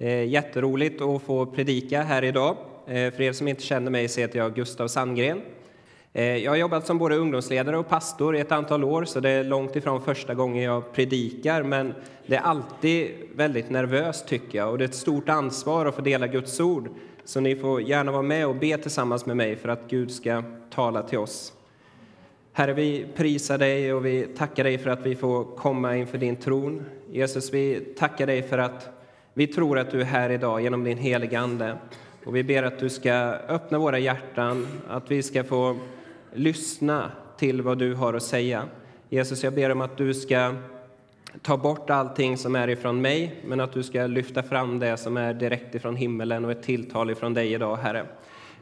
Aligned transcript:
Eh, 0.00 0.24
jätteroligt 0.24 1.02
att 1.02 1.22
få 1.22 1.46
predika 1.46 2.02
här 2.02 2.24
idag. 2.24 2.56
Eh, 2.86 3.12
för 3.12 3.20
er 3.20 3.32
som 3.32 3.48
inte 3.48 3.62
känner 3.62 3.90
mig 3.90 4.08
så 4.08 4.20
heter 4.20 4.38
jag 4.38 4.54
Gustav 4.54 4.88
Sandgren. 4.88 5.40
Eh, 6.12 6.36
jag 6.36 6.50
har 6.50 6.56
jobbat 6.56 6.86
som 6.86 6.98
både 6.98 7.16
ungdomsledare 7.16 7.78
och 7.78 7.88
pastor 7.88 8.36
i 8.36 8.40
ett 8.40 8.52
antal 8.52 8.84
år, 8.84 9.04
så 9.04 9.20
det 9.20 9.30
är 9.30 9.44
långt 9.44 9.76
ifrån 9.76 10.02
första 10.02 10.34
gången 10.34 10.62
jag 10.62 10.92
predikar, 10.92 11.62
men 11.62 11.94
det 12.26 12.36
är 12.36 12.40
alltid 12.40 13.10
väldigt 13.34 13.70
nervöst 13.70 14.28
tycker 14.28 14.58
jag, 14.58 14.70
och 14.70 14.78
det 14.78 14.84
är 14.84 14.88
ett 14.88 14.94
stort 14.94 15.28
ansvar 15.28 15.86
att 15.86 15.94
få 15.94 16.02
dela 16.02 16.26
Guds 16.26 16.60
ord. 16.60 16.88
Så 17.24 17.40
ni 17.40 17.56
får 17.56 17.82
gärna 17.82 18.12
vara 18.12 18.22
med 18.22 18.46
och 18.46 18.56
be 18.56 18.78
tillsammans 18.78 19.26
med 19.26 19.36
mig 19.36 19.56
för 19.56 19.68
att 19.68 19.90
Gud 19.90 20.10
ska 20.10 20.42
tala 20.70 21.02
till 21.02 21.18
oss. 21.18 21.52
Herre, 22.52 22.72
vi 22.72 23.06
prisar 23.16 23.58
dig 23.58 23.92
och 23.92 24.06
vi 24.06 24.26
tackar 24.36 24.64
dig 24.64 24.78
för 24.78 24.90
att 24.90 25.06
vi 25.06 25.16
får 25.16 25.44
komma 25.44 25.96
inför 25.96 26.18
din 26.18 26.36
tron. 26.36 26.84
Jesus, 27.10 27.52
vi 27.52 27.80
tackar 27.80 28.26
dig 28.26 28.42
för 28.42 28.58
att 28.58 28.97
vi 29.38 29.46
tror 29.46 29.78
att 29.78 29.90
du 29.90 30.00
är 30.00 30.04
här 30.04 30.30
idag 30.30 30.62
genom 30.62 30.84
din 30.84 30.98
heliga 30.98 31.40
Ande. 31.40 31.76
Och 32.24 32.36
vi 32.36 32.44
ber 32.44 32.62
att 32.62 32.78
du 32.78 32.88
ska 32.88 33.12
öppna 33.48 33.78
våra 33.78 33.98
hjärtan, 33.98 34.66
att 34.88 35.10
vi 35.10 35.22
ska 35.22 35.44
få 35.44 35.76
lyssna 36.34 37.10
till 37.36 37.62
vad 37.62 37.78
du 37.78 37.94
har 37.94 38.14
att 38.14 38.22
säga. 38.22 38.64
Jesus, 39.08 39.44
jag 39.44 39.54
ber 39.54 39.70
om 39.70 39.80
att 39.80 39.96
du 39.96 40.14
ska 40.14 40.54
ta 41.42 41.56
bort 41.56 41.90
allting 41.90 42.38
som 42.38 42.56
är 42.56 42.68
ifrån 42.68 43.00
mig, 43.00 43.34
men 43.46 43.60
att 43.60 43.72
du 43.72 43.82
ska 43.82 44.06
lyfta 44.06 44.42
fram 44.42 44.78
det 44.78 44.96
som 44.96 45.16
är 45.16 45.34
direkt 45.34 45.74
ifrån 45.74 45.96
himmelen 45.96 46.44
och 46.44 46.50
ett 46.50 46.62
tilltal 46.62 47.10
ifrån 47.10 47.34
dig 47.34 47.52
idag, 47.52 47.76
Herre. 47.76 48.06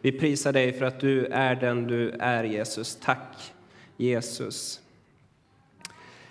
Vi 0.00 0.12
prisar 0.12 0.52
dig 0.52 0.72
för 0.72 0.84
att 0.86 1.00
du 1.00 1.26
är 1.26 1.54
den 1.54 1.86
du 1.86 2.10
är, 2.10 2.44
Jesus. 2.44 2.98
Tack, 3.04 3.52
Jesus. 3.96 4.80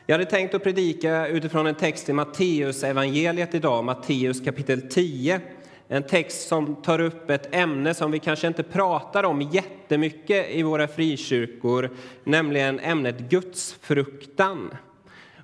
Jag 0.07 0.13
hade 0.13 0.29
tänkt 0.29 0.53
att 0.53 0.63
predika 0.63 1.27
utifrån 1.27 1.67
en 1.67 1.75
text 1.75 2.09
i 2.09 2.13
Matteus 2.13 2.83
evangeliet 2.83 3.55
idag, 3.55 3.83
Matteus 3.83 4.41
kapitel 4.41 4.81
10. 4.81 5.41
En 5.87 6.03
text 6.03 6.47
som 6.47 6.75
tar 6.75 7.01
upp 7.01 7.29
ett 7.29 7.55
ämne 7.55 7.93
som 7.93 8.11
vi 8.11 8.19
kanske 8.19 8.47
inte 8.47 8.63
pratar 8.63 9.23
om 9.23 9.41
jättemycket 9.41 10.49
i 10.49 10.63
våra 10.63 10.87
frikyrkor, 10.87 11.89
nämligen 12.23 12.79
ämnet 12.79 13.19
gudsfruktan. 13.19 14.77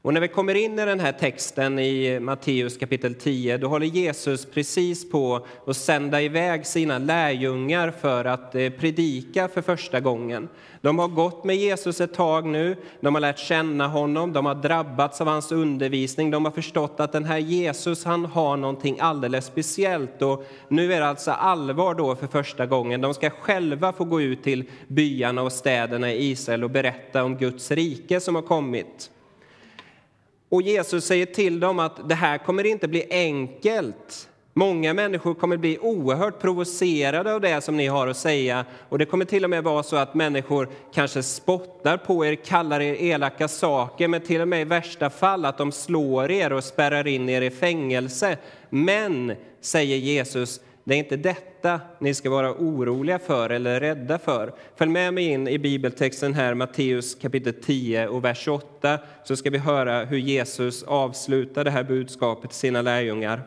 Och 0.03 0.13
när 0.13 0.21
vi 0.21 0.27
kommer 0.27 0.55
in 0.55 0.79
i 0.79 0.85
den 0.85 0.99
här 0.99 1.11
texten 1.11 1.79
i 1.79 2.19
Matteus 2.19 2.77
kapitel 2.77 3.15
10, 3.15 3.57
då 3.57 3.67
håller 3.67 3.85
Jesus 3.85 4.45
precis 4.45 5.11
på 5.11 5.45
att 5.67 5.77
sända 5.77 6.21
iväg 6.21 6.65
sina 6.65 6.97
lärjungar 6.97 7.91
för 8.01 8.25
att 8.25 8.55
eh, 8.55 8.69
predika 8.69 9.47
för 9.47 9.61
första 9.61 9.99
gången. 9.99 10.49
De 10.81 10.99
har 10.99 11.07
gått 11.07 11.43
med 11.43 11.55
Jesus 11.55 12.01
ett 12.01 12.13
tag 12.13 12.45
nu, 12.45 12.75
de 13.01 13.15
har 13.15 13.21
lärt 13.21 13.39
känna 13.39 13.87
honom, 13.87 14.33
de 14.33 14.45
har 14.45 14.55
drabbats 14.55 15.21
av 15.21 15.27
hans 15.27 15.51
undervisning, 15.51 16.31
de 16.31 16.45
har 16.45 16.51
förstått 16.51 16.99
att 16.99 17.11
den 17.11 17.25
här 17.25 17.37
Jesus, 17.37 18.05
han 18.05 18.25
har 18.25 18.57
någonting 18.57 18.97
alldeles 18.99 19.45
speciellt 19.45 20.21
och 20.21 20.45
nu 20.67 20.93
är 20.93 20.99
det 20.99 21.07
alltså 21.07 21.31
allvar 21.31 21.95
då 21.95 22.15
för 22.15 22.27
första 22.27 22.65
gången. 22.65 23.01
De 23.01 23.13
ska 23.13 23.29
själva 23.29 23.93
få 23.93 24.03
gå 24.03 24.21
ut 24.21 24.43
till 24.43 24.63
byarna 24.87 25.41
och 25.41 25.51
städerna 25.51 26.11
i 26.11 26.29
Israel 26.29 26.63
och 26.63 26.69
berätta 26.69 27.23
om 27.23 27.37
Guds 27.37 27.71
rike 27.71 28.19
som 28.19 28.35
har 28.35 28.41
kommit. 28.41 29.11
Och 30.51 30.61
Jesus 30.61 31.05
säger 31.05 31.25
till 31.25 31.59
dem 31.59 31.79
att 31.79 32.09
det 32.09 32.15
här 32.15 32.37
kommer 32.37 32.65
inte 32.65 32.87
bli 32.87 33.07
enkelt. 33.09 34.29
Många 34.53 34.93
människor 34.93 35.33
kommer 35.33 35.57
bli 35.57 35.77
oerhört 35.79 36.41
provocerade 36.41 37.33
av 37.33 37.41
det 37.41 37.61
som 37.61 37.77
ni 37.77 37.87
har 37.87 38.07
att 38.07 38.17
säga. 38.17 38.65
Och 38.89 38.97
det 38.97 39.05
kommer 39.05 39.25
till 39.25 39.43
och 39.43 39.49
med 39.49 39.63
vara 39.63 39.83
så 39.83 39.95
att 39.95 40.13
människor 40.13 40.69
kanske 40.93 41.23
spottar 41.23 41.97
på 41.97 42.25
er, 42.25 42.35
kallar 42.35 42.79
er 42.81 42.93
elaka 42.93 43.47
saker, 43.47 44.07
men 44.07 44.21
till 44.21 44.41
och 44.41 44.47
med 44.47 44.61
i 44.61 44.63
värsta 44.63 45.09
fall 45.09 45.45
att 45.45 45.57
de 45.57 45.71
slår 45.71 46.31
er 46.31 46.53
och 46.53 46.63
spärrar 46.63 47.07
in 47.07 47.29
er 47.29 47.41
i 47.41 47.49
fängelse. 47.51 48.37
Men, 48.69 49.33
säger 49.61 49.97
Jesus, 49.97 50.59
det 50.83 50.93
är 50.93 50.97
inte 50.97 51.17
detta 51.17 51.79
ni 51.99 52.13
ska 52.13 52.29
vara 52.29 52.53
oroliga 52.53 53.19
för 53.19 53.49
eller 53.49 53.79
rädda 53.79 54.19
för. 54.19 54.53
Följ 54.75 54.91
med 54.91 55.13
mig 55.13 55.23
in 55.23 55.47
i 55.47 55.59
bibeltexten 55.59 56.33
här, 56.33 56.53
Matteus 56.53 57.15
kapitel 57.15 57.53
10 57.53 58.07
och 58.07 58.25
vers 58.25 58.37
28, 58.37 58.99
så 59.23 59.35
ska 59.35 59.49
vi 59.49 59.57
höra 59.57 60.05
hur 60.05 60.17
Jesus 60.17 60.83
avslutar 60.83 61.63
det 61.63 61.71
här 61.71 61.83
budskapet 61.83 62.49
till 62.49 62.59
sina 62.59 62.81
lärjungar. 62.81 63.43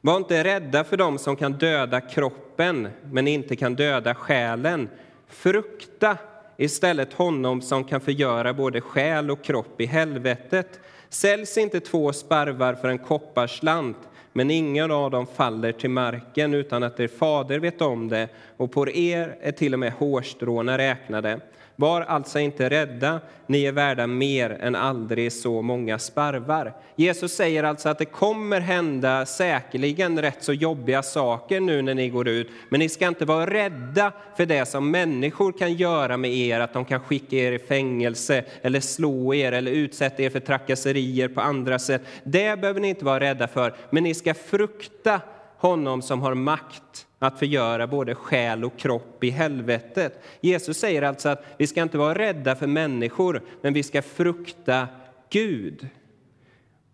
Var 0.00 0.16
inte 0.16 0.44
rädda 0.44 0.84
för 0.84 0.96
dem 0.96 1.18
som 1.18 1.36
kan 1.36 1.52
döda 1.52 2.00
kroppen, 2.00 2.88
men 3.10 3.28
inte 3.28 3.56
kan 3.56 3.74
döda 3.74 4.14
själen. 4.14 4.88
Frukta 5.28 6.16
istället 6.56 7.12
honom 7.12 7.62
som 7.62 7.84
kan 7.84 8.00
förgöra 8.00 8.54
både 8.54 8.80
själ 8.80 9.30
och 9.30 9.44
kropp 9.44 9.80
i 9.80 9.86
helvetet. 9.86 10.80
Säljs 11.08 11.58
inte 11.58 11.80
två 11.80 12.12
sparvar 12.12 12.74
för 12.74 12.88
en 12.88 12.98
kopparslant 12.98 13.98
men 14.36 14.50
ingen 14.50 14.90
av 14.90 15.10
dem 15.10 15.26
faller 15.26 15.72
till 15.72 15.90
marken 15.90 16.54
utan 16.54 16.82
att 16.82 17.00
er 17.00 17.08
fader 17.08 17.58
vet 17.58 17.80
om 17.80 18.08
det, 18.08 18.28
och 18.56 18.72
på 18.72 18.88
er 18.88 19.36
är 19.40 19.52
till 19.52 19.72
och 19.72 19.80
med 19.80 19.92
hårstråna 19.92 20.78
räknade. 20.78 21.40
Var 21.76 22.00
alltså 22.00 22.38
inte 22.38 22.70
rädda, 22.70 23.20
ni 23.46 23.64
är 23.64 23.72
värda 23.72 24.06
mer 24.06 24.50
än 24.50 24.74
aldrig 24.74 25.32
så 25.32 25.62
många 25.62 25.98
sparvar. 25.98 26.74
Jesus 26.96 27.32
säger 27.32 27.64
alltså 27.64 27.88
att 27.88 27.98
det 27.98 28.04
kommer 28.04 28.60
hända 28.60 29.26
säkerligen 29.26 30.22
rätt 30.22 30.44
så 30.44 30.52
jobbiga 30.52 31.02
saker 31.02 31.60
nu 31.60 31.82
när 31.82 31.94
ni 31.94 32.08
går 32.08 32.28
ut, 32.28 32.50
men 32.68 32.80
ni 32.80 32.88
ska 32.88 33.08
inte 33.08 33.24
vara 33.24 33.50
rädda 33.50 34.12
för 34.36 34.46
det 34.46 34.66
som 34.66 34.90
människor 34.90 35.52
kan 35.52 35.74
göra 35.74 36.16
med 36.16 36.34
er, 36.34 36.60
att 36.60 36.72
de 36.72 36.84
kan 36.84 37.00
skicka 37.00 37.36
er 37.36 37.52
i 37.52 37.58
fängelse 37.58 38.44
eller 38.62 38.80
slå 38.80 39.34
er 39.34 39.52
eller 39.52 39.72
utsätta 39.72 40.22
er 40.22 40.30
för 40.30 40.40
trakasserier 40.40 41.28
på 41.28 41.40
andra 41.40 41.78
sätt. 41.78 42.02
Det 42.24 42.60
behöver 42.60 42.80
ni 42.80 42.88
inte 42.88 43.04
vara 43.04 43.20
rädda 43.20 43.48
för, 43.48 43.74
men 43.90 44.02
ni 44.02 44.14
ska 44.14 44.34
frukta 44.34 45.20
honom 45.58 46.02
som 46.02 46.22
har 46.22 46.34
makt 46.34 47.06
att 47.24 47.38
förgöra 47.38 47.86
både 47.86 48.14
själ 48.14 48.64
och 48.64 48.76
kropp 48.76 49.24
i 49.24 49.30
helvetet. 49.30 50.22
Jesus 50.40 50.78
säger 50.78 51.02
alltså 51.02 51.28
att 51.28 51.44
vi 51.58 51.66
ska 51.66 51.82
inte 51.82 51.98
vara 51.98 52.18
rädda 52.18 52.56
för 52.56 52.66
människor, 52.66 53.42
men 53.62 53.72
vi 53.72 53.82
ska 53.82 54.02
frukta 54.02 54.88
Gud. 55.30 55.88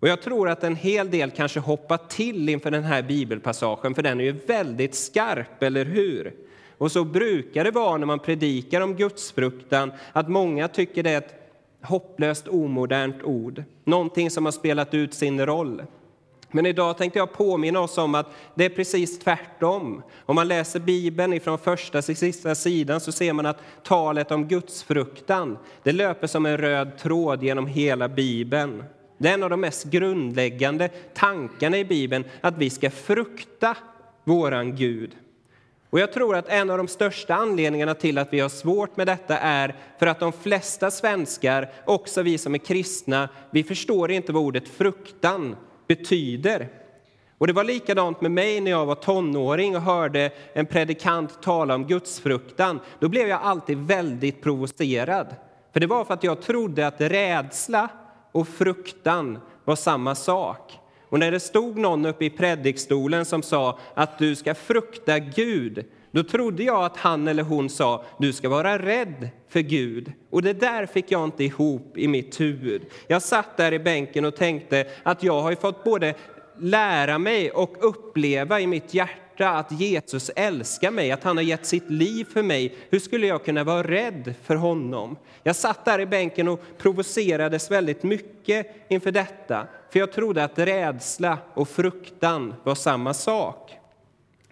Och 0.01 0.09
jag 0.09 0.23
tror 0.23 0.49
att 0.49 0.65
en 0.65 0.77
hel 0.77 1.11
del 1.11 1.31
kanske 1.31 1.61
hoppar 1.61 1.99
till 2.09 2.49
inför 2.49 2.71
den 2.71 2.85
här 2.85 3.03
bibelpassagen, 3.03 3.95
för 3.95 4.03
den 4.03 4.21
är 4.21 4.25
ju 4.25 4.33
väldigt 4.33 4.95
skarp, 4.95 5.63
eller 5.63 5.85
hur? 5.85 6.35
Och 6.79 6.93
så 6.93 7.05
brukar 7.05 7.65
det 7.65 7.71
vara 7.71 7.97
när 7.97 8.07
man 8.07 8.19
predikar 8.19 8.81
om 8.81 8.97
gudsfruktan, 8.97 9.93
att 10.13 10.29
många 10.29 10.69
tycker 10.69 11.03
det 11.03 11.11
är 11.11 11.19
ett 11.19 11.35
hopplöst 11.83 12.49
omodernt 12.49 13.23
ord, 13.23 13.63
någonting 13.85 14.31
som 14.31 14.45
har 14.45 14.53
spelat 14.53 14.95
ut 14.95 15.15
sin 15.15 15.47
roll. 15.47 15.83
Men 16.51 16.67
idag 16.67 16.99
tänkte 16.99 17.19
jag 17.19 17.33
påminna 17.33 17.81
oss 17.81 17.99
om 17.99 18.15
att 18.15 18.27
det 18.55 18.65
är 18.65 18.69
precis 18.69 19.19
tvärtom. 19.19 20.03
Om 20.27 20.35
man 20.35 20.49
läser 20.49 20.81
Bibeln 20.81 21.41
från 21.41 21.59
första 21.59 22.03
till 22.03 22.17
sista 22.17 22.55
sidan 22.55 23.01
så 23.01 23.13
ser 23.13 23.33
man 23.33 23.47
att 23.47 23.63
talet 23.83 24.31
om 24.31 24.49
gudsfruktan 24.49 25.59
det 25.83 25.93
löper 25.93 26.27
som 26.27 26.47
en 26.47 26.59
röd 26.59 26.99
tråd 26.99 27.43
genom 27.43 27.67
hela 27.67 28.09
Bibeln. 28.09 28.85
Det 29.19 29.29
är 29.29 29.35
en 29.35 29.43
av 29.43 29.51
de 29.51 29.61
mest 29.61 29.85
grundläggande 29.85 30.89
tankarna 31.15 31.79
i 31.79 31.85
Bibeln, 31.85 32.25
att 32.41 32.59
vi 32.59 32.71
ska 32.71 32.91
frukta 32.91 33.77
våran 34.25 34.77
Gud. 34.77 35.17
Och 35.91 36.01
jag 36.01 36.13
tror 36.13 36.37
att 36.37 36.49
en 36.49 36.71
av 36.71 36.77
de 36.77 36.89
största 36.89 37.35
anledningarna 37.35 37.95
till 37.95 38.19
att 38.19 38.33
vi 38.33 38.41
har 38.41 38.49
svårt 38.49 38.97
med 38.97 39.07
detta 39.07 39.39
är 39.39 39.77
för 39.99 40.07
att 40.07 40.21
de 40.21 40.33
flesta 40.33 40.91
svenskar, 40.91 41.73
också 41.85 42.23
vi 42.23 42.39
som 42.39 42.55
är 42.55 42.59
kristna, 42.59 43.29
vi 43.51 43.65
förstår 43.65 44.11
inte 44.11 44.33
vad 44.33 44.43
ordet 44.43 44.69
fruktan 44.69 45.57
betyder. 45.91 46.69
Och 47.39 47.47
det 47.47 47.53
var 47.53 47.65
likadant 47.65 48.21
med 48.21 48.31
mig 48.31 48.61
när 48.61 48.71
jag 48.71 48.87
var 48.87 48.95
tonåring 48.95 49.77
och 49.77 49.83
hörde 49.83 50.31
en 50.53 50.67
predikant 50.67 51.43
tala 51.43 51.75
om 51.75 51.87
gudsfruktan. 51.87 52.81
Då 52.99 53.09
blev 53.09 53.29
jag 53.29 53.41
alltid 53.43 53.79
väldigt 53.79 54.43
provocerad. 54.43 55.27
För 55.73 55.81
det 55.81 55.87
var 55.87 56.05
för 56.05 56.15
att 56.15 56.25
jag 56.25 56.43
trodde 56.43 56.87
att 56.87 57.01
rädsla 57.01 57.89
och 58.33 58.49
fruktan 58.49 59.39
var 59.65 59.77
samma 59.77 60.15
sak. 60.15 60.79
Och 61.09 61.19
när 61.19 61.31
det 61.31 61.41
stod 61.41 61.79
någon 61.79 62.07
uppe 62.07 62.25
i 62.25 62.31
predikstolen 62.31 63.25
som 63.25 63.43
sa 63.43 63.79
att 63.95 64.19
du 64.19 64.37
ska 64.37 64.55
frukta 64.55 65.19
Gud, 65.19 65.85
då 66.11 66.23
trodde 66.23 66.63
jag 66.63 66.85
att 66.85 66.97
han 66.97 67.29
eller 67.29 67.43
hon 67.43 67.71
sa 67.71 68.05
du 68.19 68.33
ska 68.33 68.49
vara 68.49 68.79
rädd 68.79 69.29
för 69.49 69.61
Gud. 69.61 70.13
Och 70.31 70.43
det 70.43 70.53
där 70.53 70.87
fick 70.87 71.11
jag 71.11 71.25
inte 71.25 71.45
ihop 71.45 71.99
i 71.99 72.09
mitt 72.09 72.41
huvud. 72.41 72.83
Jag 73.07 73.23
satt 73.23 73.57
där 73.57 73.73
i 73.73 73.79
bänken 73.79 74.25
och 74.25 74.37
tänkte 74.37 74.87
att 75.03 75.23
jag 75.23 75.43
har 75.43 75.55
fått 75.55 75.85
både 75.85 76.15
lära 76.59 77.19
mig 77.19 77.51
och 77.51 77.77
uppleva 77.81 78.61
i 78.61 78.67
mitt 78.67 78.95
hjärta 78.95 79.51
att 79.51 79.73
Jesus 79.73 80.31
älskar 80.37 80.91
mig, 80.91 81.13
att 81.13 81.25
han 81.25 81.37
har 81.37 81.45
gett 81.45 81.67
sitt 81.67 81.91
liv 81.91 82.25
för 82.33 82.43
mig. 82.43 82.75
Hur 82.91 82.99
skulle 82.99 83.27
jag 83.27 83.45
kunna 83.45 83.65
vara 83.65 83.83
rädd 83.83 84.35
för 84.43 84.55
honom? 84.55 85.17
Jag 85.43 85.57
satt 85.57 85.85
där 85.85 86.01
i 86.01 86.07
bänken 86.07 86.49
och 86.49 86.63
provocerades 86.79 87.71
väldigt 87.71 88.03
mycket 88.03 88.67
inför 88.89 89.13
detta, 89.13 89.67
för 89.93 89.99
jag 89.99 90.13
trodde 90.13 90.45
att 90.45 90.59
rädsla 90.59 91.39
och 91.55 91.69
fruktan 91.69 92.55
var 92.65 92.75
samma 92.75 93.15
sak. 93.15 93.80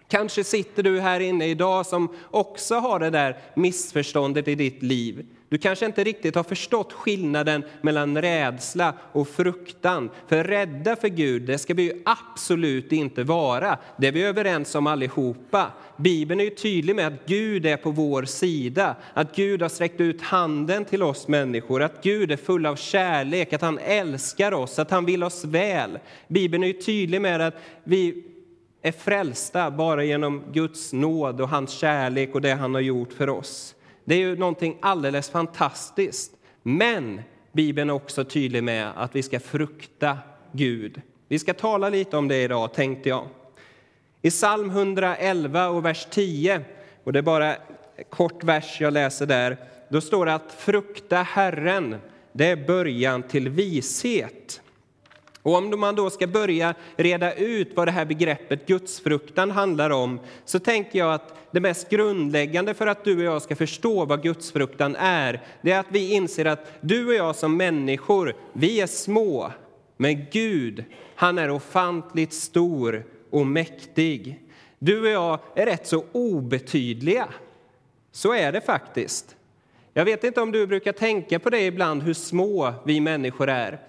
Kanske 0.09 0.43
sitter 0.43 0.83
du 0.83 0.99
här 0.99 1.19
inne 1.19 1.47
idag 1.47 1.85
som 1.85 2.09
också 2.31 2.75
har 2.75 2.99
det 2.99 3.09
där 3.09 3.37
missförståndet 3.55 4.47
i 4.47 4.55
ditt 4.55 4.83
liv. 4.83 5.25
Du 5.49 5.57
kanske 5.57 5.85
inte 5.85 6.03
riktigt 6.03 6.35
har 6.35 6.43
förstått 6.43 6.93
skillnaden 6.93 7.63
mellan 7.81 8.21
rädsla 8.21 8.93
och 9.11 9.27
fruktan. 9.27 10.09
För 10.27 10.43
rädda 10.43 10.95
för 10.95 11.07
Gud, 11.07 11.41
det 11.41 11.57
ska 11.57 11.73
vi 11.73 11.83
ju 11.83 12.01
absolut 12.05 12.91
inte 12.91 13.23
vara. 13.23 13.77
Det 13.97 14.07
är 14.07 14.11
vi 14.11 14.23
överens 14.23 14.75
om 14.75 14.87
allihopa. 14.87 15.71
Bibeln 15.97 16.39
är 16.39 16.43
ju 16.43 16.49
tydlig 16.49 16.95
med 16.95 17.07
att 17.07 17.25
Gud 17.25 17.65
är 17.65 17.77
på 17.77 17.91
vår 17.91 18.23
sida, 18.23 18.95
att 19.13 19.35
Gud 19.35 19.61
har 19.61 19.69
sträckt 19.69 20.01
ut 20.01 20.21
handen 20.21 20.85
till 20.85 21.03
oss 21.03 21.27
människor, 21.27 21.81
att 21.81 22.03
Gud 22.03 22.31
är 22.31 22.37
full 22.37 22.65
av 22.65 22.75
kärlek, 22.75 23.53
att 23.53 23.61
han 23.61 23.77
älskar 23.77 24.51
oss, 24.51 24.79
att 24.79 24.91
han 24.91 25.05
vill 25.05 25.23
oss 25.23 25.45
väl. 25.45 25.99
Bibeln 26.27 26.63
är 26.63 26.67
ju 26.67 26.73
tydlig 26.73 27.21
med 27.21 27.41
att 27.41 27.55
vi 27.83 28.23
är 28.81 28.91
frälsta 28.91 29.71
bara 29.71 30.03
genom 30.03 30.43
Guds 30.51 30.93
nåd 30.93 31.41
och 31.41 31.49
hans 31.49 31.71
kärlek 31.71 32.35
och 32.35 32.41
det 32.41 32.53
han 32.53 32.73
har 32.73 32.81
gjort 32.81 33.13
för 33.13 33.29
oss. 33.29 33.75
Det 34.05 34.15
är 34.15 34.19
ju 34.19 34.35
någonting 34.35 34.77
alldeles 34.81 35.29
fantastiskt. 35.29 36.31
Men 36.63 37.21
Bibeln 37.51 37.89
är 37.89 37.93
också 37.93 38.23
tydlig 38.23 38.63
med 38.63 38.91
att 38.95 39.15
vi 39.15 39.23
ska 39.23 39.39
frukta 39.39 40.17
Gud. 40.51 41.01
Vi 41.27 41.39
ska 41.39 41.53
tala 41.53 41.89
lite 41.89 42.17
om 42.17 42.27
det 42.27 42.43
idag, 42.43 42.73
tänkte 42.73 43.09
jag. 43.09 43.27
I 44.21 44.29
psalm 44.29 44.69
111 44.69 45.69
och 45.69 45.85
vers 45.85 46.07
10, 46.11 46.61
och 47.03 47.13
det 47.13 47.19
är 47.19 47.23
bara 47.23 47.55
en 47.55 48.05
kort 48.09 48.43
vers 48.43 48.81
jag 48.81 48.93
läser 48.93 49.25
där, 49.25 49.57
då 49.89 50.01
står 50.01 50.25
det 50.25 50.33
att 50.33 50.51
frukta 50.57 51.17
Herren, 51.17 51.95
det 52.31 52.45
är 52.45 52.67
början 52.67 53.23
till 53.23 53.49
vishet. 53.49 54.61
Och 55.41 55.55
om 55.55 55.79
man 55.79 55.95
då 55.95 56.09
ska 56.09 56.27
börja 56.27 56.73
reda 56.95 57.33
ut 57.33 57.71
vad 57.75 57.87
det 57.87 57.91
här 57.91 58.05
begreppet 58.05 58.67
gudsfruktan 58.67 59.51
handlar 59.51 59.89
om 59.89 60.19
så 60.45 60.59
tänker 60.59 60.99
jag 60.99 61.13
att 61.13 61.35
det 61.51 61.59
mest 61.59 61.89
grundläggande 61.89 62.73
för 62.73 62.87
att 62.87 63.03
du 63.03 63.17
och 63.17 63.23
jag 63.23 63.41
ska 63.41 63.55
förstå 63.55 64.05
vad 64.05 64.23
gudsfruktan 64.23 64.95
är 64.95 65.41
det 65.61 65.71
är 65.71 65.79
att 65.79 65.85
vi 65.89 66.13
inser 66.13 66.45
att 66.45 66.71
du 66.81 67.07
och 67.07 67.13
jag 67.13 67.35
som 67.35 67.57
människor, 67.57 68.35
vi 68.53 68.81
är 68.81 68.87
små. 68.87 69.51
Men 69.97 70.25
Gud, 70.31 70.83
han 71.15 71.37
är 71.37 71.51
ofantligt 71.51 72.33
stor 72.33 73.05
och 73.29 73.47
mäktig. 73.47 74.39
Du 74.79 75.01
och 75.01 75.07
jag 75.07 75.39
är 75.55 75.65
rätt 75.65 75.87
så 75.87 76.03
obetydliga. 76.11 77.27
Så 78.11 78.33
är 78.33 78.51
det 78.51 78.61
faktiskt. 78.61 79.35
Jag 79.93 80.05
vet 80.05 80.23
inte 80.23 80.41
om 80.41 80.51
du 80.51 80.67
brukar 80.67 80.91
tänka 80.91 81.39
på 81.39 81.49
det 81.49 81.61
ibland, 81.61 82.03
hur 82.03 82.13
små 82.13 82.73
vi 82.85 82.99
människor 82.99 83.49
är. 83.49 83.79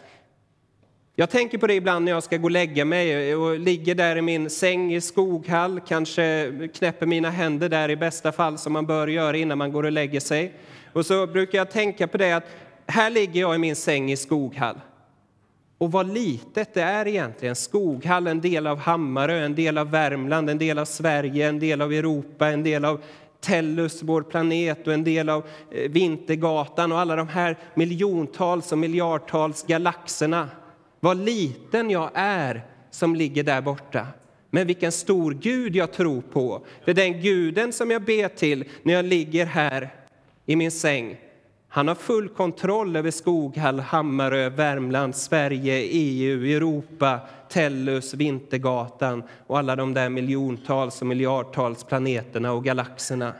Jag 1.21 1.31
tänker 1.31 1.59
på 1.59 1.67
det 1.67 1.75
ibland 1.75 2.05
när 2.05 2.13
jag 2.13 2.23
ska 2.23 2.37
gå 2.37 2.45
och 2.45 2.51
lägga 2.51 2.85
mig 2.85 3.35
och 3.35 3.59
ligger 3.59 3.95
där 3.95 4.17
i 4.17 4.23
min 4.23 4.51
säng 4.51 4.95
i 4.95 5.01
Skoghall, 5.01 5.81
kanske 5.87 6.53
knäpper 6.75 7.07
mina 7.07 7.31
händer 7.31 7.69
där 7.69 7.89
i 7.89 7.97
bästa 7.97 8.33
fall 8.33 8.59
som 8.59 8.73
man 8.73 8.87
bör 8.87 9.07
göra 9.07 9.37
innan 9.37 9.59
man 9.59 9.73
går 9.73 9.83
och 9.83 9.93
lägger 9.93 10.21
sig. 10.21 10.55
Och 10.93 11.07
så 11.07 11.27
brukar 11.27 11.59
jag 11.59 11.71
tänka 11.71 12.09
på 12.09 12.19
det 12.19 12.33
att 12.33 12.45
här 12.87 13.11
ligger 13.11 13.41
jag 13.41 13.55
i 13.55 13.59
min 13.59 13.77
säng 13.77 14.13
i 14.13 14.17
Skoghall. 14.17 14.81
Och 15.79 15.93
vad 15.93 16.13
litet 16.13 16.75
det 16.75 16.83
är 16.83 17.09
egentligen. 17.09 17.57
Skoghall, 17.57 18.27
en 18.27 18.41
del 18.41 18.67
av 18.67 18.79
Hammarö, 18.79 19.45
en 19.45 19.55
del 19.55 19.79
av 19.79 19.91
Värmland, 19.91 20.51
en 20.51 20.59
del 20.59 20.79
av 20.79 20.85
Sverige, 20.85 21.49
en 21.49 21.59
del 21.59 21.81
av 21.81 21.93
Europa, 21.93 22.49
en 22.49 22.63
del 22.63 22.85
av 22.85 23.01
Tellus, 23.41 24.03
vår 24.03 24.23
planet 24.23 24.87
och 24.87 24.93
en 24.93 25.05
del 25.05 25.29
av 25.29 25.45
eh, 25.71 25.91
Vintergatan 25.91 26.93
och 26.93 26.99
alla 26.99 27.17
de 27.17 27.29
här 27.29 27.57
miljontals 27.75 28.73
och 28.73 28.79
miljardtals 28.79 29.63
galaxerna. 29.63 30.49
Vad 31.01 31.17
liten 31.17 31.91
jag 31.91 32.11
är 32.15 32.63
som 32.91 33.15
ligger 33.15 33.43
där 33.43 33.61
borta. 33.61 34.07
Men 34.51 34.67
vilken 34.67 34.93
stor 34.93 35.33
Gud 35.33 35.77
jag 35.77 35.93
tror 35.93 36.21
på. 36.21 36.67
För 36.85 36.95
den 36.95 37.23
guden 37.23 37.73
som 37.73 37.91
jag 37.91 38.03
ber 38.03 38.29
till 38.29 38.65
när 38.83 38.95
jag 38.95 39.05
ligger 39.05 39.47
här 39.47 39.95
i 40.47 40.57
min 40.57 40.71
säng, 40.71 41.17
han 41.69 41.89
har 41.89 41.95
full 41.95 42.29
kontroll 42.29 42.97
över 42.97 43.11
Skoghall, 43.11 43.81
Hammarö, 43.81 44.49
Värmland, 44.49 45.17
Sverige, 45.17 45.75
EU, 45.79 46.57
Europa, 46.57 47.21
Tellus, 47.49 48.15
Vintergatan 48.15 49.23
och 49.47 49.59
alla 49.59 49.77
de 49.77 49.95
där 49.95 50.09
miljontals 50.09 51.01
och 51.01 51.07
miljardtals 51.07 51.85
planeterna 51.85 52.53
och 52.53 52.65
galaxerna. 52.65 53.33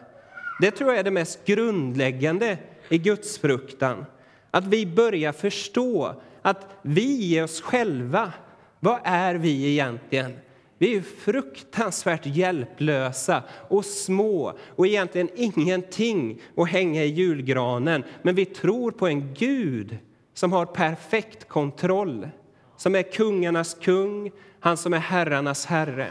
Det 0.61 0.71
tror 0.71 0.91
jag 0.91 0.99
är 0.99 1.05
det 1.05 1.11
mest 1.11 1.45
grundläggande 1.45 2.59
i 2.89 2.99
gudsfruktan. 2.99 4.07
Att 4.51 4.67
vi 4.67 4.87
börjar 4.87 5.33
förstå 5.33 6.15
att 6.43 6.77
vi 6.83 7.39
är 7.39 7.45
oss 7.45 7.61
själva, 7.61 8.33
vad 8.81 9.01
är 9.05 9.35
vi 9.35 9.71
egentligen? 9.73 10.39
Vi 10.79 10.97
är 10.97 11.01
fruktansvärt 11.01 12.27
hjälplösa 12.27 13.43
och 13.69 13.85
små 13.85 14.53
och 14.77 14.87
egentligen 14.87 15.29
ingenting 15.35 16.41
att 16.57 16.69
hänga 16.69 17.05
i 17.05 17.07
julgranen. 17.07 18.05
Men 18.23 18.35
vi 18.35 18.45
tror 18.45 18.91
på 18.91 19.07
en 19.07 19.35
Gud 19.35 19.99
som 20.35 20.53
har 20.53 20.67
perfekt 20.67 21.49
kontroll, 21.49 22.29
som 22.77 22.95
är 22.95 23.03
kungarnas 23.03 23.75
kung, 23.75 24.31
han 24.61 24.77
som 24.77 24.95
är 24.95 24.99
herrarnas 24.99 25.67
herre. 25.67 26.11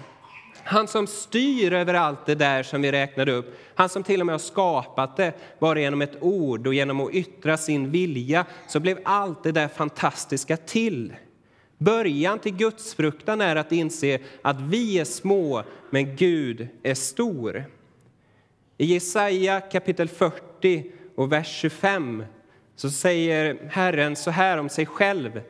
Han 0.64 0.88
som 0.88 1.08
styr 1.08 1.74
över 1.74 1.94
allt 1.94 2.26
det 2.26 2.36
där 2.36 2.64
som 2.64 2.82
vi 2.82 2.92
räknade 2.92 3.32
upp. 3.32 3.60
Han 3.76 3.90
som 3.90 4.04
till 4.04 4.20
och 4.20 4.26
med 4.26 4.34
har 4.34 4.40
skapat 4.40 5.18
det 5.18 5.34
bara 5.60 5.80
genom 5.80 6.02
ett 6.02 6.18
ord 6.22 6.68
och 6.68 6.74
genom 6.74 7.02
att 7.02 7.14
yttra 7.14 7.58
sin 7.58 7.92
vilja 7.92 8.46
så 8.68 8.80
blev 8.80 9.00
allt 9.04 9.44
det 9.44 9.52
där 9.52 9.68
fantastiska 9.68 10.58
till. 10.58 11.14
Början 11.78 12.40
till 12.40 12.56
gudsfruktan 12.56 13.42
är 13.42 13.56
att 13.56 13.72
inse 13.72 14.20
att 14.42 14.62
vi 14.62 15.00
är 15.00 15.06
små, 15.06 15.64
men 15.90 16.16
Gud 16.16 16.68
är 16.84 16.94
stor. 16.94 17.66
I 18.78 18.86
Jesaja 18.86 19.62
kapitel 19.62 20.08
40 20.08 20.92
och 21.16 21.32
vers 21.32 21.48
25 21.48 22.24
så 22.76 22.90
säger 22.90 23.70
Herren 23.70 24.16
så 24.16 24.32
här 24.32 24.58
om 24.58 24.70
sig 24.70 24.86
själv. 24.86 25.42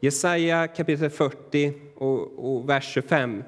Jesaja 0.00 0.66
kapitel 0.66 1.10
40 1.10 1.72
och, 1.96 2.54
och 2.54 2.68
vers 2.68 2.92
25. 2.92 3.42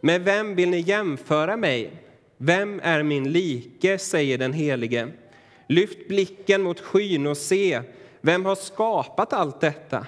Med 0.00 0.24
vem 0.24 0.54
vill 0.54 0.70
ni 0.70 0.80
jämföra 0.80 1.56
mig? 1.56 2.02
Vem 2.36 2.80
är 2.82 3.02
min 3.02 3.32
like, 3.32 3.98
säger 3.98 4.38
den 4.38 4.52
helige. 4.52 5.08
Lyft 5.66 6.08
blicken 6.08 6.62
mot 6.62 6.80
skyn 6.80 7.26
och 7.26 7.36
se, 7.36 7.82
vem 8.20 8.44
har 8.44 8.54
skapat 8.54 9.32
allt 9.32 9.60
detta? 9.60 10.06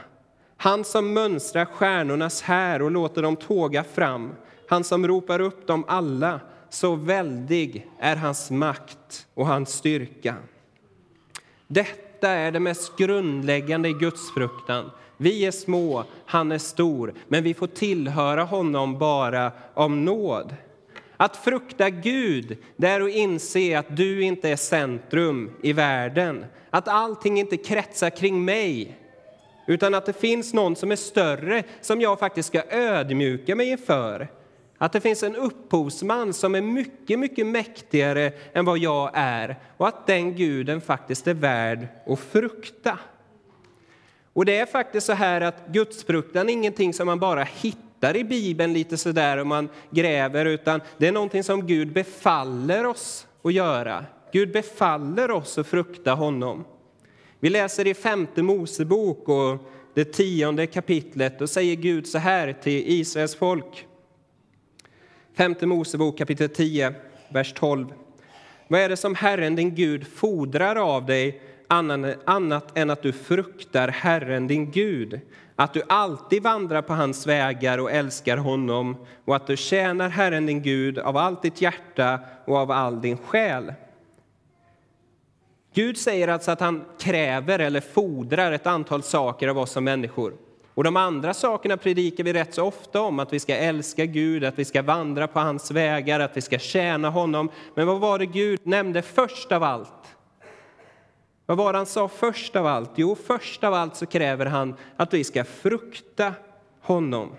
Han 0.57 0.85
som 0.85 1.13
mönstrar 1.13 1.65
stjärnornas 1.65 2.43
här 2.43 2.83
och 2.83 2.91
låter 2.91 3.23
dem 3.23 3.37
tåga 3.37 3.85
fram, 3.85 4.33
han 4.69 4.85
som 4.85 5.07
ropar 5.07 5.41
upp 5.41 5.67
dem 5.67 5.85
alla, 5.89 6.41
så 6.71 6.95
väldig 6.95 7.91
är 7.99 8.17
hans 8.17 8.51
makt 8.51 9.27
och 9.35 9.47
hans 9.47 9.73
styrka. 9.73 10.35
Detta 11.67 12.29
är 12.29 12.53
det 12.53 12.61
mest 12.61 12.97
grundläggande 12.97 13.89
i 13.89 13.93
gudsfruktan. 13.93 14.91
Vi 15.23 15.47
är 15.47 15.51
små, 15.51 16.05
han 16.27 16.53
är 16.53 16.59
stor, 16.59 17.15
men 17.29 17.45
vi 17.45 17.55
får 17.55 17.67
tillhöra 17.67 18.43
honom 18.43 18.99
bara 18.99 19.53
om 19.75 20.05
nåd. 20.05 20.55
Att 21.17 21.37
frukta 21.37 21.91
Gud, 21.91 22.57
det 22.77 22.89
är 22.89 23.01
att 23.01 23.11
inse 23.11 23.79
att 23.79 23.97
du 23.97 24.23
inte 24.23 24.49
är 24.49 24.57
centrum 24.57 25.51
i 25.63 25.73
världen. 25.73 26.45
Att 26.71 26.89
allting 26.89 27.39
inte 27.39 27.57
kretsar 27.57 28.11
kring 28.11 28.45
mig, 28.45 28.99
utan 29.67 29.95
att 29.95 30.07
det 30.07 30.21
finns 30.21 30.55
någon 30.55 30.77
som 30.77 30.93
är 30.93 30.97
större 30.97 31.63
som 31.81 32.01
jag 32.01 32.19
faktiskt 32.19 32.49
ska 32.49 32.63
ödmjuka 32.71 33.57
mig 33.57 33.71
inför. 33.71 34.29
Att 34.79 34.93
det 34.93 35.01
finns 35.01 35.23
en 35.23 35.37
upphovsman 35.37 36.33
som 36.33 36.55
är 36.55 36.61
mycket, 36.61 37.19
mycket 37.19 37.47
mäktigare 37.47 38.33
än 38.53 38.65
vad 38.65 38.79
jag 38.79 39.11
är 39.15 39.57
och 39.77 39.89
att 39.89 40.07
den 40.07 40.37
guden 40.37 40.81
faktiskt 40.81 41.27
är 41.27 41.35
värd 41.35 41.89
att 42.07 42.21
frukta. 42.21 42.99
Och 44.33 44.45
det 44.45 44.57
är 44.57 44.67
faktiskt 44.67 45.07
så 45.07 45.13
här 45.13 45.41
att 45.41 45.67
gudsfruktan 45.67 46.49
är 46.49 46.53
ingenting 46.53 46.95
som 46.95 47.07
man 47.07 47.19
bara 47.19 47.45
hittar 47.45 48.17
i 48.17 48.25
Bibeln 48.25 48.73
lite 48.73 48.97
sådär 48.97 49.39
om 49.39 49.49
man 49.49 49.69
gräver, 49.91 50.47
utan 50.47 50.81
det 50.99 51.09
är 51.09 51.13
någonting 51.13 51.45
som 51.45 51.67
Gud 51.67 51.93
befaller 51.93 52.87
oss 52.87 53.27
att 53.43 53.53
göra. 53.53 54.05
Gud 54.33 54.53
befaller 54.53 55.31
oss 55.31 55.59
att 55.59 55.67
frukta 55.67 56.15
honom. 56.15 56.65
Vi 57.41 57.51
läser 57.51 57.87
i 57.87 57.95
femte 57.95 58.43
Mosebok 58.43 59.29
och 59.29 59.59
det 59.95 60.05
tionde 60.05 60.67
kapitlet, 60.67 61.41
och 61.41 61.51
säger 61.51 61.77
Gud 61.77 62.07
så 62.07 62.19
här 62.19 62.53
till 62.53 62.85
Israels 62.87 63.35
folk. 63.35 63.87
Femte 65.37 65.67
Mosebok 65.67 66.19
kapitel 66.19 66.49
10, 66.49 66.95
vers 67.29 67.53
12. 67.53 67.87
Vad 68.69 68.81
är 68.81 68.89
det 68.89 68.97
som 68.97 69.15
Herren 69.15 69.57
din 69.57 69.75
Gud 69.75 70.07
fordrar 70.07 70.77
av 70.77 71.07
dig 71.07 71.43
annat 72.25 72.79
än 72.79 72.91
att 72.91 73.03
du 73.03 73.13
fruktar 73.13 73.89
Herren 73.89 74.47
din 74.47 74.71
Gud, 74.71 75.21
att 75.57 75.75
du 75.75 75.83
alltid 75.89 76.43
vandrar 76.43 76.83
på 76.83 76.93
hans 76.93 77.27
vägar 77.27 77.79
och 77.79 77.93
älskar 77.93 78.37
honom 78.37 78.97
och 79.25 79.37
att 79.37 79.47
du 79.47 79.57
tjänar 79.57 80.09
Herren 80.09 80.47
din 80.47 80.63
Gud 80.63 80.99
av 80.99 81.17
allt 81.17 81.43
ditt 81.43 81.61
hjärta 81.61 82.21
och 82.45 82.57
av 82.57 82.71
all 82.71 83.01
din 83.01 83.17
själ. 83.17 83.73
Gud 85.75 85.99
säger 85.99 86.29
alltså 86.29 86.51
att 86.51 86.61
han 86.61 86.85
kräver 86.99 87.59
eller 87.59 87.81
fordrar 87.81 88.53
ett 88.53 88.67
antal 88.67 89.03
saker 89.03 89.49
av 89.49 89.59
oss 89.59 89.71
som 89.71 89.85
människor. 89.85 90.35
Och 90.75 90.85
de 90.85 90.97
andra 90.97 91.35
sakerna 91.35 91.77
predikar 91.77 92.25
vi 92.25 92.33
rätt 92.33 92.55
så 92.55 92.65
ofta 92.65 93.01
om, 93.01 93.19
att 93.19 93.33
vi 93.33 93.41
ska 93.41 93.57
älska 93.57 94.05
Gud, 94.07 94.45
att 94.45 94.59
vi 94.59 94.65
ska 94.65 94.83
vandra 94.83 95.29
på 95.29 95.41
hans 95.41 95.71
vägar, 95.71 96.21
att 96.21 96.37
vi 96.37 96.41
ska 96.41 96.59
tjäna 96.59 97.11
honom. 97.11 97.51
Men 97.75 97.87
vad 97.87 98.01
var 98.01 98.19
det 98.19 98.27
Gud 98.27 98.61
nämnde 98.63 99.03
först 99.03 99.53
av 99.53 99.63
allt? 99.63 100.17
Vad 101.51 101.59
var 101.59 101.73
det 101.73 101.79
han 101.79 101.87
sa 101.87 102.09
först 102.09 102.57
av 102.57 102.67
allt? 102.67 102.91
Jo, 102.95 103.17
först 103.27 103.65
av 103.65 103.75
allt 103.75 103.97
så 103.97 104.07
kräver 104.07 104.47
han 104.47 104.75
att 104.97 105.15
vi 105.15 105.25
ska 105.25 105.45
frukta 105.45 106.35
honom. 106.81 107.31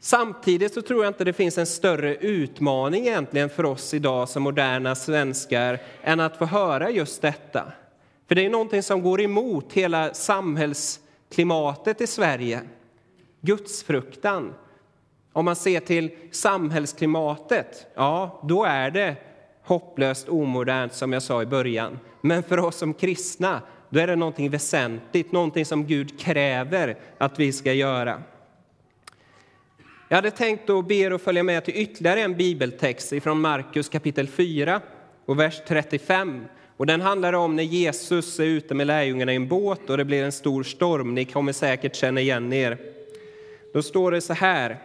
Samtidigt 0.00 0.74
så 0.74 0.82
tror 0.82 1.04
jag 1.04 1.10
inte 1.10 1.24
det 1.24 1.32
finns 1.32 1.58
en 1.58 1.66
större 1.66 2.14
utmaning 2.14 3.06
egentligen 3.06 3.50
för 3.50 3.64
oss 3.64 3.94
idag 3.94 4.28
som 4.28 4.42
moderna 4.42 4.94
svenskar 4.94 5.78
än 6.02 6.20
att 6.20 6.36
få 6.36 6.44
höra 6.44 6.90
just 6.90 7.22
detta. 7.22 7.72
För 8.28 8.34
det 8.34 8.46
är 8.46 8.50
någonting 8.50 8.82
som 8.82 9.02
går 9.02 9.20
emot 9.20 9.72
hela 9.72 10.14
samhällsklimatet 10.14 12.00
i 12.00 12.06
Sverige. 12.06 12.60
Gudsfruktan. 13.40 14.54
Om 15.32 15.44
man 15.44 15.56
ser 15.56 15.80
till 15.80 16.10
samhällsklimatet, 16.30 17.86
ja, 17.94 18.40
då 18.44 18.64
är 18.64 18.90
det 18.90 19.16
hopplöst 19.64 20.28
omodernt 20.28 20.94
som 20.94 21.12
jag 21.12 21.22
sa 21.22 21.42
i 21.42 21.46
början. 21.46 21.98
Men 22.24 22.42
för 22.42 22.58
oss 22.58 22.76
som 22.76 22.94
kristna, 22.94 23.62
då 23.90 24.00
är 24.00 24.06
det 24.06 24.16
någonting 24.16 24.50
väsentligt, 24.50 25.32
någonting 25.32 25.64
som 25.64 25.86
Gud 25.86 26.20
kräver 26.20 26.96
att 27.18 27.38
vi 27.38 27.52
ska 27.52 27.72
göra. 27.72 28.22
Jag 30.08 30.16
hade 30.16 30.30
tänkt 30.30 30.70
att 30.70 30.88
be 30.88 30.94
er 30.94 31.10
att 31.10 31.22
följa 31.22 31.42
med 31.42 31.64
till 31.64 31.76
ytterligare 31.76 32.20
en 32.20 32.36
bibeltext 32.36 33.12
från 33.22 33.40
Markus 33.40 33.88
kapitel 33.88 34.28
4 34.28 34.80
och 35.26 35.40
vers 35.40 35.60
35. 35.68 36.44
Och 36.76 36.86
den 36.86 37.00
handlar 37.00 37.32
om 37.32 37.56
när 37.56 37.62
Jesus 37.62 38.40
är 38.40 38.44
ute 38.44 38.74
med 38.74 38.86
lärjungarna 38.86 39.32
i 39.32 39.36
en 39.36 39.48
båt 39.48 39.90
och 39.90 39.96
det 39.96 40.04
blir 40.04 40.24
en 40.24 40.32
stor 40.32 40.62
storm. 40.62 41.14
Ni 41.14 41.24
kommer 41.24 41.52
säkert 41.52 41.96
känna 41.96 42.20
igen 42.20 42.52
er. 42.52 42.78
Då 43.72 43.82
står 43.82 44.10
det 44.10 44.20
så 44.20 44.32
här, 44.32 44.78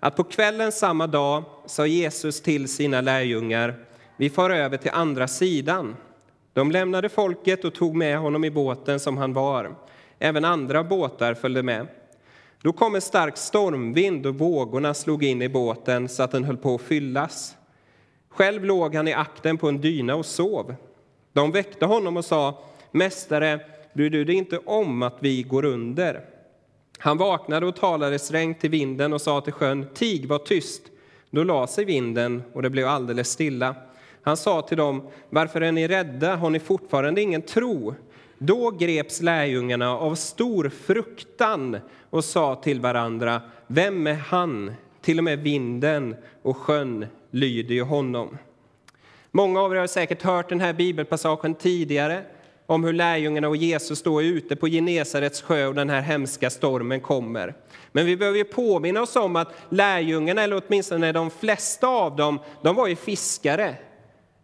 att 0.00 0.16
på 0.16 0.24
kvällen 0.24 0.72
samma 0.72 1.06
dag 1.06 1.44
sa 1.66 1.86
Jesus 1.86 2.40
till 2.40 2.68
sina 2.68 3.00
lärjungar, 3.00 3.74
vi 4.16 4.30
far 4.30 4.50
över 4.50 4.76
till 4.76 4.90
andra 4.94 5.28
sidan. 5.28 5.96
De 6.54 6.70
lämnade 6.70 7.08
folket 7.08 7.64
och 7.64 7.74
tog 7.74 7.96
med 7.96 8.18
honom 8.18 8.44
i 8.44 8.50
båten 8.50 9.00
som 9.00 9.16
han 9.16 9.32
var. 9.32 9.74
Även 10.18 10.44
andra 10.44 10.84
båtar 10.84 11.34
följde 11.34 11.62
med. 11.62 11.86
Då 12.62 12.72
kom 12.72 12.94
en 12.94 13.00
stark 13.00 13.36
stormvind 13.36 14.26
och 14.26 14.38
vågorna 14.38 14.94
slog 14.94 15.24
in 15.24 15.42
i 15.42 15.48
båten 15.48 16.08
så 16.08 16.22
att 16.22 16.30
den 16.30 16.44
höll 16.44 16.56
på 16.56 16.74
att 16.74 16.80
fyllas. 16.80 17.56
Själv 18.28 18.64
låg 18.64 18.94
han 18.94 19.08
i 19.08 19.12
akten 19.12 19.58
på 19.58 19.68
en 19.68 19.80
dyna 19.80 20.14
och 20.14 20.26
sov. 20.26 20.74
De 21.32 21.52
väckte 21.52 21.86
honom 21.86 22.16
och 22.16 22.24
sa, 22.24 22.64
Mästare, 22.90 23.60
bryr 23.92 24.10
du 24.10 24.24
dig 24.24 24.34
inte 24.34 24.58
om 24.58 25.02
att 25.02 25.16
vi 25.20 25.42
går 25.42 25.64
under? 25.64 26.24
Han 26.98 27.18
vaknade 27.18 27.66
och 27.66 27.76
talade 27.76 28.18
strängt 28.18 28.60
till 28.60 28.70
vinden 28.70 29.12
och 29.12 29.20
sa 29.20 29.40
till 29.40 29.52
sjön, 29.52 29.86
Tig, 29.94 30.28
var 30.28 30.38
tyst. 30.38 30.82
Då 31.30 31.44
la 31.44 31.66
sig 31.66 31.84
vinden 31.84 32.42
och 32.52 32.62
det 32.62 32.70
blev 32.70 32.88
alldeles 32.88 33.30
stilla. 33.30 33.74
Han 34.24 34.36
sa 34.36 34.62
till 34.62 34.76
dem, 34.76 35.02
varför 35.30 35.60
är 35.60 35.72
ni 35.72 35.88
rädda? 35.88 36.36
Har 36.36 36.50
ni 36.50 36.58
fortfarande 36.58 37.22
ingen 37.22 37.42
tro? 37.42 37.94
Då 38.38 38.70
greps 38.70 39.22
lärjungarna 39.22 39.98
av 39.98 40.14
stor 40.14 40.68
fruktan 40.68 41.76
och 42.10 42.24
sa 42.24 42.54
till 42.54 42.80
varandra, 42.80 43.40
vem 43.66 44.06
är 44.06 44.14
han? 44.14 44.74
Till 45.00 45.18
och 45.18 45.24
med 45.24 45.38
vinden 45.38 46.16
och 46.42 46.56
sjön 46.56 47.06
lyder 47.30 47.74
ju 47.74 47.82
honom. 47.82 48.38
Många 49.30 49.60
av 49.60 49.72
er 49.72 49.76
har 49.76 49.86
säkert 49.86 50.22
hört 50.22 50.48
den 50.48 50.60
här 50.60 50.72
bibelpassagen 50.72 51.54
tidigare 51.54 52.22
om 52.66 52.84
hur 52.84 52.92
lärjungarna 52.92 53.48
och 53.48 53.56
Jesus 53.56 53.98
står 53.98 54.22
ute 54.22 54.56
på 54.56 54.68
Genesarets 54.68 55.42
sjö 55.42 55.66
och 55.66 55.74
den 55.74 55.90
här 55.90 56.00
hemska 56.00 56.50
stormen 56.50 57.00
kommer. 57.00 57.54
Men 57.92 58.06
vi 58.06 58.16
behöver 58.16 58.38
ju 58.38 58.44
påminna 58.44 59.02
oss 59.02 59.16
om 59.16 59.36
att 59.36 59.54
lärjungarna, 59.68 60.42
eller 60.42 60.62
åtminstone 60.66 61.12
de 61.12 61.30
flesta 61.30 61.88
av 61.88 62.16
dem, 62.16 62.38
de 62.62 62.76
var 62.76 62.86
ju 62.86 62.96
fiskare. 62.96 63.74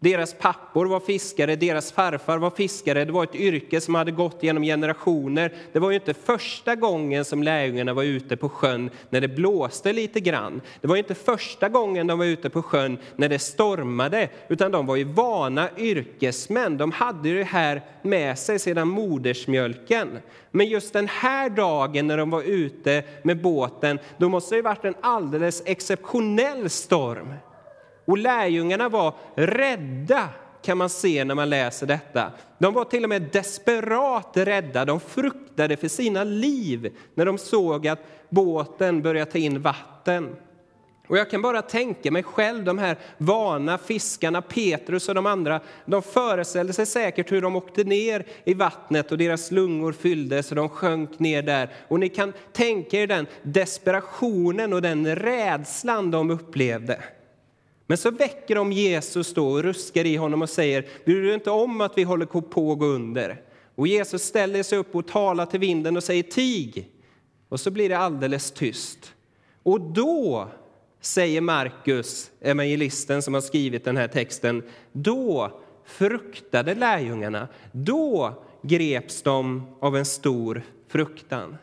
Deras 0.03 0.35
pappor 0.35 0.87
var 0.87 1.01
fiskare, 1.01 1.57
deras 1.57 1.93
farfar 1.93 2.39
var 2.39 2.51
fiskare. 2.51 3.05
Det 3.05 3.13
var 3.13 3.25
ett 3.25 3.35
yrke 3.35 3.81
som 3.81 3.95
hade 3.95 4.11
gått 4.11 4.43
genom 4.43 4.63
generationer. 4.63 5.55
Det 5.73 5.79
var 5.79 5.91
ju 5.91 5.95
inte 5.95 6.15
första 6.15 6.75
gången 6.75 7.25
som 7.25 7.43
lärjungarna 7.43 7.95
var 7.95 8.03
ute 8.03 8.37
på 8.37 8.49
sjön 8.49 8.91
när 9.11 9.21
det 9.21 9.29
blåste 9.29 9.93
lite 9.93 10.21
grann. 10.21 10.61
Det 10.81 10.89
var 10.89 10.97
inte 10.97 11.15
första 11.15 11.69
gången 11.69 12.07
de 12.07 12.19
var 12.19 12.27
ute 12.27 12.51
på 12.51 12.63
sjön 12.63 12.99
när 13.17 13.29
det 13.29 13.39
stormade, 13.39 14.29
utan 14.49 14.73
de 14.73 14.87
var 14.87 14.97
ju 14.97 15.05
vana 15.05 15.69
yrkesmän. 15.79 16.77
De 16.77 16.93
hade 16.93 17.29
ju 17.29 17.39
det 17.39 17.45
här 17.45 17.83
med 18.03 18.39
sig 18.39 18.59
sedan 18.59 18.89
modersmjölken. 18.89 20.19
Men 20.51 20.67
just 20.67 20.93
den 20.93 21.09
här 21.09 21.51
dagen 21.51 22.07
när 22.07 22.17
de 22.17 22.31
var 22.31 22.43
ute 22.43 23.03
med 23.23 23.43
båten, 23.43 23.99
då 24.19 24.29
måste 24.29 24.55
det 24.55 24.57
ju 24.57 24.63
varit 24.63 24.85
en 24.85 24.95
alldeles 25.01 25.63
exceptionell 25.67 26.71
storm. 26.71 27.35
Och 28.11 28.19
lärjungarna 28.19 28.89
var 28.89 29.15
rädda 29.35 30.29
kan 30.63 30.79
man 30.79 30.89
se 30.89 31.25
när 31.25 31.35
man 31.35 31.51
läser 31.51 31.87
detta. 31.87 32.33
De 32.59 32.75
var 32.75 32.85
till 32.85 33.03
och 33.03 33.09
med 33.09 33.23
desperat 33.23 34.31
rädda, 34.35 34.85
de 34.85 35.01
fruktade 35.01 35.77
för 35.77 35.89
sina 35.89 36.25
liv 36.25 36.97
när 37.15 37.27
de 37.27 37.39
såg 37.39 37.89
att 37.89 37.99
båten 38.29 39.03
började 39.03 39.31
ta 39.31 39.39
in 39.39 39.63
vatten. 39.63 40.37
Och 41.07 41.19
jag 41.19 41.31
kan 41.31 41.43
bara 41.43 41.63
tänka 41.63 42.11
mig 42.11 42.23
själv, 42.23 42.65
de 42.65 42.79
här 42.79 42.97
vana 43.19 43.79
fiskarna, 43.79 44.43
Petrus 44.43 45.09
och 45.09 45.15
de 45.15 45.27
andra, 45.27 45.61
de 45.85 46.03
föreställde 46.03 46.73
sig 46.73 46.87
säkert 46.87 47.33
hur 47.33 47.43
de 47.43 47.57
åkte 47.57 47.85
ner 47.85 48.27
i 48.45 48.55
vattnet 48.55 49.13
och 49.13 49.19
deras 49.19 49.51
lungor 49.51 49.93
fylldes 49.93 50.51
och 50.51 50.57
de 50.57 50.69
sjönk 50.69 51.19
ner 51.19 51.43
där. 51.43 51.71
Och 51.89 52.01
ni 52.01 52.09
kan 52.09 52.33
tänka 52.53 52.97
er 52.97 53.07
den 53.07 53.27
desperationen 53.43 54.73
och 54.73 54.83
den 54.83 55.17
rädslan 55.17 56.11
de 56.11 56.31
upplevde. 56.31 57.01
Men 57.91 57.99
så 57.99 58.11
väcker 58.11 58.55
de 58.55 58.73
Jesus 58.73 59.35
då 59.35 59.49
och 59.49 59.63
ruskar 59.63 60.07
i 60.07 60.17
honom 60.17 60.43
och 60.43 60.51
säger, 60.51 60.87
bryr 61.05 61.23
du 61.23 61.35
inte 61.35 61.51
om 61.51 61.81
att 61.81 61.99
vi 61.99 62.03
håller 62.03 62.27
på 62.27 62.73
att 62.73 62.79
gå 62.79 62.87
under? 62.87 63.43
Och 63.75 63.87
Jesus 63.87 64.23
ställer 64.23 64.63
sig 64.63 64.79
upp 64.79 64.95
och 64.95 65.09
talar 65.09 65.47
till 65.47 65.61
vinden 65.61 65.97
och 65.97 66.05
säger 66.05 66.23
tig. 66.23 66.91
Och 67.49 67.61
så 67.61 67.71
blir 67.71 67.89
det 67.89 67.99
alldeles 67.99 68.51
tyst. 68.51 69.13
Och 69.63 69.81
då, 69.81 70.49
säger 71.01 71.41
Markus, 71.41 72.31
evangelisten 72.41 73.23
som 73.23 73.35
har 73.35 73.41
skrivit 73.41 73.85
den 73.85 73.97
här 73.97 74.09
texten, 74.09 74.63
då 74.93 75.61
fruktade 75.85 76.75
lärjungarna. 76.75 77.49
Då 77.73 78.43
greps 78.63 79.23
de 79.23 79.67
av 79.81 79.97
en 79.97 80.07
stor 80.07 80.63
fruktan. 80.89 81.57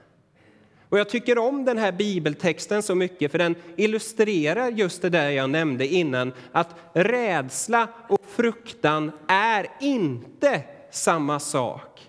Och 0.89 0.99
jag 0.99 1.09
tycker 1.09 1.37
om 1.37 1.65
den 1.65 1.77
här 1.77 1.91
bibeltexten 1.91 2.83
så 2.83 2.95
mycket 2.95 3.31
för 3.31 3.37
den 3.37 3.55
illustrerar 3.75 4.71
just 4.71 5.01
det 5.01 5.09
där 5.09 5.29
jag 5.29 5.49
nämnde 5.49 5.87
innan 5.87 6.33
att 6.51 6.75
rädsla 6.93 7.87
och 8.09 8.21
fruktan 8.27 9.11
är 9.27 9.67
inte 9.79 10.61
samma 10.91 11.39
sak. 11.39 12.07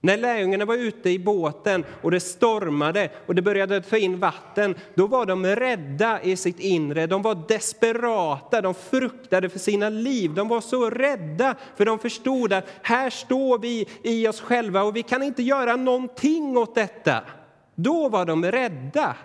När 0.00 0.16
lärjungarna 0.16 0.64
var 0.64 0.74
ute 0.74 1.10
i 1.10 1.18
båten 1.18 1.84
och 2.02 2.10
det 2.10 2.20
stormade 2.20 3.08
och 3.26 3.34
det 3.34 3.42
började 3.42 3.80
ta 3.80 3.96
in 3.96 4.20
vatten, 4.20 4.74
då 4.94 5.06
var 5.06 5.26
de 5.26 5.46
rädda 5.46 6.22
i 6.22 6.36
sitt 6.36 6.60
inre. 6.60 7.06
De 7.06 7.22
var 7.22 7.42
desperata, 7.48 8.60
de 8.60 8.74
fruktade 8.74 9.48
för 9.48 9.58
sina 9.58 9.88
liv. 9.88 10.34
De 10.34 10.48
var 10.48 10.60
så 10.60 10.90
rädda 10.90 11.54
för 11.76 11.84
de 11.84 11.98
förstod 11.98 12.52
att 12.52 12.66
här 12.82 13.10
står 13.10 13.58
vi 13.58 13.88
i 14.02 14.28
oss 14.28 14.40
själva 14.40 14.82
och 14.82 14.96
vi 14.96 15.02
kan 15.02 15.22
inte 15.22 15.42
göra 15.42 15.76
någonting 15.76 16.56
åt 16.56 16.74
detta. 16.74 17.22
Då 17.76 18.08
var 18.08 18.24
de 18.24 18.44
rädda. 18.44 19.16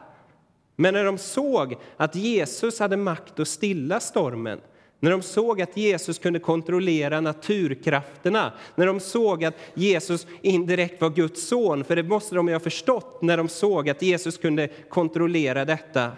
Men 0.76 0.94
när 0.94 1.06
de 1.06 1.18
såg 1.18 1.76
att 1.98 2.16
Jesus 2.16 2.80
hade 2.80 2.98
makt 2.98 3.40
att 3.40 3.48
stilla 3.48 4.00
stormen, 4.00 4.60
när 5.00 5.12
de 5.12 5.22
såg 5.22 5.62
att 5.62 5.78
Jesus 5.78 6.20
kunde 6.20 6.40
kontrollera 6.40 7.22
naturkrafterna, 7.22 8.54
när 8.76 8.86
de 8.86 9.00
såg 9.00 9.46
att 9.46 9.56
Jesus 9.74 10.28
indirekt 10.42 11.02
var 11.02 11.10
Guds 11.10 11.48
son, 11.48 11.84
för 11.84 11.96
det 11.96 12.04
måste 12.04 12.36
de 12.36 12.48
ju 12.48 12.54
ha 12.54 12.60
förstått 12.60 13.22
när 13.22 13.38
de 13.38 13.48
såg 13.48 13.90
att 13.90 14.02
Jesus 14.02 14.38
kunde 14.38 14.68
kontrollera 14.68 15.66
detta, 15.66 16.12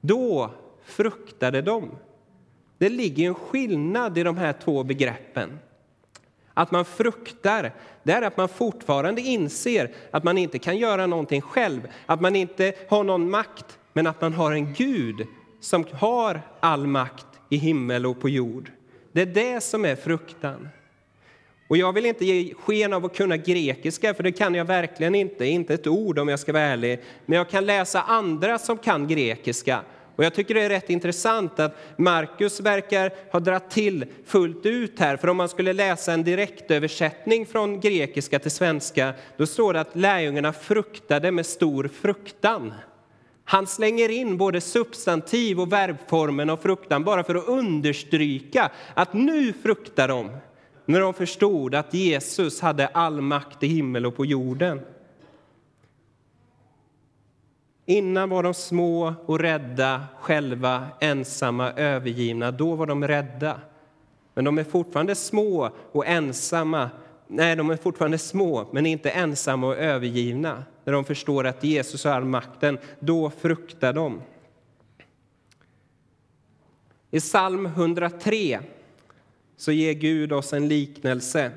då 0.00 0.50
fruktade 0.84 1.62
de. 1.62 1.90
Det 2.78 2.88
ligger 2.88 3.26
en 3.26 3.34
skillnad 3.34 4.18
i 4.18 4.22
de 4.22 4.36
här 4.36 4.54
två 4.64 4.84
begreppen. 4.84 5.58
Att 6.54 6.70
man 6.70 6.84
fruktar, 6.84 7.72
det 8.02 8.12
är 8.12 8.22
att 8.22 8.36
man 8.36 8.48
fortfarande 8.48 9.20
inser 9.20 9.90
att 10.10 10.24
man 10.24 10.38
inte 10.38 10.58
kan 10.58 10.76
göra 10.76 11.06
någonting 11.06 11.40
själv, 11.40 11.80
att 12.06 12.20
man 12.20 12.36
inte 12.36 12.72
har 12.88 13.04
någon 13.04 13.30
makt, 13.30 13.78
men 13.92 14.06
att 14.06 14.20
man 14.20 14.32
har 14.32 14.52
en 14.52 14.74
Gud 14.74 15.26
som 15.60 15.84
har 15.92 16.40
all 16.60 16.86
makt 16.86 17.26
i 17.48 17.56
himmel 17.56 18.06
och 18.06 18.20
på 18.20 18.28
jord. 18.28 18.70
Det 19.12 19.22
är 19.22 19.26
det 19.26 19.60
som 19.60 19.84
är 19.84 19.96
fruktan. 19.96 20.68
Och 21.68 21.76
jag 21.76 21.92
vill 21.92 22.06
inte 22.06 22.24
ge 22.24 22.54
sken 22.54 22.92
av 22.92 23.04
att 23.04 23.16
kunna 23.16 23.36
grekiska, 23.36 24.14
för 24.14 24.22
det 24.22 24.32
kan 24.32 24.54
jag 24.54 24.64
verkligen 24.64 25.14
inte, 25.14 25.46
inte 25.46 25.74
ett 25.74 25.86
ord 25.86 26.18
om 26.18 26.28
jag 26.28 26.38
ska 26.38 26.52
vara 26.52 26.62
ärlig. 26.62 27.00
Men 27.26 27.38
jag 27.38 27.48
kan 27.48 27.66
läsa 27.66 28.02
andra 28.02 28.58
som 28.58 28.78
kan 28.78 29.08
grekiska 29.08 29.80
och 30.20 30.24
jag 30.24 30.34
tycker 30.34 30.54
det 30.54 30.62
är 30.62 30.68
rätt 30.68 30.90
intressant 30.90 31.60
att 31.60 31.76
Markus 31.96 32.60
verkar 32.60 33.12
ha 33.32 33.40
dratt 33.40 33.70
till 33.70 34.04
fullt 34.26 34.66
ut 34.66 34.98
här. 34.98 35.16
För 35.16 35.28
om 35.28 35.36
man 35.36 35.48
skulle 35.48 35.72
läsa 35.72 36.12
en 36.12 36.24
direktöversättning 36.24 37.46
från 37.46 37.80
grekiska 37.80 38.38
till 38.38 38.50
svenska, 38.50 39.14
då 39.36 39.46
står 39.46 39.72
det 39.72 39.80
att 39.80 39.96
lärjungarna 39.96 40.52
fruktade 40.52 41.30
med 41.30 41.46
stor 41.46 41.90
fruktan. 42.02 42.74
Han 43.44 43.66
slänger 43.66 44.08
in 44.08 44.36
både 44.36 44.60
substantiv 44.60 45.60
och 45.60 45.72
verbformen 45.72 46.50
av 46.50 46.56
fruktan 46.56 47.04
bara 47.04 47.24
för 47.24 47.34
att 47.34 47.48
understryka 47.48 48.70
att 48.94 49.12
nu 49.12 49.52
fruktar 49.52 50.08
de. 50.08 50.30
när 50.84 51.00
de 51.00 51.14
förstod 51.14 51.74
att 51.74 51.94
Jesus 51.94 52.60
hade 52.60 52.86
all 52.86 53.20
makt 53.20 53.62
i 53.62 53.66
himmel 53.66 54.06
och 54.06 54.16
på 54.16 54.26
jorden. 54.26 54.80
Innan 57.90 58.30
var 58.30 58.42
de 58.42 58.54
små 58.54 59.14
och 59.26 59.38
rädda, 59.38 60.06
själva, 60.20 60.86
ensamma, 61.00 61.72
övergivna. 61.72 62.50
Då 62.50 62.74
var 62.74 62.86
de 62.86 63.08
rädda. 63.08 63.60
Men 64.34 64.44
de 64.44 64.58
är 64.58 64.64
fortfarande 64.64 65.14
små 65.14 65.70
och 65.92 66.06
ensamma. 66.06 66.90
Nej, 67.26 67.56
de 67.56 67.70
är 67.70 67.76
fortfarande 67.76 68.18
små, 68.18 68.68
men 68.72 68.86
inte 68.86 69.10
ensamma 69.10 69.66
och 69.66 69.76
övergivna. 69.76 70.64
När 70.84 70.92
de 70.92 71.04
förstår 71.04 71.46
att 71.46 71.64
Jesus 71.64 72.04
har 72.04 72.12
all 72.12 72.24
makten, 72.24 72.78
då 73.00 73.30
fruktar 73.30 73.92
de. 73.92 74.22
I 77.10 77.20
psalm 77.20 77.66
103 77.66 78.60
så 79.56 79.72
ger 79.72 79.92
Gud 79.92 80.32
oss 80.32 80.52
en 80.52 80.68
liknelse. 80.68 81.52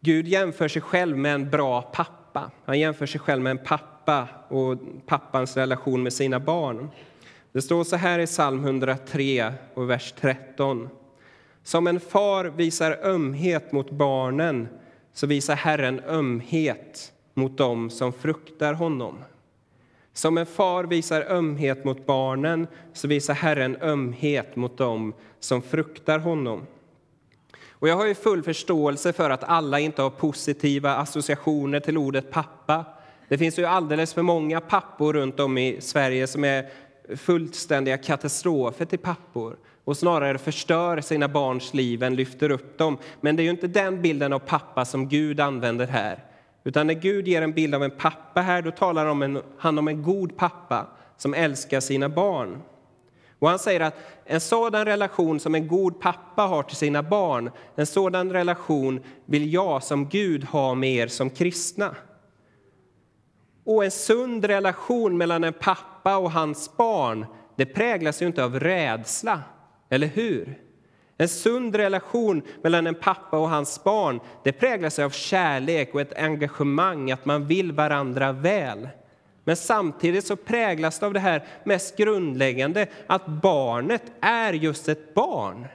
Gud 0.00 0.28
jämför 0.28 0.68
sig 0.68 0.82
själv 0.82 1.16
med 1.16 1.34
en 1.34 1.50
bra 1.50 1.82
pappa. 1.82 2.19
Han 2.64 2.78
jämför 2.78 3.06
sig 3.06 3.20
själv 3.20 3.42
med 3.42 3.50
en 3.50 3.64
pappa 3.64 4.28
och 4.48 4.78
pappans 5.06 5.56
relation 5.56 6.02
med 6.02 6.12
sina 6.12 6.40
barn. 6.40 6.90
Det 7.52 7.62
står 7.62 7.84
så 7.84 7.96
här 7.96 8.18
i 8.18 8.26
psalm 8.26 8.64
103 8.64 9.52
och 9.74 9.90
vers 9.90 10.14
13. 10.20 10.88
Som 11.62 11.86
en 11.86 12.00
far 12.00 12.44
visar 12.44 12.98
ömhet 13.02 13.72
mot 13.72 13.90
barnen 13.90 14.68
så 15.12 15.26
visar 15.26 15.54
Herren 15.54 16.00
ömhet 16.00 17.12
mot 17.34 17.58
dem 17.58 17.90
som 17.90 18.12
fruktar 18.12 18.74
honom. 18.74 19.18
Som 20.12 20.38
en 20.38 20.46
far 20.46 20.84
visar 20.84 21.22
ömhet 21.22 21.84
mot 21.84 22.06
barnen 22.06 22.66
så 22.92 23.08
visar 23.08 23.34
Herren 23.34 23.76
ömhet 23.76 24.56
mot 24.56 24.78
dem 24.78 25.12
som 25.40 25.62
fruktar 25.62 26.18
honom. 26.18 26.66
Och 27.80 27.88
jag 27.88 27.96
har 27.96 28.06
ju 28.06 28.14
full 28.14 28.42
förståelse 28.42 29.12
för 29.12 29.30
att 29.30 29.44
alla 29.44 29.80
inte 29.80 30.02
har 30.02 30.10
positiva 30.10 30.94
associationer 30.94 31.80
till 31.80 31.98
ordet 31.98 32.30
pappa. 32.30 32.84
Det 33.28 33.38
finns 33.38 33.58
ju 33.58 33.64
alldeles 33.64 34.14
för 34.14 34.22
många 34.22 34.60
pappor 34.60 35.12
runt 35.12 35.40
om 35.40 35.58
i 35.58 35.76
Sverige 35.80 36.26
som 36.26 36.44
är 36.44 36.68
fullständiga 37.16 37.98
katastrofer 37.98 38.84
till 38.84 38.98
pappor 38.98 39.56
och 39.84 39.96
snarare 39.96 40.38
förstör 40.38 41.00
sina 41.00 41.28
barns 41.28 41.74
liv 41.74 42.02
än 42.02 42.16
lyfter 42.16 42.50
upp 42.50 42.78
dem. 42.78 42.98
Men 43.20 43.36
det 43.36 43.42
är 43.42 43.44
ju 43.44 43.50
inte 43.50 43.66
den 43.66 44.02
bilden 44.02 44.32
av 44.32 44.38
pappa 44.38 44.84
som 44.84 45.08
Gud 45.08 45.40
använder 45.40 45.86
här. 45.86 46.24
Utan 46.64 46.86
när 46.86 46.94
Gud 46.94 47.28
ger 47.28 47.42
en 47.42 47.52
bild 47.52 47.74
av 47.74 47.84
en 47.84 47.90
pappa 47.90 48.40
här, 48.40 48.62
då 48.62 48.70
talar 48.70 49.06
han 49.06 49.10
om 49.10 49.22
en, 49.22 49.42
han 49.58 49.78
om 49.78 49.88
en 49.88 50.02
god 50.02 50.36
pappa 50.36 50.86
som 51.16 51.34
älskar 51.34 51.80
sina 51.80 52.08
barn. 52.08 52.62
Och 53.40 53.48
han 53.48 53.58
säger 53.58 53.80
att 53.80 53.94
en 54.24 54.40
sådan 54.40 54.84
relation 54.84 55.40
som 55.40 55.54
en 55.54 55.68
god 55.68 56.00
pappa 56.00 56.42
har 56.42 56.62
till 56.62 56.76
sina 56.76 57.02
barn, 57.02 57.50
en 57.74 57.86
sådan 57.86 58.32
relation 58.32 59.00
vill 59.26 59.52
jag 59.52 59.82
som 59.82 60.08
Gud 60.08 60.44
ha 60.44 60.74
med 60.74 60.94
er 60.94 61.06
som 61.06 61.30
kristna. 61.30 61.96
Och 63.64 63.84
en 63.84 63.90
sund 63.90 64.44
relation 64.44 65.18
mellan 65.18 65.44
en 65.44 65.52
pappa 65.52 66.16
och 66.16 66.30
hans 66.30 66.76
barn, 66.76 67.26
det 67.56 67.66
präglas 67.66 68.22
ju 68.22 68.26
inte 68.26 68.44
av 68.44 68.60
rädsla, 68.60 69.42
eller 69.88 70.06
hur? 70.06 70.58
En 71.16 71.28
sund 71.28 71.76
relation 71.76 72.42
mellan 72.62 72.86
en 72.86 72.94
pappa 72.94 73.38
och 73.38 73.50
hans 73.50 73.84
barn 73.84 74.20
det 74.44 74.52
präglas 74.52 74.98
av 74.98 75.10
kärlek 75.10 75.94
och 75.94 76.00
ett 76.00 76.18
engagemang, 76.18 77.10
att 77.10 77.24
man 77.24 77.46
vill 77.46 77.72
varandra 77.72 78.32
väl. 78.32 78.88
Men 79.50 79.56
samtidigt 79.56 80.26
så 80.26 80.36
präglas 80.36 80.98
det 80.98 81.06
av 81.06 81.12
det 81.12 81.20
här 81.20 81.44
mest 81.64 81.96
grundläggande, 81.96 82.86
att 83.06 83.26
barnet 83.26 84.02
är 84.20 84.52
just 84.52 84.88
ett 84.88 85.14
barn. 85.14 85.66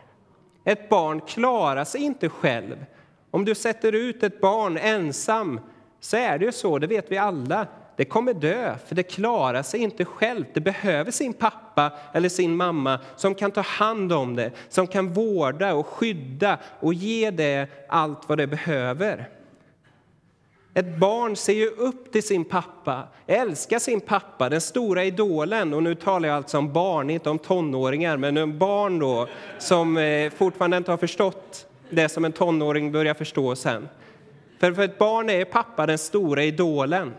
Ett 0.63 0.89
barn 0.89 1.21
klarar 1.21 1.85
sig 1.85 2.01
inte 2.01 2.29
själv. 2.29 2.85
Om 3.31 3.45
du 3.45 3.55
sätter 3.55 3.91
ut 3.91 4.23
ett 4.23 4.41
barn 4.41 4.77
ensam 4.77 5.59
så 5.99 6.17
är 6.17 6.37
det 6.37 6.45
ju 6.45 6.51
så, 6.51 6.79
det 6.79 6.87
vet 6.87 7.11
vi 7.11 7.17
alla, 7.17 7.67
det 7.95 8.05
kommer 8.05 8.33
dö, 8.33 8.75
för 8.85 8.95
det 8.95 9.03
klarar 9.03 9.63
sig 9.63 9.79
inte 9.79 10.05
själv. 10.05 10.45
Det 10.53 10.61
behöver 10.61 11.11
sin 11.11 11.33
pappa 11.33 11.91
eller 12.13 12.29
sin 12.29 12.55
mamma 12.55 12.99
som 13.15 13.35
kan 13.35 13.51
ta 13.51 13.61
hand 13.61 14.13
om 14.13 14.35
det, 14.35 14.51
som 14.69 14.87
kan 14.87 15.13
vårda 15.13 15.73
och 15.73 15.87
skydda 15.87 16.59
och 16.79 16.93
ge 16.93 17.31
det 17.31 17.67
allt 17.89 18.29
vad 18.29 18.37
det 18.37 18.47
behöver. 18.47 19.29
Ett 20.77 20.97
barn 20.97 21.35
ser 21.35 21.53
ju 21.53 21.67
upp 21.67 22.11
till 22.11 22.23
sin 22.23 22.45
pappa, 22.45 23.03
älskar 23.27 23.79
sin 23.79 24.01
pappa, 24.01 24.49
den 24.49 24.61
stora 24.61 25.03
idolen. 25.03 25.73
Och 25.73 25.83
nu 25.83 25.95
talar 25.95 26.29
jag 26.29 26.35
alltså 26.35 26.57
om 26.57 26.73
barn, 26.73 27.09
inte 27.09 27.29
om 27.29 27.39
tonåringar, 27.39 28.17
men 28.17 28.37
om 28.37 28.57
barn 28.57 28.99
då 28.99 29.27
som 29.59 29.97
eh, 29.97 30.31
fortfarande 30.31 30.77
inte 30.77 30.91
har 30.91 30.97
förstått 30.97 31.67
det 31.89 32.09
som 32.09 32.25
en 32.25 32.31
tonåring 32.31 32.91
börjar 32.91 33.13
förstå 33.13 33.55
sen. 33.55 33.89
För 34.59 34.73
för 34.73 34.83
ett 34.83 34.97
barn 34.97 35.29
är 35.29 35.45
pappa 35.45 35.85
den 35.85 35.97
stora 35.97 36.43
idolen. 36.43 37.13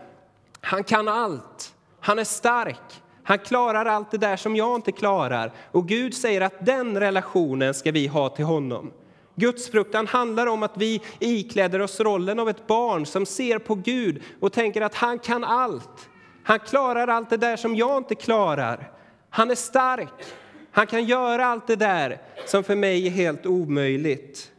Han 0.61 0.83
kan 0.83 1.07
allt. 1.07 1.73
Han 1.99 2.19
är 2.19 2.23
stark. 2.23 3.01
Han 3.23 3.39
klarar 3.39 3.85
allt 3.85 4.11
det 4.11 4.17
där 4.17 4.37
som 4.37 4.55
jag 4.55 4.75
inte 4.75 4.91
klarar. 4.91 5.51
Och 5.71 5.87
Gud 5.87 6.13
säger 6.13 6.41
att 6.41 6.65
den 6.65 6.99
relationen 6.99 7.73
ska 7.73 7.91
vi 7.91 8.07
ha 8.07 8.29
till 8.29 8.45
honom. 8.45 8.91
Gudsfruktan 9.39 10.07
handlar 10.07 10.47
om 10.47 10.63
att 10.63 10.77
vi 10.77 11.01
ikläder 11.19 11.81
oss 11.81 11.99
rollen 11.99 12.39
av 12.39 12.49
ett 12.49 12.67
barn 12.67 13.05
som 13.05 13.25
ser 13.25 13.59
på 13.59 13.75
Gud 13.75 14.23
och 14.39 14.53
tänker 14.53 14.81
att 14.81 14.95
han 14.95 15.19
kan 15.19 15.43
allt. 15.43 16.09
Han 16.43 16.59
klarar 16.59 17.07
allt 17.07 17.29
det 17.29 17.37
där 17.37 17.57
som 17.57 17.75
jag 17.75 17.97
inte 17.97 18.15
klarar. 18.15 18.91
Han 19.29 19.51
är 19.51 19.55
stark. 19.55 20.23
Han 20.71 20.87
kan 20.87 21.05
göra 21.05 21.45
allt 21.45 21.67
det 21.67 21.75
där 21.75 22.21
som 22.45 22.63
för 22.63 22.75
mig 22.75 23.07
är 23.07 23.11
helt 23.11 23.45
omöjligt. 23.45 24.51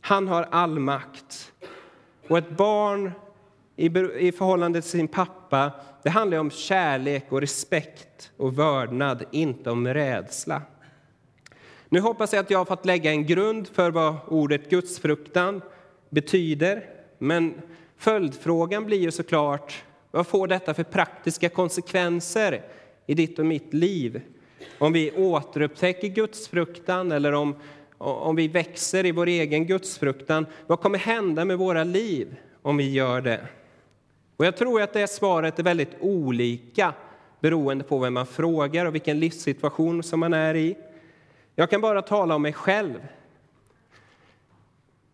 Han 0.00 0.28
har 0.28 0.48
all 0.50 0.78
makt. 0.78 1.52
Och 2.28 2.38
ett 2.38 2.50
barn 2.50 3.12
i 3.76 4.32
förhållande 4.32 4.82
till 4.82 4.90
sin 4.90 5.08
pappa, 5.08 5.70
det 6.02 6.10
handlar 6.10 6.38
om 6.38 6.50
kärlek 6.50 7.26
och 7.28 7.40
respekt 7.40 8.30
och 8.36 8.58
vördnad, 8.58 9.24
inte 9.30 9.70
om 9.70 9.88
rädsla. 9.88 10.62
Nu 11.92 12.00
hoppas 12.00 12.32
jag 12.32 12.40
att 12.40 12.50
jag 12.50 12.58
har 12.58 12.64
fått 12.64 12.86
lägga 12.86 13.10
en 13.10 13.26
grund 13.26 13.68
för 13.68 13.90
vad 13.90 14.14
ordet 14.28 14.70
gudsfruktan 14.70 15.62
betyder. 16.10 16.86
Men 17.18 17.54
följdfrågan 17.96 18.84
blir 18.84 18.98
ju 18.98 19.10
såklart, 19.10 19.84
vad 20.10 20.26
får 20.26 20.46
detta 20.46 20.74
för 20.74 20.82
praktiska 20.82 21.48
konsekvenser 21.48 22.62
i 23.06 23.14
ditt 23.14 23.38
och 23.38 23.46
mitt 23.46 23.74
liv? 23.74 24.20
Om 24.78 24.92
vi 24.92 25.12
återupptäcker 25.12 26.08
gudsfruktan 26.08 27.12
eller 27.12 27.32
om, 27.32 27.54
om 27.98 28.36
vi 28.36 28.48
växer 28.48 29.06
i 29.06 29.12
vår 29.12 29.26
egen 29.26 29.66
gudsfruktan, 29.66 30.46
vad 30.66 30.80
kommer 30.80 30.98
hända 30.98 31.44
med 31.44 31.58
våra 31.58 31.84
liv 31.84 32.36
om 32.62 32.76
vi 32.76 32.90
gör 32.90 33.20
det? 33.20 33.46
Och 34.36 34.46
jag 34.46 34.56
tror 34.56 34.82
att 34.82 34.92
det 34.92 35.10
svaret 35.10 35.58
är 35.58 35.62
väldigt 35.62 35.96
olika 36.00 36.94
beroende 37.40 37.84
på 37.84 37.98
vem 37.98 38.14
man 38.14 38.26
frågar 38.26 38.86
och 38.86 38.94
vilken 38.94 39.20
livssituation 39.20 40.02
som 40.02 40.20
man 40.20 40.34
är 40.34 40.54
i. 40.54 40.76
Jag 41.54 41.70
kan 41.70 41.80
bara 41.80 42.02
tala 42.02 42.34
om 42.34 42.42
mig 42.42 42.52
själv 42.52 42.98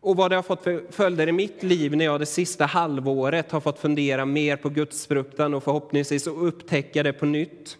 och 0.01 0.16
vad 0.16 0.31
det 0.31 0.37
har 0.37 0.42
fått 0.42 0.64
för 0.64 0.85
följder 0.90 1.29
i 1.29 1.33
mitt 1.33 1.62
liv 1.62 1.96
när 1.96 2.05
jag 2.05 2.20
det 2.20 2.27
sista 2.27 2.66
halvåret 2.66 3.53
har 3.53 3.61
fått 3.61 3.79
fundera 3.79 4.24
mer 4.24 4.57
på 4.57 4.68
gudsfruktan 4.68 5.55
och 5.55 5.64
förhoppningsvis 5.64 6.27
upptäcka 6.27 7.03
det 7.03 7.12
på 7.12 7.27
nytt. 7.27 7.79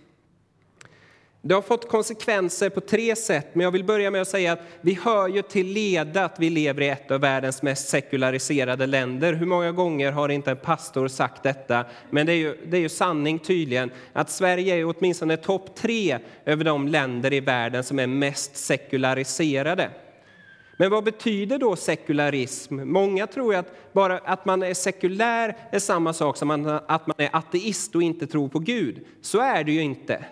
Det 1.43 1.55
har 1.55 1.63
fått 1.63 1.89
konsekvenser 1.89 2.71
på 2.71 2.81
tre 2.81 3.17
sätt, 3.17 3.47
men 3.53 3.65
jag 3.65 3.71
vill 3.71 3.85
börja 3.85 4.11
med 4.11 4.23
att 4.23 4.29
säga 4.29 4.53
att 4.53 4.63
vi 4.81 4.99
hör 5.03 5.29
ju 5.29 5.43
till 5.43 5.67
leda 5.67 6.25
att 6.25 6.39
vi 6.39 6.51
lever 6.51 6.83
i 6.83 6.89
ett 6.89 7.11
av 7.11 7.21
världens 7.21 7.63
mest 7.63 7.89
sekulariserade 7.89 8.87
länder. 8.87 9.33
Hur 9.33 9.47
många 9.47 9.73
gånger 9.73 10.13
har 10.13 10.29
inte 10.29 10.51
en 10.51 10.57
pastor 10.57 11.09
sagt 11.09 11.43
detta? 11.43 11.85
Men 12.11 12.27
det 12.27 12.33
är 12.33 12.37
ju, 12.37 12.57
det 12.67 12.77
är 12.77 12.81
ju 12.81 12.89
sanning 12.89 13.39
tydligen, 13.39 13.91
att 14.13 14.31
Sverige 14.31 14.75
är 14.75 14.95
åtminstone 14.97 15.37
topp 15.37 15.77
tre 15.77 16.19
över 16.45 16.65
de 16.65 16.89
länder 16.89 17.33
i 17.33 17.41
världen 17.41 17.85
som 17.85 17.99
är 17.99 18.07
mest 18.07 18.57
sekulariserade. 18.57 19.91
Men 20.77 20.91
vad 20.91 21.05
betyder 21.05 21.59
då 21.59 21.77
sekularism? 21.77 22.75
Många 22.75 23.27
tror 23.27 23.55
att 23.55 23.93
bara 23.93 24.19
att 24.19 24.45
man 24.45 24.63
är 24.63 24.75
sekulär 24.75 25.57
är 25.71 25.79
samma 25.79 26.13
sak 26.13 26.37
som 26.37 26.51
att 26.87 27.07
man 27.07 27.17
är 27.19 27.37
ateist 27.37 27.95
och 27.95 28.03
inte 28.03 28.27
tror 28.27 28.49
på 28.49 28.59
Gud. 28.59 29.05
Så 29.23 29.41
är 29.41 29.65
det 29.65 29.73
ju 29.73 29.81
inte. 29.81 30.25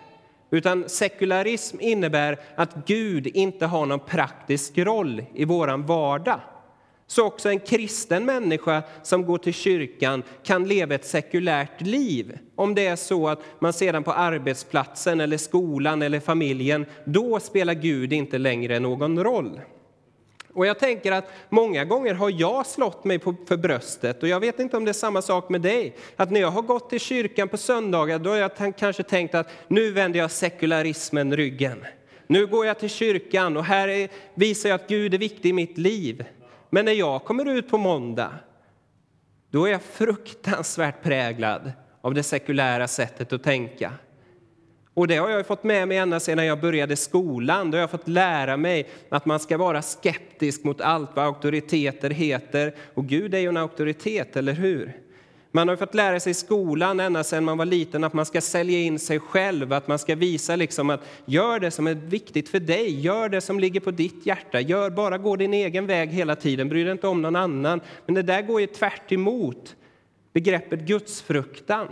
Utan 0.49 0.89
sekularism 0.89 1.77
innebär 1.79 2.39
att 2.55 2.85
Gud 2.85 3.27
inte 3.27 3.65
har 3.65 3.85
någon 3.85 3.99
praktisk 3.99 4.77
roll 4.77 5.23
i 5.33 5.45
vår 5.45 5.77
vardag. 5.77 6.39
Så 7.07 7.25
också 7.25 7.49
en 7.49 7.59
kristen 7.59 8.25
människa 8.25 8.83
som 9.03 9.25
går 9.25 9.37
till 9.37 9.53
kyrkan 9.53 10.23
kan 10.43 10.67
leva 10.67 10.95
ett 10.95 11.05
sekulärt 11.05 11.81
liv. 11.81 12.37
Om 12.55 12.75
det 12.75 12.87
är 12.87 12.95
så 12.95 13.27
att 13.27 13.39
man 13.59 13.73
sedan 13.73 14.03
på 14.03 14.11
arbetsplatsen, 14.11 15.21
eller 15.21 15.37
skolan 15.37 16.01
eller 16.01 16.19
familjen, 16.19 16.85
då 17.05 17.39
spelar 17.39 17.73
Gud 17.73 18.13
inte 18.13 18.37
längre 18.37 18.79
någon 18.79 19.23
roll. 19.23 19.61
Och 20.57 20.65
jag 20.65 20.79
tänker 20.79 21.11
att 21.11 21.31
många 21.49 21.85
gånger 21.85 22.13
har 22.13 22.33
jag 22.37 22.65
slått 22.65 23.03
mig 23.03 23.19
på, 23.19 23.35
för 23.47 23.57
bröstet 23.57 24.23
och 24.23 24.29
jag 24.29 24.39
vet 24.39 24.59
inte 24.59 24.77
om 24.77 24.85
det 24.85 24.91
är 24.91 24.93
samma 24.93 25.21
sak 25.21 25.49
med 25.49 25.61
dig. 25.61 25.95
Att 26.15 26.31
när 26.31 26.41
jag 26.41 26.51
har 26.51 26.61
gått 26.61 26.89
till 26.89 26.99
kyrkan 26.99 27.47
på 27.47 27.57
söndagar 27.57 28.19
då 28.19 28.29
har 28.29 28.37
jag 28.37 28.51
kanske 28.77 29.03
tänkt 29.03 29.35
att 29.35 29.49
nu 29.67 29.91
vänder 29.91 30.19
jag 30.19 30.31
sekularismen 30.31 31.35
ryggen. 31.35 31.85
Nu 32.27 32.47
går 32.47 32.65
jag 32.65 32.79
till 32.79 32.89
kyrkan 32.89 33.57
och 33.57 33.63
här 33.63 33.87
är, 33.87 34.09
visar 34.33 34.69
jag 34.69 34.75
att 34.75 34.87
Gud 34.87 35.13
är 35.13 35.17
viktig 35.17 35.49
i 35.49 35.53
mitt 35.53 35.77
liv. 35.77 36.25
Men 36.69 36.85
när 36.85 36.93
jag 36.93 37.23
kommer 37.23 37.45
ut 37.45 37.69
på 37.69 37.77
måndag, 37.77 38.31
då 39.51 39.65
är 39.65 39.71
jag 39.71 39.81
fruktansvärt 39.81 41.03
präglad 41.03 41.71
av 42.01 42.13
det 42.13 42.23
sekulära 42.23 42.87
sättet 42.87 43.33
att 43.33 43.43
tänka. 43.43 43.91
Och 44.97 45.07
det 45.07 45.17
har 45.17 45.29
jag 45.29 45.45
fått 45.45 45.63
med 45.63 45.87
mig 45.87 45.97
ända 45.97 46.19
sedan 46.19 46.45
jag 46.45 46.59
började 46.59 46.95
skolan. 46.95 47.71
Då 47.71 47.77
har 47.77 47.79
jag 47.79 47.91
fått 47.91 48.07
lära 48.07 48.57
mig 48.57 48.87
att 49.09 49.25
man 49.25 49.39
ska 49.39 49.57
vara 49.57 49.81
skeptisk 49.81 50.63
mot 50.63 50.81
allt 50.81 51.09
vad 51.13 51.25
auktoriteter 51.25 52.09
heter. 52.09 52.75
Och 52.93 53.05
Gud 53.05 53.33
är 53.33 53.39
ju 53.39 53.47
en 53.47 53.57
auktoritet, 53.57 54.35
eller 54.35 54.53
hur? 54.53 54.97
Man 55.51 55.67
har 55.67 55.75
fått 55.75 55.95
lära 55.95 56.19
sig 56.19 56.31
i 56.31 56.33
skolan 56.33 56.99
ända 56.99 57.23
sedan 57.23 57.43
man 57.43 57.57
var 57.57 57.65
liten 57.65 58.03
att 58.03 58.13
man 58.13 58.25
ska 58.25 58.41
sälja 58.41 58.79
in 58.79 58.99
sig 58.99 59.19
själv, 59.19 59.73
att 59.73 59.87
man 59.87 59.99
ska 59.99 60.15
visa 60.15 60.55
liksom 60.55 60.89
att 60.89 61.01
gör 61.25 61.59
det 61.59 61.71
som 61.71 61.87
är 61.87 61.93
viktigt 61.93 62.49
för 62.49 62.59
dig, 62.59 62.99
gör 62.99 63.29
det 63.29 63.41
som 63.41 63.59
ligger 63.59 63.79
på 63.79 63.91
ditt 63.91 64.25
hjärta, 64.25 64.59
gör 64.59 64.89
bara 64.89 65.17
gå 65.17 65.35
din 65.35 65.53
egen 65.53 65.87
väg 65.87 66.09
hela 66.09 66.35
tiden, 66.35 66.69
bry 66.69 66.83
dig 66.83 66.91
inte 66.91 67.07
om 67.07 67.21
någon 67.21 67.35
annan. 67.35 67.81
Men 68.05 68.15
det 68.15 68.21
där 68.21 68.41
går 68.41 68.61
ju 68.61 68.67
tvärt 68.67 69.11
emot 69.11 69.75
begreppet 70.33 70.79
gudsfruktan. 70.79 71.87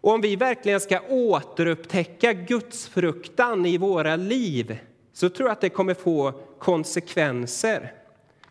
Och 0.00 0.12
om 0.12 0.20
vi 0.20 0.36
verkligen 0.36 0.80
ska 0.80 1.00
återupptäcka 1.08 2.32
gudsfruktan 2.32 3.66
i 3.66 3.78
våra 3.78 4.16
liv 4.16 4.78
så 5.12 5.28
tror 5.28 5.48
jag 5.48 5.52
att 5.52 5.60
det 5.60 5.68
kommer 5.68 5.94
få 5.94 6.32
konsekvenser. 6.58 7.92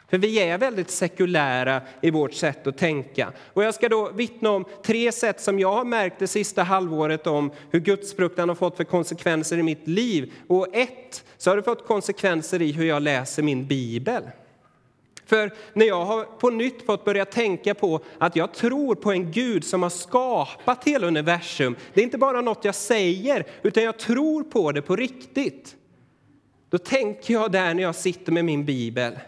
För 0.09 0.17
vi 0.17 0.39
är 0.39 0.57
väldigt 0.57 0.89
sekulära 0.89 1.81
i 2.01 2.11
vårt 2.11 2.33
sätt 2.33 2.67
att 2.67 2.77
tänka. 2.77 3.31
Och 3.53 3.63
jag 3.63 3.75
ska 3.75 3.89
då 3.89 4.11
vittna 4.11 4.49
om 4.49 4.65
tre 4.85 5.11
sätt 5.11 5.41
som 5.41 5.59
jag 5.59 5.73
har 5.73 5.85
märkt 5.85 6.19
det 6.19 6.27
sista 6.27 6.63
halvåret 6.63 7.27
om 7.27 7.51
hur 7.71 7.79
gudsfruktan 7.79 8.49
har 8.49 8.55
fått 8.55 8.77
för 8.77 8.83
konsekvenser 8.83 9.57
i 9.57 9.63
mitt 9.63 9.87
liv. 9.87 10.33
Och 10.47 10.67
ett, 10.75 11.23
så 11.37 11.49
har 11.49 11.57
det 11.57 11.63
fått 11.63 11.87
konsekvenser 11.87 12.61
i 12.61 12.71
hur 12.71 12.85
jag 12.85 13.01
läser 13.01 13.43
min 13.43 13.67
bibel. 13.67 14.23
För 15.27 15.53
när 15.73 15.85
jag 15.85 16.05
har 16.05 16.23
på 16.23 16.49
nytt 16.49 16.85
fått 16.85 17.05
börja 17.05 17.25
tänka 17.25 17.73
på 17.73 17.99
att 18.17 18.35
jag 18.35 18.53
tror 18.53 18.95
på 18.95 19.11
en 19.11 19.31
Gud 19.31 19.63
som 19.63 19.83
har 19.83 19.89
skapat 19.89 20.83
hela 20.83 21.07
universum. 21.07 21.75
Det 21.93 22.01
är 22.01 22.03
inte 22.03 22.17
bara 22.17 22.41
något 22.41 22.65
jag 22.65 22.75
säger, 22.75 23.45
utan 23.61 23.83
jag 23.83 23.99
tror 23.99 24.43
på 24.43 24.71
det 24.71 24.81
på 24.81 24.95
riktigt. 24.95 25.75
Då 26.69 26.77
tänker 26.77 27.33
jag 27.33 27.51
där 27.51 27.73
när 27.73 27.83
jag 27.83 27.95
sitter 27.95 28.31
med 28.31 28.45
min 28.45 28.65
bibel 28.65 29.19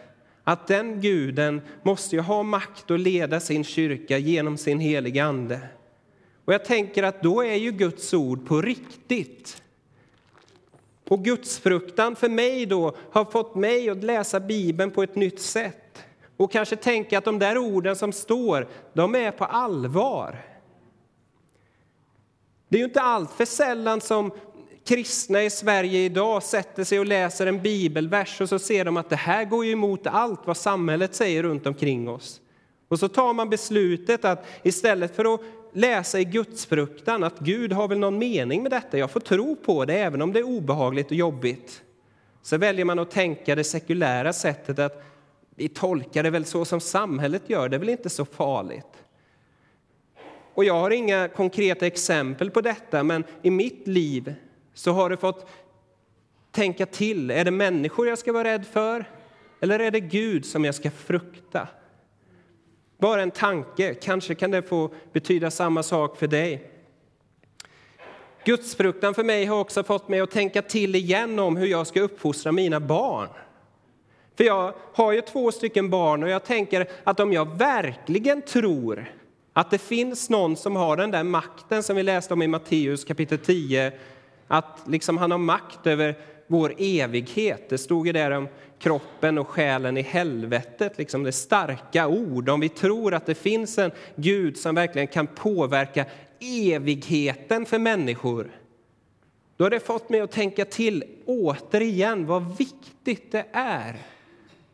att 0.43 0.67
den 0.67 1.01
guden 1.01 1.61
måste 1.83 2.15
ju 2.15 2.21
ha 2.21 2.43
makt 2.43 2.91
att 2.91 2.99
leda 2.99 3.39
sin 3.39 3.63
kyrka 3.63 4.17
genom 4.17 4.57
sin 4.57 4.79
heliga 4.79 5.25
Ande. 5.25 5.59
Och 6.45 6.53
jag 6.53 6.65
tänker 6.65 7.03
att 7.03 7.23
då 7.23 7.43
är 7.43 7.55
ju 7.55 7.71
Guds 7.71 8.13
ord 8.13 8.47
på 8.47 8.61
riktigt. 8.61 9.61
Och 11.07 11.23
gudsfruktan 11.25 12.15
för 12.15 12.29
mig 12.29 12.65
då 12.65 12.95
har 13.11 13.25
fått 13.25 13.55
mig 13.55 13.89
att 13.89 14.03
läsa 14.03 14.39
Bibeln 14.39 14.91
på 14.91 15.03
ett 15.03 15.15
nytt 15.15 15.39
sätt 15.39 15.88
och 16.39 16.51
kanske 16.51 16.75
tänka 16.75 17.17
att 17.17 17.25
de 17.25 17.39
där 17.39 17.57
orden 17.57 17.95
som 17.95 18.11
står, 18.11 18.67
de 18.93 19.15
är 19.15 19.31
på 19.31 19.45
allvar. 19.45 20.45
Det 22.69 22.77
är 22.77 22.79
ju 22.79 22.85
inte 22.85 23.01
allt 23.01 23.31
för 23.31 23.45
sällan 23.45 24.01
som 24.01 24.31
kristna 24.85 25.43
i 25.43 25.49
Sverige 25.49 25.99
idag 25.99 26.43
sätter 26.43 26.83
sig 26.83 26.99
och 26.99 27.05
läser 27.05 27.47
en 27.47 27.61
bibelvers 27.61 28.41
och 28.41 28.49
så 28.49 28.59
ser 28.59 28.85
de 28.85 28.97
att 28.97 29.09
det 29.09 29.15
här 29.15 29.45
går 29.45 29.65
ju 29.65 29.71
emot 29.71 30.07
allt 30.07 30.39
vad 30.45 30.57
samhället 30.57 31.15
säger 31.15 31.43
runt 31.43 31.67
omkring 31.67 32.09
oss. 32.09 32.41
Och 32.87 32.99
så 32.99 33.07
tar 33.07 33.33
man 33.33 33.49
beslutet 33.49 34.25
att 34.25 34.45
istället 34.63 35.15
för 35.15 35.33
att 35.33 35.41
läsa 35.73 36.19
i 36.19 36.25
gudsfruktan 36.25 37.23
att 37.23 37.39
Gud 37.39 37.73
har 37.73 37.87
väl 37.87 37.99
någon 37.99 38.17
mening 38.17 38.63
med 38.63 38.71
detta, 38.71 38.97
jag 38.97 39.11
får 39.11 39.19
tro 39.19 39.55
på 39.55 39.85
det 39.85 39.93
även 39.93 40.21
om 40.21 40.33
det 40.33 40.39
är 40.39 40.47
obehagligt 40.47 41.07
och 41.07 41.17
jobbigt. 41.17 41.81
Så 42.41 42.57
väljer 42.57 42.85
man 42.85 42.99
att 42.99 43.11
tänka 43.11 43.55
det 43.55 43.63
sekulära 43.63 44.33
sättet 44.33 44.79
att 44.79 45.08
vi 45.59 45.69
tolkar 45.69 46.23
det 46.23 46.29
väl 46.29 46.45
så 46.45 46.65
som 46.65 46.79
samhället 46.79 47.49
gör, 47.49 47.69
det 47.69 47.77
är 47.77 47.79
väl 47.79 47.89
inte 47.89 48.09
så 48.09 48.25
farligt. 48.25 49.03
Och 50.53 50.65
jag 50.65 50.73
har 50.73 50.91
inga 50.91 51.27
konkreta 51.27 51.87
exempel 51.87 52.51
på 52.51 52.61
detta, 52.61 53.03
men 53.03 53.23
i 53.41 53.51
mitt 53.51 53.87
liv 53.87 54.35
så 54.73 54.91
har 54.91 55.09
det 55.09 55.17
fått 55.17 55.49
tänka 56.51 56.85
till. 56.85 57.31
Är 57.31 57.45
det 57.45 57.51
människor 57.51 58.07
jag 58.07 58.17
ska 58.17 58.33
vara 58.33 58.43
rädd 58.43 58.65
för 58.65 59.05
eller 59.59 59.79
är 59.79 59.91
det 59.91 59.99
Gud 59.99 60.45
som 60.45 60.65
jag 60.65 60.75
ska 60.75 60.91
frukta? 60.91 61.67
Bara 62.97 63.21
en 63.21 63.31
tanke, 63.31 63.93
kanske 63.93 64.35
kan 64.35 64.51
det 64.51 64.61
få 64.61 64.93
betyda 65.13 65.51
samma 65.51 65.83
sak 65.83 66.17
för 66.17 66.27
dig. 66.27 66.71
Gudsfruktan 68.45 69.13
för 69.13 69.23
mig 69.23 69.45
har 69.45 69.59
också 69.59 69.83
fått 69.83 70.07
mig 70.07 70.19
att 70.19 70.31
tänka 70.31 70.61
till 70.61 70.95
igen 70.95 71.39
om 71.39 71.57
hur 71.57 71.67
jag 71.67 71.87
ska 71.87 72.01
uppfostra 72.01 72.51
mina 72.51 72.79
barn. 72.79 73.29
För 74.39 74.43
jag 74.43 74.73
har 74.93 75.11
ju 75.11 75.21
två 75.21 75.51
stycken 75.51 75.89
barn 75.89 76.23
och 76.23 76.29
jag 76.29 76.43
tänker 76.43 76.87
att 77.03 77.19
om 77.19 77.33
jag 77.33 77.57
verkligen 77.57 78.41
tror 78.41 79.11
att 79.53 79.71
det 79.71 79.77
finns 79.77 80.29
någon 80.29 80.55
som 80.55 80.75
har 80.75 80.97
den 80.97 81.11
där 81.11 81.23
makten 81.23 81.83
som 81.83 81.95
vi 81.95 82.03
läste 82.03 82.33
om 82.33 82.41
i 82.41 82.47
Matteus 82.47 83.03
kapitel 83.05 83.37
10, 83.37 83.91
att 84.47 84.79
liksom 84.87 85.17
han 85.17 85.31
har 85.31 85.37
makt 85.37 85.87
över 85.87 86.15
vår 86.47 86.73
evighet. 86.77 87.69
Det 87.69 87.77
stod 87.77 88.07
ju 88.07 88.13
där 88.13 88.31
om 88.31 88.47
kroppen 88.79 89.37
och 89.37 89.47
själen 89.47 89.97
i 89.97 90.01
helvetet, 90.01 90.97
liksom 90.97 91.23
det 91.23 91.31
starka 91.31 92.07
ord. 92.07 92.49
Om 92.49 92.59
vi 92.59 92.69
tror 92.69 93.13
att 93.13 93.25
det 93.25 93.35
finns 93.35 93.77
en 93.77 93.91
Gud 94.15 94.57
som 94.57 94.75
verkligen 94.75 95.07
kan 95.07 95.27
påverka 95.27 96.05
evigheten 96.39 97.65
för 97.65 97.79
människor, 97.79 98.51
då 99.57 99.65
har 99.65 99.69
det 99.69 99.79
fått 99.79 100.09
mig 100.09 100.19
att 100.19 100.31
tänka 100.31 100.65
till 100.65 101.03
återigen 101.25 102.25
vad 102.25 102.57
viktigt 102.57 103.31
det 103.31 103.45
är 103.51 103.99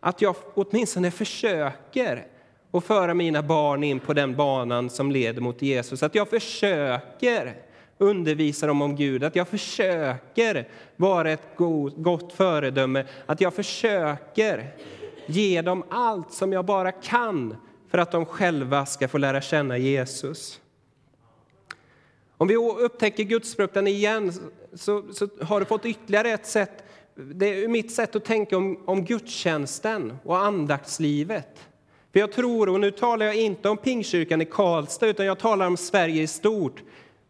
att 0.05 0.21
jag 0.21 0.35
åtminstone 0.53 1.11
försöker 1.11 2.27
att 2.71 2.83
föra 2.83 3.13
mina 3.13 3.43
barn 3.43 3.83
in 3.83 3.99
på 3.99 4.13
den 4.13 4.35
banan 4.35 4.89
som 4.89 5.11
leder 5.11 5.41
mot 5.41 5.61
Jesus. 5.61 6.03
Att 6.03 6.15
jag 6.15 6.29
försöker 6.29 7.55
undervisa 7.97 8.67
dem 8.67 8.81
om 8.81 8.95
Gud, 8.95 9.23
att 9.23 9.35
jag 9.35 9.47
försöker 9.47 10.67
vara 10.95 11.31
ett 11.31 11.47
gott 11.95 12.33
föredöme, 12.33 13.05
att 13.25 13.41
jag 13.41 13.53
försöker 13.53 14.73
ge 15.25 15.61
dem 15.61 15.83
allt 15.89 16.33
som 16.33 16.53
jag 16.53 16.65
bara 16.65 16.91
kan 16.91 17.55
för 17.89 17.97
att 17.97 18.11
de 18.11 18.25
själva 18.25 18.85
ska 18.85 19.07
få 19.07 19.17
lära 19.17 19.41
känna 19.41 19.77
Jesus. 19.77 20.61
Om 22.37 22.47
vi 22.47 22.55
upptäcker 22.55 23.23
gudsfruktan 23.23 23.87
igen 23.87 24.33
så, 24.73 25.03
så, 25.13 25.27
har 25.41 25.59
du 25.59 25.65
fått 25.65 25.85
ytterligare 25.85 26.29
ett 26.29 26.45
sätt. 26.45 26.84
Det 27.17 27.63
är 27.63 27.67
mitt 27.67 27.91
sätt 27.91 28.15
att 28.15 28.25
tänka 28.25 28.57
om, 28.57 28.79
om 28.85 29.05
gudstjänsten 29.05 30.17
och 30.23 30.37
andaktslivet. 30.37 31.67
För 32.13 32.19
jag 32.19 32.31
tror, 32.31 32.69
och 32.69 32.79
nu 32.79 32.91
talar 32.91 33.25
jag 33.25 33.35
inte 33.35 33.69
om 33.69 33.77
Pingkyrkan 33.77 34.41
i 34.41 34.45
Karlstad, 34.45 35.07
utan 35.07 35.25
jag 35.25 35.39
talar 35.39 35.67
om 35.67 35.77
Sverige 35.77 36.21
i 36.21 36.27
stort. 36.27 36.83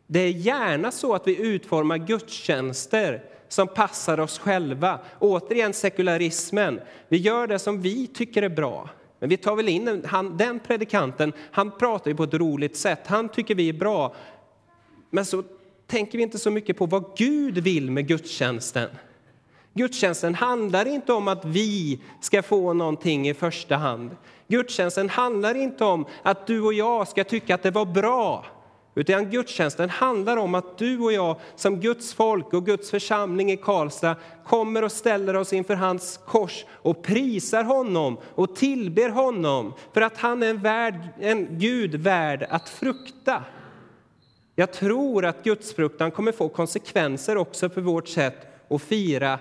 Det 0.08 0.20
är 0.20 0.30
gärna 0.30 0.92
så 0.92 1.14
att 1.14 1.28
vi 1.28 1.38
utformar 1.38 1.98
gudstjänster 1.98 3.24
som 3.48 3.68
passar 3.68 4.20
oss 4.20 4.40
själva. 4.40 5.00
Återigen 5.20 5.74
sekularismen. 5.74 6.82
Vi 7.08 7.18
gör 7.18 7.48
det 7.48 7.60
som 7.60 7.82
vi 7.82 8.08
tycker 8.08 8.42
är 8.42 8.50
bra. 8.50 8.90
Men 9.20 9.30
vi 9.30 9.38
tar 9.38 9.56
väl 9.56 9.70
in 9.70 10.04
han, 10.06 10.38
den 10.38 10.60
predikanten, 10.60 11.34
han 11.52 11.78
pratar 11.78 12.12
ju 12.12 12.18
på 12.18 12.24
ett 12.24 12.34
roligt 12.34 12.78
sätt, 12.78 13.00
han 13.06 13.30
tycker 13.30 13.56
vi 13.56 13.70
är 13.70 13.74
bra. 13.74 14.16
Men 15.10 15.26
så 15.26 15.44
tänker 15.88 16.18
vi 16.18 16.24
inte 16.24 16.40
så 16.40 16.52
mycket 16.52 16.78
på 16.78 16.86
vad 16.86 17.18
Gud 17.18 17.58
vill 17.58 17.92
med 17.92 18.08
gudstjänsten. 18.08 18.90
Gudstjänsten 19.78 20.36
handlar 20.36 20.86
inte 20.88 21.14
om 21.14 21.28
att 21.28 21.46
vi 21.46 22.00
ska 22.22 22.44
få 22.44 22.74
någonting 22.74 23.30
i 23.30 23.34
första 23.34 23.76
hand. 23.76 24.16
Gudstjänsten 24.48 25.10
handlar 25.10 25.56
inte 25.56 25.86
om 25.86 26.06
att 26.24 26.48
du 26.48 26.62
och 26.62 26.74
jag 26.74 27.08
ska 27.08 27.24
tycka 27.24 27.56
att 27.56 27.64
det 27.64 27.72
var 27.72 27.86
bra. 27.86 28.46
Utan 28.96 29.30
gudstjänsten 29.30 29.90
handlar 29.90 30.38
om 30.38 30.56
att 30.56 30.78
du 30.78 31.00
och 31.00 31.14
jag 31.14 31.40
som 31.56 31.80
Guds 31.80 32.14
folk 32.14 32.54
och 32.54 32.66
Guds 32.66 32.92
församling 32.92 33.52
i 33.52 33.58
Karlstad 33.58 34.16
kommer 34.46 34.84
och 34.84 34.92
ställer 34.92 35.36
oss 35.36 35.54
inför 35.54 35.76
hans 35.76 36.20
kors 36.26 36.66
och 36.70 37.04
prisar 37.04 37.64
honom 37.64 38.18
och 38.36 38.56
tillber 38.56 39.10
honom 39.10 39.74
för 39.94 40.02
att 40.02 40.18
han 40.18 40.44
är 40.44 40.50
en, 40.50 40.62
värd, 40.62 41.08
en 41.20 41.60
Gud 41.60 41.96
värd 41.96 42.48
att 42.50 42.70
frukta. 42.70 43.44
Jag 44.56 44.74
tror 44.74 45.26
att 45.26 45.44
gudsfruktan 45.44 46.12
kommer 46.12 46.32
få 46.32 46.50
konsekvenser 46.50 47.38
också 47.38 47.70
för 47.70 47.82
vårt 47.82 48.08
sätt 48.08 48.48
att 48.70 48.82
fira 48.82 49.40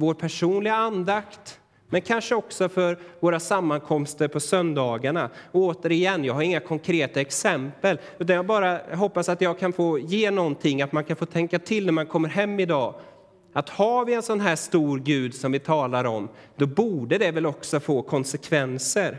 vår 0.00 0.14
personliga 0.14 0.74
andakt, 0.74 1.60
men 1.88 2.00
kanske 2.02 2.34
också 2.34 2.68
för 2.68 2.98
våra 3.20 3.40
sammankomster 3.40 4.28
på 4.28 4.40
söndagarna. 4.40 5.30
Och 5.52 5.60
återigen, 5.60 6.24
jag 6.24 6.34
har 6.34 6.42
inga 6.42 6.60
konkreta 6.60 7.20
exempel, 7.20 7.98
utan 8.18 8.36
jag 8.36 8.46
bara 8.46 8.80
hoppas 8.94 9.28
att 9.28 9.40
jag 9.40 9.58
kan 9.58 9.72
få 9.72 9.98
ge 9.98 10.30
någonting, 10.30 10.82
att 10.82 10.92
man 10.92 11.04
kan 11.04 11.16
få 11.16 11.26
tänka 11.26 11.58
till 11.58 11.86
när 11.86 11.92
man 11.92 12.06
kommer 12.06 12.28
hem 12.28 12.60
idag. 12.60 12.94
Att 13.52 13.68
har 13.68 14.04
vi 14.04 14.14
en 14.14 14.22
sån 14.22 14.40
här 14.40 14.56
stor 14.56 14.98
Gud 14.98 15.34
som 15.34 15.52
vi 15.52 15.58
talar 15.58 16.04
om, 16.04 16.28
då 16.56 16.66
borde 16.66 17.18
det 17.18 17.30
väl 17.30 17.46
också 17.46 17.80
få 17.80 18.02
konsekvenser. 18.02 19.18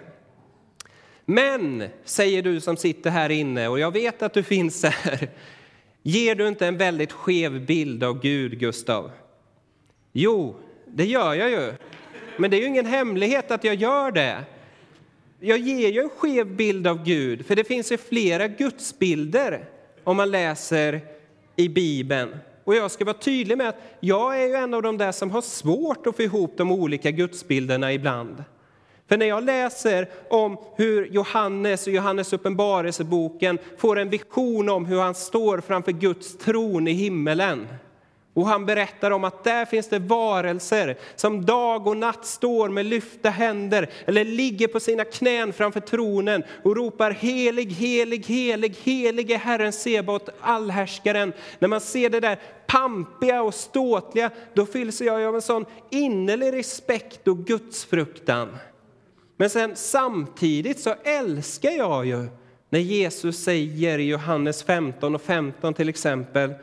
Men, 1.26 1.84
säger 2.06 2.42
du 2.42 2.62
som 2.62 2.78
sitter 2.78 3.10
här 3.10 3.30
inne, 3.30 3.68
och 3.68 3.80
jag 3.80 3.92
vet 3.92 4.22
att 4.22 4.34
du 4.34 4.44
finns 4.44 4.84
här, 4.84 5.30
ger 6.04 6.36
du 6.36 6.48
inte 6.48 6.68
en 6.68 6.78
väldigt 6.78 7.12
skev 7.12 7.66
bild 7.66 8.04
av 8.04 8.20
Gud, 8.22 8.60
Gustav? 8.60 9.12
Jo, 10.12 10.56
det 10.94 11.06
gör 11.06 11.34
jag 11.34 11.50
ju. 11.50 11.74
Men 12.38 12.52
det 12.52 12.58
är 12.58 12.62
ju 12.62 12.68
ingen 12.68 12.86
hemlighet 12.86 13.52
att 13.52 13.64
jag 13.64 13.76
gör 13.76 14.12
det. 14.12 14.44
Jag 15.40 15.58
ger 15.58 15.90
ju 15.90 16.02
en 16.02 16.10
skev 16.10 16.56
bild 16.56 16.88
av 16.88 17.04
Gud, 17.04 17.46
för 17.46 17.56
det 17.56 17.64
finns 17.64 17.92
ju 17.92 17.98
flera 17.98 18.48
gudsbilder 18.48 19.66
om 20.04 20.18
man 20.18 20.32
läser 20.32 21.02
i 21.56 21.70
Bibeln. 21.70 22.36
Och 22.64 22.76
jag 22.76 22.92
ska 22.92 23.06
vara 23.06 23.18
tydlig 23.18 23.58
med 23.58 23.70
att 23.70 23.82
jag 24.00 24.42
är 24.42 24.48
ju 24.48 24.56
en 24.56 24.74
av 24.74 24.82
de 24.82 24.98
där 24.98 25.12
som 25.12 25.32
har 25.32 25.42
svårt 25.42 26.08
att 26.08 26.16
få 26.16 26.22
ihop 26.22 26.54
de 26.58 26.72
olika 26.72 27.12
gudsbilderna 27.12 27.94
ibland. 27.94 28.44
För 29.08 29.18
när 29.18 29.26
jag 29.26 29.44
läser 29.44 30.10
om 30.30 30.58
hur 30.76 31.06
Johannes 31.06 31.88
och 31.88 31.94
Johannes 31.94 32.34
uppenbarelseboken 32.34 33.58
får 33.78 34.00
en 34.00 34.10
vision 34.10 34.70
om 34.70 34.86
hur 34.86 35.00
han 35.00 35.16
står 35.16 35.62
framför 35.62 35.92
Guds 35.92 36.38
tron 36.38 36.88
i 36.88 36.92
himmelen 36.92 37.68
och 38.34 38.48
han 38.48 38.66
berättar 38.66 39.12
om 39.12 39.24
att 39.24 39.44
där 39.44 39.66
finns 39.66 39.90
det 39.90 40.00
varelser 40.00 40.98
som 41.16 41.46
dag 41.46 41.88
och 41.88 41.98
natt 41.98 42.26
står 42.26 42.70
med 42.70 42.86
lyfta 42.86 43.30
händer 43.30 43.90
eller 44.06 44.26
ligger 44.26 44.68
på 44.68 44.80
sina 44.80 45.04
knän 45.04 45.54
framför 45.54 45.80
tronen 45.80 46.44
och 46.64 46.76
ropar 46.76 47.12
helig, 47.12 47.72
helig, 47.72 48.26
helig, 48.26 48.76
helig 48.84 49.32
är 49.32 49.38
Herren 49.38 49.74
Sebaot, 49.74 50.30
allhärskaren. 50.40 51.34
När 51.60 51.68
man 51.68 51.82
ser 51.82 52.10
det 52.10 52.20
där 52.20 52.40
pampiga 52.68 53.42
och 53.42 53.54
ståtliga, 53.54 54.30
då 54.54 54.66
fylls 54.66 55.02
jag 55.02 55.24
av 55.24 55.36
en 55.36 55.42
sån 55.42 55.66
innerlig 55.90 56.54
respekt 56.54 57.28
och 57.28 57.38
gudsfruktan. 57.38 58.58
Men 59.38 59.50
sen 59.50 59.76
samtidigt 59.76 60.80
så 60.80 60.96
älskar 61.04 61.72
jag 61.72 62.06
ju 62.06 62.28
när 62.70 62.80
Jesus 62.80 63.44
säger 63.44 64.00
i 64.00 64.10
Johannes 64.10 64.64
15 64.64 65.16
och 65.16 65.22
15 65.22 65.74
till 65.74 65.90
exempel 65.90 66.54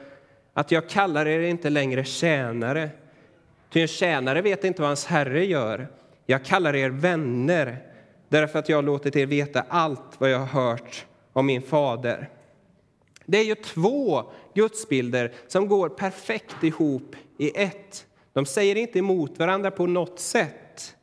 att 0.58 0.70
jag 0.70 0.88
kallar 0.88 1.26
er 1.26 1.40
inte 1.40 1.70
längre 1.70 2.04
tjänare, 2.04 2.90
ty 3.70 3.80
en 3.80 3.88
tjänare 3.88 4.42
vet 4.42 4.64
inte 4.64 4.82
vad 4.82 4.88
hans 4.88 5.06
herre 5.06 5.44
gör. 5.46 5.88
Jag 6.26 6.44
kallar 6.44 6.76
er 6.76 6.90
vänner, 6.90 7.82
därför 8.28 8.58
att 8.58 8.68
jag 8.68 8.76
har 8.76 8.82
låtit 8.82 9.16
er 9.16 9.26
veta 9.26 9.64
allt 9.68 10.14
vad 10.18 10.30
jag 10.30 10.38
har 10.38 10.62
hört 10.70 11.06
om 11.32 11.46
min 11.46 11.62
fader. 11.62 12.28
Det 13.26 13.38
är 13.38 13.44
ju 13.44 13.54
två 13.54 14.22
gudsbilder 14.54 15.32
som 15.46 15.68
går 15.68 15.88
perfekt 15.88 16.64
ihop 16.64 17.16
i 17.38 17.60
ett. 17.60 18.06
De 18.32 18.46
säger 18.46 18.76
inte 18.76 18.98
emot 18.98 19.38
varandra 19.38 19.70
på 19.70 19.86
något 19.86 20.20
sätt. 20.20 20.96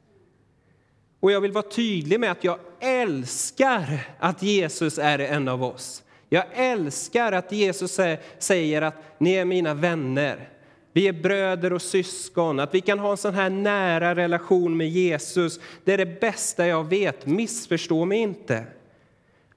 Och 1.19 1.31
jag 1.31 1.41
vill 1.41 1.51
vara 1.51 1.69
tydlig 1.69 2.19
med 2.19 2.31
att 2.31 2.43
jag 2.43 2.59
älskar 2.79 3.99
att 4.19 4.43
Jesus 4.43 4.97
är 4.97 5.19
en 5.19 5.47
av 5.47 5.63
oss. 5.63 6.04
Jag 6.29 6.45
älskar 6.53 7.31
att 7.31 7.51
Jesus 7.51 7.99
säger 8.39 8.81
att 8.81 8.95
ni 9.17 9.33
är 9.33 9.45
mina 9.45 9.73
vänner. 9.73 10.49
Vi 10.93 11.07
är 11.07 11.13
bröder 11.13 11.73
och 11.73 11.81
syskon, 11.81 12.59
att 12.59 12.73
vi 12.73 12.81
kan 12.81 12.99
ha 12.99 13.11
en 13.11 13.17
sån 13.17 13.33
här 13.33 13.49
nära 13.49 14.15
relation 14.15 14.77
med 14.77 14.89
Jesus. 14.89 15.59
Det 15.83 15.93
är 15.93 15.97
det 15.97 16.19
bästa 16.19 16.67
jag 16.67 16.89
vet, 16.89 17.25
missförstå 17.25 18.05
mig 18.05 18.17
inte. 18.19 18.63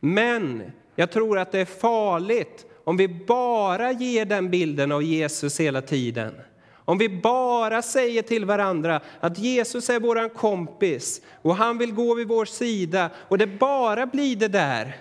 Men 0.01 0.63
jag 0.97 1.11
tror 1.11 1.39
att 1.39 1.53
det 1.53 1.61
är 1.61 1.65
farligt 1.65 2.67
om 2.85 2.97
vi 2.97 3.09
bara 3.09 3.93
ger 3.93 4.25
den 4.25 4.51
bilden 4.51 4.93
av 4.93 5.03
Jesus 5.03 5.61
hela 5.61 5.83
tiden. 5.83 6.35
Om 6.73 6.99
vi 6.99 7.09
bara 7.09 7.83
säger 7.83 8.23
till 8.23 8.45
varandra 8.45 9.01
att 9.21 9.39
Jesus 9.39 9.91
är 9.91 10.01
vår 10.01 10.35
kompis 10.35 11.21
och 11.43 11.57
han 11.57 11.79
vill 11.79 11.93
gå 11.93 12.15
vid 12.15 12.29
vår 12.29 12.45
sida 12.45 13.11
och 13.17 13.39
det 13.39 13.47
bara 13.47 14.07
blir 14.07 14.37
det 14.37 14.49
där 14.49 14.97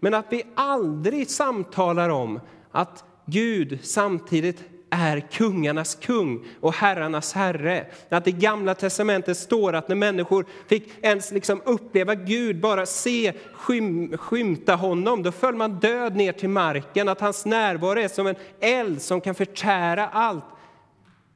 men 0.00 0.14
att 0.14 0.26
vi 0.30 0.42
aldrig 0.54 1.30
samtalar 1.30 2.08
om 2.08 2.40
att 2.70 3.04
Gud 3.26 3.78
samtidigt 3.82 4.64
är 4.90 5.20
kungarnas 5.20 5.94
kung 5.94 6.44
och 6.60 6.74
herrarnas 6.74 7.32
herre. 7.32 7.86
Att 8.08 8.28
i 8.28 8.32
Gamla 8.32 8.74
testamentet 8.74 9.36
står 9.36 9.72
att 9.72 9.88
när 9.88 9.96
människor 9.96 10.46
fick 10.66 10.88
ens 11.02 11.32
liksom 11.32 11.62
uppleva 11.64 12.14
Gud, 12.14 12.60
bara 12.60 12.86
se 12.86 13.32
skym, 13.52 14.18
skymta 14.18 14.74
honom, 14.74 15.22
då 15.22 15.32
föll 15.32 15.54
man 15.54 15.80
död 15.80 16.16
ner 16.16 16.32
till 16.32 16.48
marken. 16.48 17.08
Att 17.08 17.20
hans 17.20 17.46
närvaro 17.46 17.98
är 17.98 18.08
som 18.08 18.26
en 18.26 18.36
eld 18.60 19.02
som 19.02 19.20
kan 19.20 19.34
förtära 19.34 20.08
allt. 20.08 20.44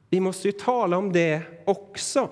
Vi 0.09 0.19
måste 0.19 0.47
ju 0.47 0.51
tala 0.51 0.97
om 0.97 1.11
det 1.11 1.41
också. 1.65 2.29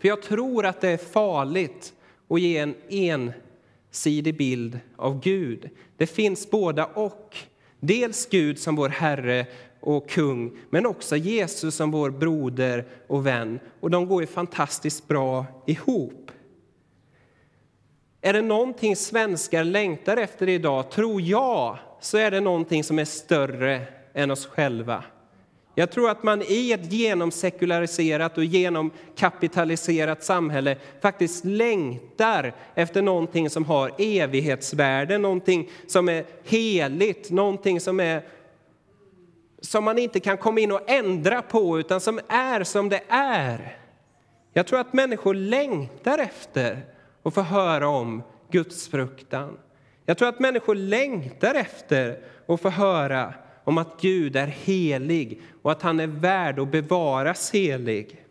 För 0.00 0.08
jag 0.08 0.22
tror 0.22 0.66
att 0.66 0.80
det 0.80 0.88
är 0.88 0.96
farligt 0.96 1.92
att 2.28 2.40
ge 2.40 2.58
en 2.58 2.74
en 2.88 3.32
ensidig 3.96 4.36
bild 4.36 4.78
av 4.96 5.20
Gud. 5.20 5.70
Det 5.96 6.06
finns 6.06 6.50
båda 6.50 6.86
och. 6.86 7.36
Dels 7.80 8.26
Gud 8.30 8.58
som 8.58 8.76
vår 8.76 8.88
Herre 8.88 9.46
och 9.80 10.08
kung, 10.08 10.58
men 10.70 10.86
också 10.86 11.16
Jesus 11.16 11.74
som 11.74 11.90
vår 11.90 12.10
broder 12.10 12.84
och 13.06 13.26
vän. 13.26 13.58
Och 13.80 13.90
de 13.90 14.08
går 14.08 14.20
ju 14.20 14.26
fantastiskt 14.26 15.08
bra 15.08 15.46
ihop. 15.66 16.30
Är 18.20 18.32
det 18.32 18.42
någonting 18.42 18.96
svenskar 18.96 19.64
längtar 19.64 20.16
efter 20.16 20.48
idag, 20.48 20.90
tror 20.90 21.20
jag, 21.20 21.78
så 22.00 22.18
är 22.18 22.30
det 22.30 22.40
någonting 22.40 22.84
som 22.84 22.98
är 22.98 23.04
större 23.04 23.82
än 24.14 24.30
oss 24.30 24.46
själva. 24.46 25.04
Jag 25.78 25.90
tror 25.90 26.10
att 26.10 26.22
man 26.22 26.42
i 26.42 26.72
ett 26.72 26.92
genomsekulariserat 26.92 28.38
och 28.38 28.44
genomkapitaliserat 28.44 30.24
samhälle 30.24 30.76
faktiskt 31.00 31.44
längtar 31.44 32.52
efter 32.74 33.02
någonting 33.02 33.50
som 33.50 33.64
har 33.64 33.92
evighetsvärde, 33.98 35.18
någonting 35.18 35.70
som 35.86 36.08
är 36.08 36.24
heligt, 36.44 37.30
någonting 37.30 37.80
som 37.80 38.00
är 38.00 38.22
som 39.60 39.84
man 39.84 39.98
inte 39.98 40.20
kan 40.20 40.36
komma 40.36 40.60
in 40.60 40.72
och 40.72 40.90
ändra 40.90 41.42
på, 41.42 41.78
utan 41.78 42.00
som 42.00 42.20
är 42.28 42.64
som 42.64 42.88
det 42.88 43.02
är. 43.08 43.78
Jag 44.52 44.66
tror 44.66 44.80
att 44.80 44.92
människor 44.92 45.34
längtar 45.34 46.18
efter 46.18 46.84
att 47.22 47.34
få 47.34 47.40
höra 47.40 47.88
om 47.88 48.22
Guds 48.50 48.88
fruktan. 48.88 49.58
Jag 50.06 50.18
tror 50.18 50.28
att 50.28 50.40
människor 50.40 50.74
längtar 50.74 51.54
efter 51.54 52.18
att 52.46 52.60
få 52.60 52.68
höra 52.68 53.34
om 53.64 53.78
att 53.78 54.00
Gud 54.00 54.36
är 54.36 54.46
helig 54.46 55.42
och 55.66 55.72
att 55.72 55.82
han 55.82 56.00
är 56.00 56.06
värd 56.06 56.58
att 56.58 56.70
bevaras 56.70 57.52
helig. 57.52 58.24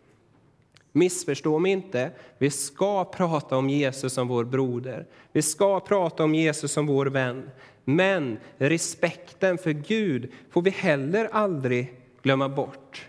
Missförstå 0.92 1.58
mig 1.58 1.72
inte, 1.72 2.10
vi 2.38 2.50
ska 2.50 3.04
prata 3.04 3.56
om 3.56 3.70
Jesus 3.70 4.12
som 4.12 4.28
vår 4.28 4.44
broder. 4.44 5.06
Vi 5.32 5.42
ska 5.42 5.80
prata 5.80 6.24
om 6.24 6.34
Jesus 6.34 6.72
som 6.72 6.86
vår 6.86 7.06
vän. 7.06 7.50
Men 7.84 8.38
respekten 8.58 9.58
för 9.58 9.70
Gud 9.70 10.32
får 10.50 10.62
vi 10.62 10.70
heller 10.70 11.28
aldrig 11.32 11.94
glömma 12.22 12.48
bort. 12.48 13.08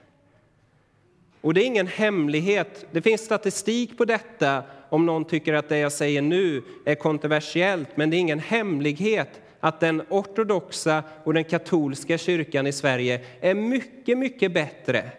Och 1.41 1.53
det 1.53 1.63
är 1.63 1.65
ingen 1.65 1.87
hemlighet, 1.87 2.85
det 2.91 3.01
finns 3.01 3.21
statistik 3.21 3.97
på 3.97 4.05
detta 4.05 4.63
om 4.89 5.05
någon 5.05 5.25
tycker 5.25 5.53
att 5.53 5.69
det 5.69 5.77
jag 5.77 5.91
säger 5.91 6.21
nu 6.21 6.63
är 6.85 6.95
kontroversiellt, 6.95 7.97
men 7.97 8.09
det 8.09 8.17
är 8.17 8.19
ingen 8.19 8.39
hemlighet 8.39 9.41
att 9.67 9.80
den 9.80 10.01
ortodoxa 10.10 11.03
och 11.23 11.34
den 11.34 11.43
katolska 11.43 12.17
kyrkan 12.17 12.67
i 12.67 12.71
Sverige 12.71 13.21
är 13.41 13.53
mycket, 13.53 14.17
mycket 14.17 14.53
bättre 14.53 15.12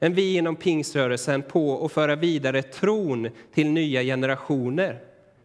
än 0.00 0.14
vi 0.14 0.36
inom 0.36 0.56
pingströrelsen 0.56 1.42
på 1.42 1.84
att 1.84 1.92
föra 1.92 2.16
vidare 2.16 2.62
tron 2.62 3.30
till 3.54 3.70
nya 3.70 4.02
generationer. 4.02 5.00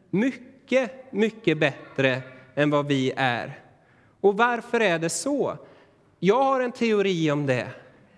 Mycket, 0.10 1.14
mycket 1.14 1.58
bättre 1.58 2.22
än 2.56 2.70
vad 2.70 2.88
vi 2.88 3.14
är. 3.16 3.60
Och 4.22 4.38
varför 4.38 4.80
är 4.80 5.00
det 5.00 5.10
så? 5.10 5.58
Jag 6.20 6.44
har 6.44 6.62
en 6.62 6.72
teori 6.72 7.32
om 7.32 7.46
det. 7.46 7.68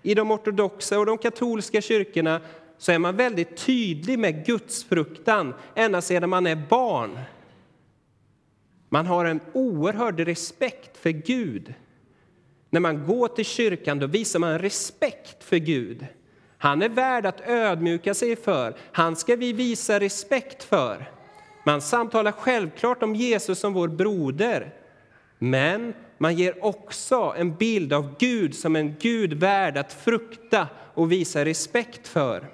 I 0.02 0.14
de 0.14 0.32
ortodoxa 0.32 1.00
och 1.00 1.06
de 1.06 1.18
katolska 1.18 1.82
kyrkorna 1.82 2.42
så 2.78 2.92
är 2.92 3.00
man 3.00 3.16
väldigt 3.16 3.58
tydlig 3.58 4.20
med 4.20 4.46
gudsfruktan 4.46 5.54
ända 5.76 6.02
sedan 6.02 6.30
man 6.30 6.48
är 6.48 6.56
barn. 6.70 7.20
Man 8.94 9.06
har 9.06 9.26
en 9.26 9.40
oerhörd 9.54 10.20
respekt 10.20 10.98
för 10.98 11.10
Gud. 11.10 11.74
När 12.70 12.80
man 12.80 13.06
går 13.06 13.28
till 13.28 13.46
kyrkan 13.46 14.00
då 14.00 14.08
visar 14.08 14.40
man 14.40 14.60
respekt 14.60 15.44
för 15.44 15.58
Gud. 15.58 16.06
Han 16.58 16.82
är 16.82 16.90
värd 16.90 17.26
att 17.26 17.48
ödmjuka 17.48 18.14
sig 18.14 18.36
för. 18.36 18.76
Han 18.92 19.16
ska 19.16 19.36
vi 19.36 19.54
visa 19.54 20.00
respekt 20.00 20.64
för. 20.64 21.12
Man 21.66 21.82
samtalar 21.82 22.32
självklart 22.32 23.04
om 23.04 23.16
Jesus 23.16 23.60
som 23.60 23.74
vår 23.74 23.88
broder. 23.88 24.74
Men 25.40 25.94
man 26.18 26.36
ger 26.36 26.66
också 26.66 27.34
en 27.38 27.56
bild 27.56 27.94
av 27.94 28.16
Gud 28.20 28.56
som 28.56 28.76
en 28.76 28.96
Gud 29.00 29.34
värd 29.34 29.78
att 29.78 29.94
frukta 29.94 30.68
och 30.94 31.12
visa 31.12 31.46
respekt 31.46 32.08
för. 32.08 32.50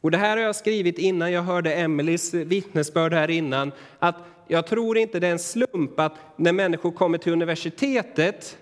Och 0.00 0.10
det 0.10 0.18
här 0.18 0.36
har 0.36 0.44
jag 0.44 0.56
skrivit 0.56 0.98
innan 0.98 1.32
jag 1.32 1.42
hörde 1.42 1.74
Emelies 1.74 2.34
vittnesbörd 2.34 3.12
här 3.12 3.30
innan. 3.30 3.72
Att 3.98 4.16
jag 4.52 4.66
tror 4.66 4.98
inte 4.98 5.20
det 5.20 5.26
är 5.26 5.32
en 5.32 5.38
slump 5.38 6.00
att 6.00 6.12
när 6.36 6.52
människor 6.52 6.90
kommer 6.90 7.18
till 7.18 7.32
universitetet 7.32 8.56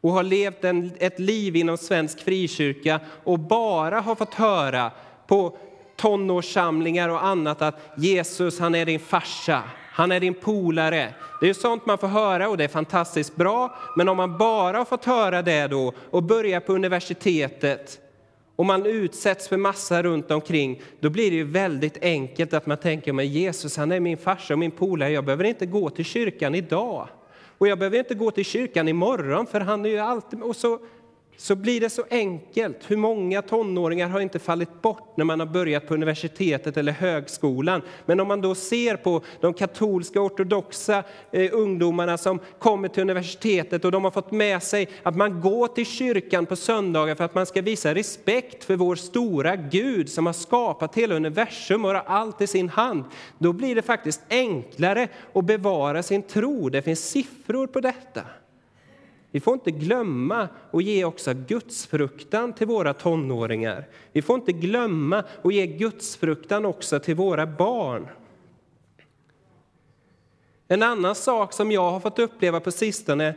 och 0.00 0.10
har 0.10 0.22
levt 0.22 0.64
en, 0.64 0.90
ett 0.98 1.18
liv 1.18 1.56
inom 1.56 1.76
svensk 1.76 2.20
frikyrka 2.20 3.00
och 3.24 3.38
bara 3.38 4.00
har 4.00 4.14
fått 4.14 4.34
höra 4.34 4.90
på 5.26 5.56
tonårssamlingar 5.96 7.08
och 7.08 7.24
annat 7.24 7.62
att 7.62 7.80
Jesus, 7.96 8.60
han 8.60 8.74
är 8.74 8.86
din 8.86 9.00
farsa, 9.00 9.62
han 9.92 10.12
är 10.12 10.20
din 10.20 10.34
polare. 10.34 11.14
Det 11.40 11.48
är 11.48 11.54
sånt 11.54 11.86
man 11.86 11.98
får 11.98 12.08
höra 12.08 12.48
och 12.48 12.56
det 12.56 12.64
är 12.64 12.68
fantastiskt 12.68 13.36
bra. 13.36 13.76
Men 13.96 14.08
om 14.08 14.16
man 14.16 14.38
bara 14.38 14.78
har 14.78 14.84
fått 14.84 15.04
höra 15.04 15.42
det 15.42 15.66
då 15.66 15.92
och 16.10 16.22
börjar 16.22 16.60
på 16.60 16.72
universitetet 16.72 17.98
och 18.56 18.66
man 18.66 18.86
utsätts 18.86 19.48
för 19.48 19.56
massa 19.56 20.02
runt 20.02 20.30
omkring, 20.30 20.82
då 21.00 21.10
blir 21.10 21.30
det 21.30 21.36
ju 21.36 21.44
väldigt 21.44 22.02
enkelt 22.02 22.54
att 22.54 22.66
man 22.66 22.76
tänker 22.76 23.12
men 23.12 23.28
Jesus 23.28 23.76
han 23.76 23.92
är 23.92 24.00
min 24.00 24.16
farsa 24.16 24.54
och 24.54 24.58
min 24.58 24.70
polare, 24.70 25.10
jag 25.10 25.24
behöver 25.24 25.44
inte 25.44 25.66
gå 25.66 25.90
till 25.90 26.04
kyrkan 26.04 26.54
idag. 26.54 27.08
Och 27.58 27.68
jag 27.68 27.78
behöver 27.78 27.98
inte 27.98 28.14
gå 28.14 28.30
till 28.30 28.44
kyrkan 28.44 28.88
imorgon 28.88 29.46
för 29.46 29.60
han 29.60 29.84
är 29.84 29.90
ju 29.90 29.98
alltid... 29.98 30.42
Och 30.42 30.56
så 30.56 30.78
så 31.36 31.56
blir 31.56 31.80
det 31.80 31.90
så 31.90 32.04
enkelt. 32.10 32.76
Hur 32.86 32.96
många 32.96 33.42
tonåringar 33.42 34.08
har 34.08 34.20
inte 34.20 34.38
fallit 34.38 34.82
bort 34.82 35.16
när 35.16 35.24
man 35.24 35.40
har 35.40 35.46
börjat 35.46 35.88
på 35.88 35.94
universitetet 35.94 36.76
eller 36.76 36.92
högskolan? 36.92 37.82
Men 38.06 38.20
om 38.20 38.28
man 38.28 38.40
då 38.40 38.54
ser 38.54 38.96
på 38.96 39.22
de 39.40 39.54
katolska 39.54 40.20
ortodoxa 40.20 41.02
eh, 41.32 41.50
ungdomarna 41.52 42.18
som 42.18 42.40
kommer 42.58 42.88
till 42.88 43.02
universitetet 43.02 43.84
och 43.84 43.92
de 43.92 44.04
har 44.04 44.10
fått 44.10 44.32
med 44.32 44.62
sig 44.62 44.88
att 45.02 45.16
man 45.16 45.40
går 45.40 45.68
till 45.68 45.86
kyrkan 45.86 46.46
på 46.46 46.56
söndagar 46.56 47.14
för 47.14 47.24
att 47.24 47.34
man 47.34 47.46
ska 47.46 47.62
visa 47.62 47.94
respekt 47.94 48.64
för 48.64 48.76
vår 48.76 48.96
stora 48.96 49.56
Gud 49.56 50.08
som 50.08 50.26
har 50.26 50.32
skapat 50.32 50.94
hela 50.94 51.14
universum 51.14 51.84
och 51.84 51.90
har 51.90 52.02
allt 52.06 52.40
i 52.40 52.46
sin 52.46 52.68
hand. 52.68 53.04
Då 53.38 53.52
blir 53.52 53.74
det 53.74 53.82
faktiskt 53.82 54.20
enklare 54.30 55.08
att 55.32 55.44
bevara 55.44 56.02
sin 56.02 56.22
tro. 56.22 56.68
Det 56.68 56.82
finns 56.82 57.10
siffror 57.10 57.66
på 57.66 57.80
detta. 57.80 58.22
Vi 59.30 59.40
får 59.40 59.54
inte 59.54 59.70
glömma 59.70 60.48
att 60.70 60.84
ge 60.84 61.04
också 61.04 61.34
gudsfruktan 61.34 62.52
till 62.52 62.66
våra 62.66 62.94
tonåringar. 62.94 63.88
Vi 64.12 64.22
får 64.22 64.36
inte 64.36 64.52
glömma 64.52 65.24
att 65.42 65.54
ge 65.54 65.66
gudsfruktan 65.66 66.64
också 66.64 67.00
till 67.00 67.14
våra 67.14 67.46
barn. 67.46 68.08
En 70.68 70.82
annan 70.82 71.14
sak 71.14 71.52
som 71.52 71.72
jag 71.72 71.90
har 71.90 72.00
fått 72.00 72.18
uppleva 72.18 72.60
på 72.60 72.70
sistone, 72.70 73.34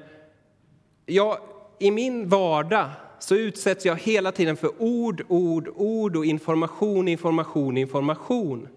jag, 1.06 1.38
i 1.80 1.92
min 1.92 2.30
vardag 2.30 2.90
så 3.20 3.36
utsätts 3.36 3.86
jag 3.86 3.96
hela 3.96 4.32
tiden 4.32 4.58
för 4.58 4.72
ord, 4.78 5.26
ord, 5.28 5.70
ord 5.76 6.16
och 6.16 6.26
information, 6.26 7.08
information, 7.08 7.78
information. 7.78 8.68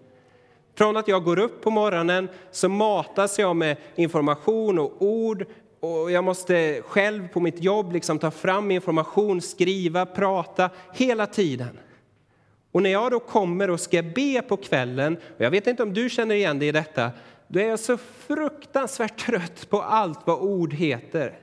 Från 0.75 0.97
att 0.97 1.07
jag 1.07 1.23
går 1.23 1.39
upp 1.39 1.61
på 1.61 1.71
morgonen 1.71 2.29
så 2.51 2.69
matas 2.69 3.39
jag 3.39 3.55
med 3.55 3.77
information 3.95 4.79
och 4.79 4.93
ord 4.99 5.45
och 5.83 6.11
jag 6.11 6.23
måste 6.23 6.81
själv 6.81 7.27
på 7.27 7.39
mitt 7.39 7.63
jobb 7.63 7.93
liksom 7.93 8.19
ta 8.19 8.31
fram 8.31 8.71
information, 8.71 9.41
skriva, 9.41 10.05
prata 10.05 10.69
hela 10.93 11.27
tiden. 11.27 11.79
Och 12.71 12.83
när 12.83 12.89
jag 12.89 13.11
då 13.11 13.19
kommer 13.19 13.69
och 13.69 13.79
ska 13.79 14.01
be 14.01 14.41
på 14.41 14.57
kvällen, 14.57 15.17
och 15.37 15.41
jag 15.41 15.51
vet 15.51 15.67
inte 15.67 15.83
om 15.83 15.93
du 15.93 16.09
känner 16.09 16.35
igen 16.35 16.59
dig 16.59 16.67
i 16.67 16.71
detta, 16.71 17.11
då 17.47 17.59
är 17.59 17.67
jag 17.67 17.79
så 17.79 17.97
fruktansvärt 17.97 19.25
trött 19.25 19.69
på 19.69 19.81
allt 19.81 20.19
vad 20.25 20.39
ord 20.39 20.73
heter. 20.73 21.39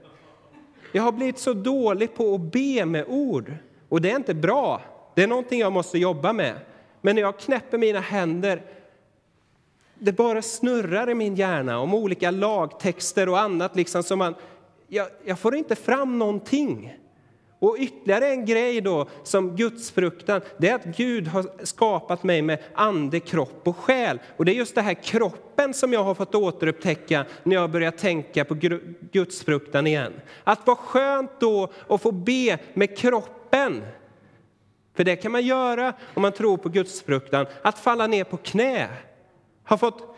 Jag 0.92 1.03
har 1.03 1.12
blivit 1.12 1.38
så 1.38 1.53
dålig 1.53 2.14
på 2.14 2.35
att 2.35 2.53
be 2.53 2.87
med 2.87 3.05
ord, 3.09 3.55
och 3.88 4.00
det 4.00 4.11
är 4.11 4.16
inte 4.16 4.35
bra. 4.35 4.83
Det 5.14 5.22
är 5.22 5.29
någonting 5.29 5.61
jag 5.61 5.72
måste 5.72 5.98
jobba 5.98 6.33
med. 6.33 6.55
Men 7.00 7.14
när 7.14 7.22
jag 7.22 7.38
knäpper 7.38 7.79
mina 7.79 8.00
händer 8.00 8.62
det 10.00 10.12
bara 10.12 10.42
snurrar 10.42 11.10
i 11.10 11.14
min 11.14 11.34
hjärna 11.34 11.78
om 11.78 11.94
olika 11.94 12.30
lagtexter 12.30 13.28
och 13.28 13.40
annat. 13.40 13.76
Liksom 13.76 14.02
som 14.02 14.18
man, 14.18 14.34
jag, 14.88 15.06
jag 15.24 15.38
får 15.38 15.54
inte 15.56 15.76
fram 15.76 16.18
någonting. 16.18 16.96
Och 17.58 17.76
ytterligare 17.78 18.28
en 18.28 18.44
grej 18.44 18.80
då 18.80 19.08
som 19.22 19.56
gudsfruktan, 19.56 20.40
det 20.58 20.68
är 20.68 20.74
att 20.74 20.84
Gud 20.84 21.26
har 21.28 21.66
skapat 21.66 22.22
mig 22.22 22.42
med 22.42 22.58
ande, 22.74 23.20
kropp 23.20 23.68
och 23.68 23.76
själ. 23.76 24.18
Och 24.36 24.44
det 24.44 24.52
är 24.52 24.54
just 24.54 24.74
det 24.74 24.82
här 24.82 24.94
kroppen 24.94 25.74
som 25.74 25.92
jag 25.92 26.04
har 26.04 26.14
fått 26.14 26.34
återupptäcka 26.34 27.24
när 27.42 27.56
jag 27.56 27.70
börjar 27.70 27.90
tänka 27.90 28.44
på 28.44 28.54
gudsfruktan 29.12 29.86
igen. 29.86 30.12
Att 30.44 30.66
vara 30.66 30.76
skönt 30.76 31.30
då 31.40 31.72
att 31.88 32.02
få 32.02 32.12
be 32.12 32.58
med 32.74 32.98
kroppen. 32.98 33.82
För 34.94 35.04
det 35.04 35.16
kan 35.16 35.32
man 35.32 35.46
göra 35.46 35.92
om 36.14 36.22
man 36.22 36.32
tror 36.32 36.56
på 36.56 36.68
gudsfruktan, 36.68 37.46
att 37.62 37.78
falla 37.78 38.06
ner 38.06 38.24
på 38.24 38.36
knä 38.36 38.88
har 39.64 39.77
fått 39.77 40.16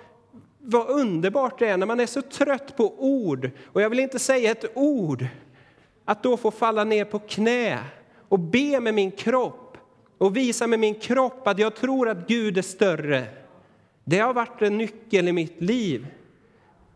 vad 0.58 0.90
underbart 0.90 1.58
det 1.58 1.68
är 1.68 1.76
när 1.76 1.86
man 1.86 2.00
är 2.00 2.06
så 2.06 2.22
trött 2.22 2.76
på 2.76 2.94
ord, 2.98 3.50
och 3.64 3.82
jag 3.82 3.90
vill 3.90 4.00
inte 4.00 4.18
säga 4.18 4.50
ett 4.50 4.64
ord, 4.74 5.26
att 6.04 6.22
då 6.22 6.36
få 6.36 6.50
falla 6.50 6.84
ner 6.84 7.04
på 7.04 7.18
knä 7.18 7.78
och 8.28 8.38
be 8.38 8.80
med 8.80 8.94
min 8.94 9.10
kropp 9.10 9.76
och 10.18 10.36
visa 10.36 10.66
med 10.66 10.78
min 10.78 10.94
kropp 10.94 11.46
att 11.46 11.58
jag 11.58 11.74
tror 11.74 12.08
att 12.08 12.28
Gud 12.28 12.58
är 12.58 12.62
större. 12.62 13.24
Det 14.04 14.18
har 14.18 14.34
varit 14.34 14.62
en 14.62 14.78
nyckel 14.78 15.28
i 15.28 15.32
mitt 15.32 15.60
liv. 15.60 16.06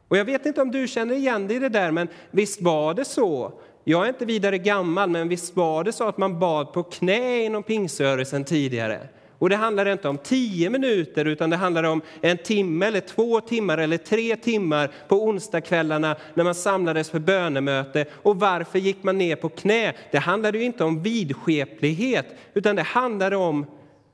Och 0.09 0.17
jag 0.17 0.25
vet 0.25 0.47
inte 0.47 0.63
om 0.63 0.71
du 0.71 0.89
känner 0.89 1.15
igen 1.15 1.49
dig 1.49 1.57
i 1.57 1.61
det 1.61 1.69
där, 1.69 1.91
men 1.91 2.09
visst 2.31 2.63
var 2.63 2.95
det 2.95 3.05
så. 3.05 3.53
Jag 3.85 4.05
är 4.05 4.09
inte 4.09 4.25
vidare 4.25 4.59
gammal, 4.59 5.11
men 5.11 5.29
visst 5.29 5.57
var 5.57 5.85
det 5.85 5.93
så 5.93 6.09
att 6.09 6.19
man 6.19 6.39
bad 6.39 6.73
på 6.73 6.83
knä 6.83 7.45
inom 7.45 7.63
pingsrörelsen 7.63 8.45
tidigare. 8.45 9.09
Och 9.39 9.51
det 9.51 9.57
handlar 9.57 9.87
inte 9.87 10.09
om 10.09 10.19
tio 10.19 10.71
minuter, 10.71 11.25
utan 11.25 11.51
det 11.51 11.57
handlar 11.57 11.85
om 11.85 12.03
en 12.21 12.39
timme, 12.39 12.87
eller 12.87 13.01
två 13.01 13.41
timmar 13.41 13.79
eller 13.79 13.97
tre 13.97 14.37
timmar 14.37 14.91
på 15.09 15.25
onsdagskvällarna 15.25 16.17
när 16.35 16.45
man 16.45 16.55
samlades 16.55 17.11
för 17.11 17.19
bönemöte. 17.19 18.05
Och 18.13 18.41
varför 18.41 18.79
gick 18.79 19.03
man 19.03 19.19
ner 19.19 19.37
på 19.37 19.49
knä? 19.49 19.95
Det 20.11 20.19
handlade 20.19 20.59
ju 20.59 20.65
inte 20.65 20.85
om 20.85 21.03
vidskeplighet, 21.03 22.27
utan 22.55 22.77
det 22.77 22.83
handlade 22.83 23.37
om 23.37 23.67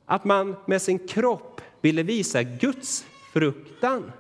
att 0.07 0.25
man 0.25 0.57
med 0.67 0.83
sin 0.83 0.99
kropp 0.99 1.61
ville 1.81 2.03
visa 2.03 2.43
Guds 2.43 3.05
fruktan. 3.33 4.13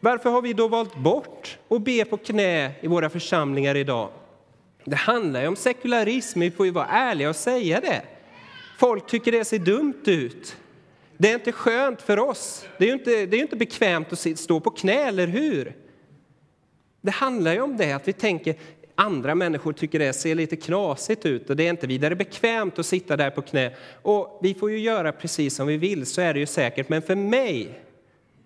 Varför 0.00 0.30
har 0.30 0.42
vi 0.42 0.52
då 0.52 0.68
valt 0.68 0.96
bort 0.96 1.58
att 1.68 1.82
be 1.82 2.04
på 2.04 2.16
knä 2.16 2.72
i 2.80 2.86
våra 2.86 3.10
församlingar 3.10 3.74
idag? 3.74 4.08
Det 4.84 4.96
handlar 4.96 5.40
ju 5.40 5.48
om 5.48 5.56
sekularism, 5.56 6.40
vi 6.40 6.50
får 6.50 6.66
ju 6.66 6.72
vara 6.72 6.86
ärliga 6.86 7.28
och 7.28 7.36
säga 7.36 7.80
det. 7.80 8.02
Folk 8.76 9.06
tycker 9.06 9.32
det 9.32 9.44
ser 9.44 9.58
dumt 9.58 10.02
ut. 10.04 10.56
Det 11.18 11.30
är 11.30 11.34
inte 11.34 11.52
skönt 11.52 12.02
för 12.02 12.18
oss. 12.18 12.66
Det 12.78 12.84
är 12.84 12.88
ju 12.88 12.94
inte, 12.94 13.26
det 13.26 13.36
är 13.36 13.40
inte 13.40 13.56
bekvämt 13.56 14.12
att 14.12 14.38
stå 14.38 14.60
på 14.60 14.70
knä, 14.70 15.08
eller 15.08 15.26
hur? 15.26 15.76
Det 17.00 17.10
handlar 17.10 17.52
ju 17.52 17.60
om 17.60 17.76
det, 17.76 17.92
att 17.92 18.08
vi 18.08 18.12
tänker 18.12 18.54
andra 18.94 19.34
människor 19.34 19.72
tycker 19.72 19.98
det 19.98 20.12
ser 20.12 20.34
lite 20.34 20.56
knasigt 20.56 21.26
ut 21.26 21.50
och 21.50 21.56
det 21.56 21.66
är 21.66 21.70
inte 21.70 21.86
vidare 21.86 22.16
bekvämt 22.16 22.78
att 22.78 22.86
sitta 22.86 23.16
där 23.16 23.30
på 23.30 23.42
knä. 23.42 23.74
Och 24.02 24.40
vi 24.42 24.54
får 24.54 24.70
ju 24.70 24.78
göra 24.78 25.12
precis 25.12 25.54
som 25.54 25.66
vi 25.66 25.76
vill, 25.76 26.06
så 26.06 26.20
är 26.20 26.34
det 26.34 26.40
ju 26.40 26.46
säkert. 26.46 26.88
Men 26.88 27.02
för 27.02 27.16
mig 27.16 27.80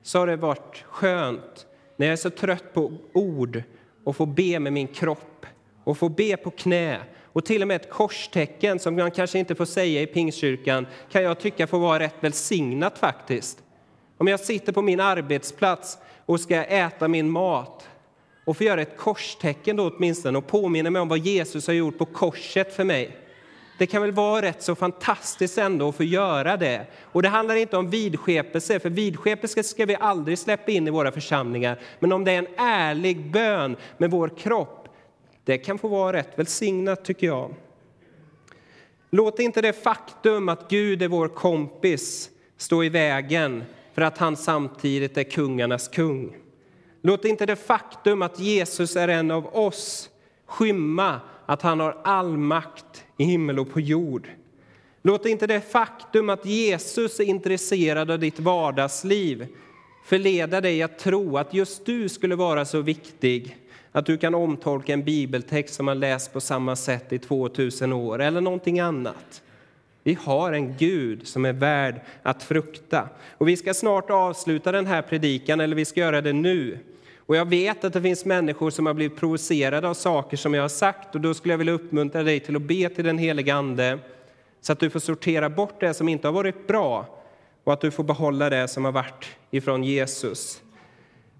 så 0.02 0.18
har 0.18 0.26
det 0.26 0.36
varit 0.36 0.84
skönt 0.88 1.66
när 1.96 2.06
jag 2.06 2.12
är 2.12 2.16
så 2.16 2.30
trött 2.30 2.74
på 2.74 2.92
ord 3.12 3.62
och 4.04 4.16
få 4.16 4.26
be 4.26 4.60
med 4.60 4.72
min 4.72 4.88
kropp 4.88 5.46
och 5.84 5.98
få 5.98 6.08
be 6.08 6.36
på 6.36 6.50
knä 6.50 6.98
och 7.32 7.44
till 7.44 7.62
och 7.62 7.68
med 7.68 7.76
ett 7.76 7.90
korstecken 7.90 8.78
som 8.78 8.96
man 8.96 9.10
kanske 9.10 9.38
inte 9.38 9.54
får 9.54 9.64
säga 9.64 10.02
i 10.02 10.06
Pingstkyrkan 10.06 10.86
kan 11.12 11.22
jag 11.22 11.40
tycka 11.40 11.66
får 11.66 11.78
vara 11.78 11.98
rätt 11.98 12.14
välsignat 12.20 12.98
faktiskt. 12.98 13.58
Om 14.18 14.28
jag 14.28 14.40
sitter 14.40 14.72
på 14.72 14.82
min 14.82 15.00
arbetsplats 15.00 15.98
och 16.26 16.40
ska 16.40 16.64
äta 16.64 17.08
min 17.08 17.30
mat 17.30 17.88
och 18.44 18.56
får 18.56 18.66
göra 18.66 18.82
ett 18.82 18.96
korstecken 18.96 19.76
då 19.76 19.90
åtminstone 19.96 20.38
och 20.38 20.46
påminna 20.46 20.90
mig 20.90 21.02
om 21.02 21.08
vad 21.08 21.18
Jesus 21.18 21.66
har 21.66 21.74
gjort 21.74 21.98
på 21.98 22.04
korset 22.04 22.74
för 22.74 22.84
mig. 22.84 23.16
Det 23.78 23.86
kan 23.86 24.02
väl 24.02 24.12
vara 24.12 24.42
rätt 24.42 24.62
så 24.62 24.74
fantastiskt 24.74 25.58
ändå 25.58 25.88
att 25.88 25.96
få 25.96 26.04
göra 26.04 26.56
det. 26.56 26.86
Och 27.02 27.22
det 27.22 27.28
handlar 27.28 27.54
inte 27.54 27.76
om 27.76 27.90
vidskepelse, 27.90 28.80
för 28.80 28.90
vidskepelse 28.90 29.62
ska 29.62 29.86
vi 29.86 29.96
aldrig 30.00 30.38
släppa 30.38 30.70
in 30.70 30.86
i 30.86 30.90
våra 30.90 31.12
församlingar. 31.12 31.78
Men 31.98 32.12
om 32.12 32.24
det 32.24 32.32
är 32.32 32.38
en 32.38 32.46
ärlig 32.56 33.30
bön 33.30 33.76
med 33.98 34.10
vår 34.10 34.28
kropp 34.28 34.79
det 35.50 35.58
kan 35.58 35.78
få 35.78 35.88
vara 35.88 36.16
rätt 36.16 36.38
välsignat, 36.38 37.04
tycker 37.04 37.26
jag. 37.26 37.54
Låt 39.10 39.38
inte 39.38 39.62
det 39.62 39.72
faktum 39.72 40.48
att 40.48 40.68
Gud 40.70 41.02
är 41.02 41.08
vår 41.08 41.28
kompis 41.28 42.30
stå 42.56 42.84
i 42.84 42.88
vägen 42.88 43.64
för 43.94 44.02
att 44.02 44.18
han 44.18 44.36
samtidigt 44.36 45.16
är 45.16 45.22
kungarnas 45.22 45.88
kung. 45.88 46.36
Låt 47.02 47.24
inte 47.24 47.46
det 47.46 47.56
faktum 47.56 48.22
att 48.22 48.40
Jesus 48.40 48.96
är 48.96 49.08
en 49.08 49.30
av 49.30 49.56
oss 49.56 50.10
skymma 50.46 51.20
att 51.46 51.62
han 51.62 51.80
har 51.80 52.00
all 52.04 52.36
makt 52.36 53.04
i 53.16 53.24
himmel 53.24 53.58
och 53.58 53.72
på 53.72 53.80
jord. 53.80 54.28
Låt 55.02 55.26
inte 55.26 55.46
det 55.46 55.60
faktum 55.60 56.30
att 56.30 56.46
Jesus 56.46 57.20
är 57.20 57.24
intresserad 57.24 58.10
av 58.10 58.18
ditt 58.18 58.40
vardagsliv 58.40 59.46
förleda 60.04 60.60
dig 60.60 60.82
att 60.82 60.98
tro 60.98 61.38
att 61.38 61.54
just 61.54 61.86
du 61.86 62.08
skulle 62.08 62.36
vara 62.36 62.64
så 62.64 62.80
viktig 62.80 63.56
att 63.92 64.06
du 64.06 64.18
kan 64.18 64.34
omtolka 64.34 64.92
en 64.92 65.04
bibeltext 65.04 65.74
som 65.74 65.86
man 65.86 66.00
läst 66.00 66.32
på 66.32 66.40
samma 66.40 66.76
sätt 66.76 67.12
i 67.12 67.18
2000 67.18 67.92
år 67.92 68.20
eller 68.20 68.40
någonting 68.40 68.80
annat. 68.80 69.42
Vi 70.02 70.18
har 70.20 70.52
en 70.52 70.76
Gud 70.76 71.26
som 71.26 71.44
är 71.44 71.52
värd 71.52 72.00
att 72.22 72.42
frukta. 72.42 73.08
Och 73.38 73.48
vi 73.48 73.56
ska 73.56 73.74
snart 73.74 74.10
avsluta 74.10 74.72
den 74.72 74.86
här 74.86 75.02
predikan, 75.02 75.60
eller 75.60 75.76
vi 75.76 75.84
ska 75.84 76.00
göra 76.00 76.20
det 76.20 76.32
nu. 76.32 76.78
Och 77.16 77.36
jag 77.36 77.48
vet 77.48 77.84
att 77.84 77.92
det 77.92 78.02
finns 78.02 78.24
människor 78.24 78.70
som 78.70 78.86
har 78.86 78.94
blivit 78.94 79.18
provocerade 79.18 79.88
av 79.88 79.94
saker 79.94 80.36
som 80.36 80.54
jag 80.54 80.62
har 80.62 80.68
sagt 80.68 81.14
och 81.14 81.20
då 81.20 81.34
skulle 81.34 81.52
jag 81.52 81.58
vilja 81.58 81.72
uppmuntra 81.72 82.22
dig 82.22 82.40
till 82.40 82.56
att 82.56 82.62
be 82.62 82.88
till 82.88 83.04
den 83.04 83.18
helige 83.18 83.54
Ande 83.54 83.98
så 84.60 84.72
att 84.72 84.80
du 84.80 84.90
får 84.90 85.00
sortera 85.00 85.50
bort 85.50 85.80
det 85.80 85.94
som 85.94 86.08
inte 86.08 86.28
har 86.28 86.32
varit 86.32 86.66
bra 86.66 87.18
och 87.64 87.72
att 87.72 87.80
du 87.80 87.90
får 87.90 88.04
behålla 88.04 88.50
det 88.50 88.68
som 88.68 88.84
har 88.84 88.92
varit 88.92 89.26
ifrån 89.50 89.84
Jesus. 89.84 90.62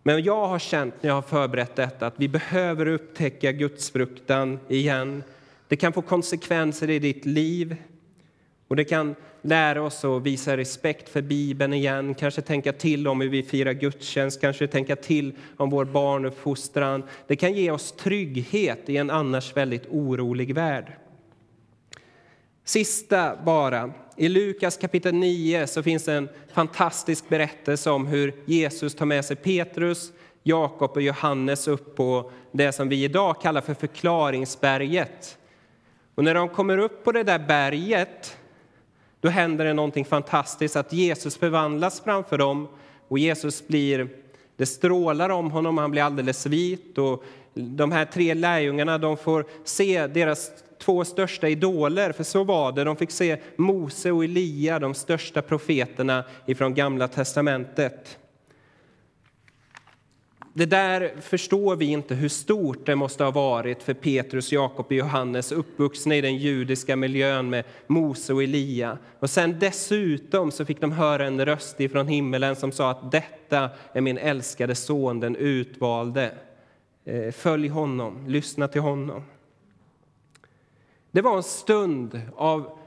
Men 0.03 0.23
jag 0.23 0.47
har 0.47 0.59
känt 0.59 0.95
när 1.03 1.11
jag 1.11 1.15
har 1.15 1.23
förberett 1.23 1.77
detta 1.77 2.07
att 2.07 2.15
vi 2.17 2.29
behöver 2.29 2.87
upptäcka 2.87 3.53
gudsfruktan 3.53 4.59
igen. 4.69 5.23
Det 5.69 5.77
kan 5.77 5.93
få 5.93 6.03
konsekvenser 6.03 6.91
i 6.91 6.99
ditt 6.99 7.27
liv 7.27 7.77
Och 8.69 8.77
det 8.77 8.85
kan 8.85 9.15
lära 9.43 9.83
oss 9.83 10.05
att 10.05 10.23
visa 10.23 10.57
respekt 10.57 11.09
för 11.09 11.23
Bibeln 11.23 11.73
igen, 11.73 12.15
kanske 12.15 12.43
tänka 12.43 12.73
till 12.73 13.09
om 13.09 13.21
hur 13.21 13.29
vi 13.29 13.43
firar 13.43 13.73
gudstjänst, 13.73 14.41
kanske 14.41 14.67
tänka 14.67 14.97
till 14.97 15.33
om 15.57 15.71
vår 15.71 15.85
barnuppfostran. 15.85 17.03
Det 17.27 17.37
kan 17.37 17.53
ge 17.53 17.71
oss 17.71 17.93
trygghet 17.93 18.89
i 18.89 18.97
en 18.97 19.11
annars 19.11 19.57
väldigt 19.57 19.87
orolig 19.91 20.55
värld. 20.55 20.93
Sista 22.65 23.37
bara. 23.45 23.93
I 24.21 24.29
Lukas 24.29 24.77
kapitel 24.77 25.15
9 25.15 25.67
så 25.67 25.83
finns 25.83 26.09
en 26.09 26.29
fantastisk 26.53 27.29
berättelse 27.29 27.91
om 27.91 28.07
hur 28.07 28.35
Jesus 28.45 28.95
tar 28.95 29.07
med 29.07 29.25
sig 29.25 29.37
Petrus, 29.37 30.13
Jakob 30.43 30.91
och 30.91 31.03
Johannes 31.03 31.69
upp 31.69 31.97
på 31.97 32.31
det 32.53 32.73
som 32.73 32.89
vi 32.89 33.05
idag 33.05 33.41
kallar 33.41 33.61
för 33.61 33.75
förklaringsberget. 33.75 35.39
Och 36.15 36.25
när 36.25 36.35
de 36.35 36.49
kommer 36.49 36.79
upp 36.79 37.05
på 37.05 37.13
det 37.13 37.23
där 37.23 37.39
berget 37.39 38.37
då 39.21 39.29
händer 39.29 39.65
det 39.65 39.75
någonting 39.75 40.05
fantastiskt, 40.05 40.77
att 40.77 40.93
Jesus 40.93 41.37
förvandlas 41.37 42.01
framför 42.01 42.39
dem 42.39 42.69
och 43.09 43.19
Jesus 43.19 43.67
blir, 43.67 44.09
det 44.57 44.67
strålar 44.67 45.31
om 45.31 45.51
honom, 45.51 45.79
han 45.79 45.91
blir 45.91 46.03
alldeles 46.03 46.47
vit 46.47 46.99
och 46.99 47.25
de 47.55 47.93
här 47.93 48.05
tre 48.05 48.35
lärjungarna 48.35 48.99
de 48.99 49.17
får 49.17 49.45
se 49.65 50.07
deras 50.07 50.51
två 50.81 51.05
största 51.05 51.49
idoler, 51.49 52.13
för 52.13 52.25
så 52.25 52.45
var 52.45 52.73
det. 52.73 52.85
De 52.85 52.97
fick 52.97 53.11
se 53.11 53.37
Mose 53.57 54.11
och 54.11 54.25
Elia, 54.25 54.79
de 54.79 54.95
största 54.95 55.43
profeterna 55.43 56.25
ifrån 56.47 56.75
Gamla 56.75 57.09
testamentet. 57.09 58.19
Det 60.53 60.67
där 60.67 61.13
förstår 61.21 61.77
vi 61.77 61.85
inte 61.85 62.15
hur 62.15 62.29
stort 62.29 62.87
det 62.87 62.97
måste 62.97 63.25
ha 63.25 63.31
varit 63.31 63.83
för 63.83 63.95
Petrus, 63.95 64.53
Jakob 64.53 64.87
och 64.87 64.93
Johannes 64.93 65.53
uppvuxna 65.53 66.17
i 66.17 66.21
den 66.21 66.37
judiska 66.37 66.97
miljön 66.97 67.51
med 67.51 67.65
Mose 67.87 68.33
och 68.33 68.43
Elia. 68.43 68.99
Och 69.19 69.31
sen 69.31 69.59
dessutom 69.59 70.51
så 70.51 70.65
fick 70.65 70.81
de 70.81 70.93
höra 70.93 71.27
en 71.27 71.45
röst 71.45 71.81
ifrån 71.81 72.09
himmelen 72.09 72.57
som 72.57 72.73
sa 72.73 72.91
att 72.91 73.13
detta 73.13 73.71
är 73.93 74.01
min 74.01 74.19
älskade 74.19 74.75
son, 74.75 75.21
den 75.21 75.37
utvalde. 75.37 76.33
Eh, 77.05 77.31
följ 77.33 77.69
honom, 77.69 78.25
lyssna 78.29 78.69
till 78.69 78.81
honom. 78.81 79.23
Det 81.13 81.21
var 81.21 81.37
en 81.37 81.43
stund 81.43 82.21
av 82.37 82.79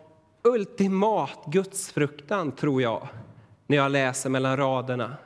ultimat 0.43 1.39
gudsfruktan, 1.45 2.51
tror 2.51 2.81
jag, 2.81 3.07
när 3.67 3.77
jag 3.77 3.91
läser 3.91 4.29
mellan 4.29 4.57
raderna. 4.57 5.17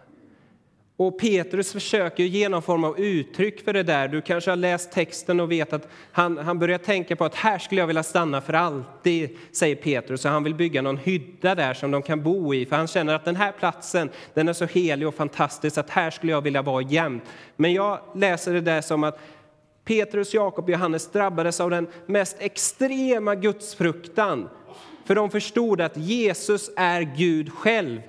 Och 0.97 1.19
Petrus 1.19 1.71
försöker 1.71 2.23
ge 2.23 2.49
någon 2.49 2.61
form 2.61 2.83
av 2.83 2.99
uttryck 2.99 3.63
för 3.65 3.73
det 3.73 3.83
där. 3.83 4.07
Du 4.07 4.21
kanske 4.21 4.51
har 4.51 4.55
läst 4.55 4.91
texten 4.91 5.39
och 5.39 5.51
vet 5.51 5.73
att 5.73 5.87
han, 6.11 6.37
han 6.37 6.59
börjar 6.59 6.77
tänka 6.77 7.15
på 7.15 7.25
att 7.25 7.35
här 7.35 7.59
skulle 7.59 7.81
jag 7.81 7.87
vilja 7.87 8.03
stanna 8.03 8.41
för 8.41 8.53
alltid, 8.53 9.37
säger 9.51 9.75
Petrus. 9.75 10.25
Och 10.25 10.31
han 10.31 10.43
vill 10.43 10.55
bygga 10.55 10.81
någon 10.81 10.97
hydda 10.97 11.55
där 11.55 11.73
som 11.73 11.91
de 11.91 12.01
kan 12.01 12.23
bo 12.23 12.53
i, 12.53 12.65
för 12.65 12.75
han 12.75 12.87
känner 12.87 13.13
att 13.13 13.25
den 13.25 13.35
här 13.35 13.51
platsen, 13.51 14.09
den 14.33 14.47
är 14.47 14.53
så 14.53 14.65
helig 14.65 15.07
och 15.07 15.15
fantastisk 15.15 15.77
att 15.77 15.89
här 15.89 16.11
skulle 16.11 16.31
jag 16.31 16.41
vilja 16.41 16.61
vara 16.61 16.81
jämt. 16.81 17.23
Men 17.55 17.73
jag 17.73 17.99
läser 18.15 18.53
det 18.53 18.61
där 18.61 18.81
som 18.81 19.03
att 19.03 19.19
Petrus, 19.87 20.33
Jakob 20.33 20.65
och 20.65 20.69
Johannes 20.69 21.11
drabbades 21.11 21.59
av 21.59 21.69
den 21.69 21.87
mest 22.05 22.35
extrema 22.39 23.35
gudsfruktan. 23.35 24.49
För 25.05 25.15
de 25.15 25.31
förstod 25.31 25.81
att 25.81 25.97
Jesus 25.97 26.71
är 26.75 27.01
Gud 27.01 27.53
själv. 27.53 28.01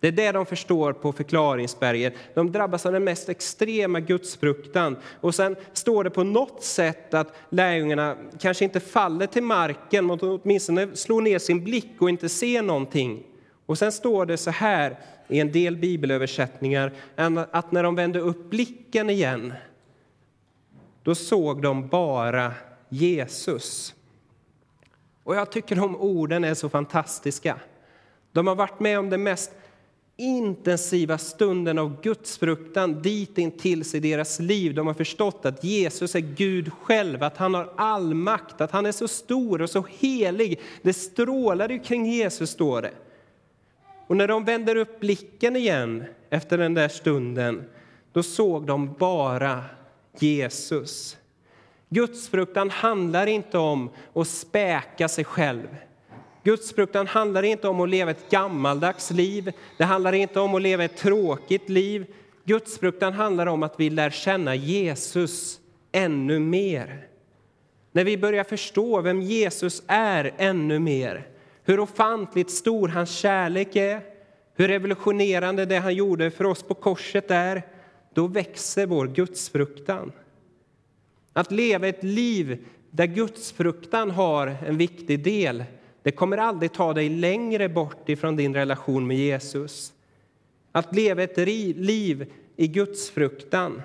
Det 0.00 0.08
är 0.08 0.12
det 0.12 0.32
de 0.32 0.46
förstår 0.46 0.92
på 0.92 1.12
förklaringsberget. 1.12 2.14
De 2.34 2.52
drabbas 2.52 2.86
av 2.86 2.92
den 2.92 3.04
mest 3.04 3.28
extrema 3.28 4.00
gudsfruktan. 4.00 4.96
Och 5.20 5.34
sen 5.34 5.56
står 5.72 6.04
det 6.04 6.10
på 6.10 6.24
något 6.24 6.62
sätt 6.64 7.14
att 7.14 7.34
lärjungarna 7.50 8.16
kanske 8.40 8.64
inte 8.64 8.80
faller 8.80 9.26
till 9.26 9.42
marken, 9.42 10.06
men 10.06 10.18
åtminstone 10.20 10.96
slår 10.96 11.20
ner 11.20 11.38
sin 11.38 11.64
blick 11.64 11.92
och 11.98 12.10
inte 12.10 12.28
ser 12.28 12.62
någonting. 12.62 13.22
Och 13.66 13.78
sen 13.78 13.92
står 13.92 14.26
det 14.26 14.36
så 14.36 14.50
här 14.50 14.98
i 15.28 15.40
en 15.40 15.52
del 15.52 15.76
bibelöversättningar 15.76 16.92
att 17.50 17.72
när 17.72 17.82
de 17.82 17.94
vände 17.94 18.20
upp 18.20 18.50
blicken 18.50 19.10
igen, 19.10 19.52
då 21.02 21.14
såg 21.14 21.62
de 21.62 21.88
bara 21.88 22.52
Jesus. 22.88 23.94
Och 25.24 25.36
jag 25.36 25.52
tycker 25.52 25.76
de 25.76 25.96
orden 25.96 26.44
är 26.44 26.54
så 26.54 26.68
fantastiska. 26.68 27.60
De 28.32 28.46
har 28.46 28.54
varit 28.54 28.80
med 28.80 28.98
om 28.98 29.10
den 29.10 29.22
mest 29.22 29.50
intensiva 30.16 31.18
stunden 31.18 31.78
av 31.78 32.00
gudsfruktan 32.02 33.02
dit 33.02 33.58
tills 33.58 33.94
i 33.94 34.00
deras 34.00 34.40
liv. 34.40 34.74
De 34.74 34.86
har 34.86 34.94
förstått 34.94 35.46
att 35.46 35.64
Jesus 35.64 36.14
är 36.14 36.20
Gud 36.20 36.72
själv, 36.72 37.22
att 37.22 37.36
han 37.36 37.54
har 37.54 37.72
all 37.76 38.14
makt, 38.14 38.60
att 38.60 38.70
han 38.70 38.86
är 38.86 38.92
så 38.92 39.08
stor 39.08 39.62
och 39.62 39.70
så 39.70 39.86
helig. 39.98 40.60
Det 40.82 40.92
strålade 40.92 41.78
kring 41.78 42.06
Jesus, 42.06 42.50
står 42.50 42.82
det. 42.82 42.92
Och 44.06 44.16
när 44.16 44.28
de 44.28 44.44
vänder 44.44 44.76
upp 44.76 45.00
blicken 45.00 45.56
igen 45.56 46.04
efter 46.30 46.58
den 46.58 46.74
där 46.74 46.88
stunden, 46.88 47.64
då 48.12 48.22
såg 48.22 48.66
de 48.66 48.94
bara 48.98 49.64
Jesus. 50.18 51.16
Gudsfruktan 51.88 52.70
handlar 52.70 53.26
inte 53.26 53.58
om 53.58 53.90
att 54.14 54.28
späka 54.28 55.08
sig 55.08 55.24
själv. 55.24 55.76
Gudsfruktan 56.44 57.06
handlar 57.06 57.42
inte 57.42 57.68
om 57.68 57.80
att 57.80 57.88
leva 57.88 58.10
ett 58.10 58.30
gammaldags 58.30 59.10
liv. 59.10 59.52
Det 59.78 59.84
handlar 59.84 60.12
inte 60.12 60.40
om 60.40 60.54
att 60.54 60.62
leva 60.62 60.84
ett 60.84 60.96
tråkigt 60.96 61.68
liv. 61.68 62.06
Gudsfruktan 62.44 63.12
handlar 63.12 63.46
om 63.46 63.62
att 63.62 63.74
vi 63.80 63.90
lär 63.90 64.10
känna 64.10 64.54
Jesus 64.54 65.60
ännu 65.92 66.38
mer. 66.38 67.06
När 67.92 68.04
vi 68.04 68.18
börjar 68.18 68.44
förstå 68.44 69.00
vem 69.00 69.22
Jesus 69.22 69.82
är 69.86 70.34
ännu 70.38 70.78
mer, 70.78 71.28
hur 71.64 71.80
ofantligt 71.80 72.50
stor 72.50 72.88
hans 72.88 73.10
kärlek 73.10 73.76
är, 73.76 74.00
hur 74.56 74.68
revolutionerande 74.68 75.66
det 75.66 75.78
han 75.78 75.94
gjorde 75.94 76.30
för 76.30 76.46
oss 76.46 76.62
på 76.62 76.74
korset 76.74 77.30
är, 77.30 77.62
då 78.14 78.26
växer 78.26 78.86
vår 78.86 79.06
gudsfruktan. 79.06 80.12
Att 81.32 81.52
leva 81.52 81.88
ett 81.88 82.04
liv 82.04 82.64
där 82.90 83.06
gudsfruktan 83.06 84.10
har 84.10 84.46
en 84.46 84.76
viktig 84.76 85.24
del 85.24 85.64
det 86.02 86.10
kommer 86.10 86.36
aldrig 86.36 86.72
ta 86.72 86.92
dig 86.92 87.08
längre 87.08 87.68
bort 87.68 88.08
ifrån 88.08 88.36
din 88.36 88.54
relation 88.54 89.06
med 89.06 89.16
Jesus. 89.16 89.92
Att 90.72 90.94
leva 90.94 91.22
ett 91.22 91.38
liv 91.76 92.32
i 92.56 92.68
gudsfruktan 92.68 93.82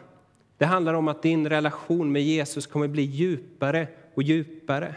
det 0.57 0.65
handlar 0.65 0.93
om 0.93 1.07
att 1.07 1.23
din 1.23 1.49
relation 1.49 2.11
med 2.11 2.21
Jesus 2.21 2.67
kommer 2.67 2.87
bli 2.87 3.01
djupare 3.01 3.87
och 4.13 4.23
djupare. 4.23 4.95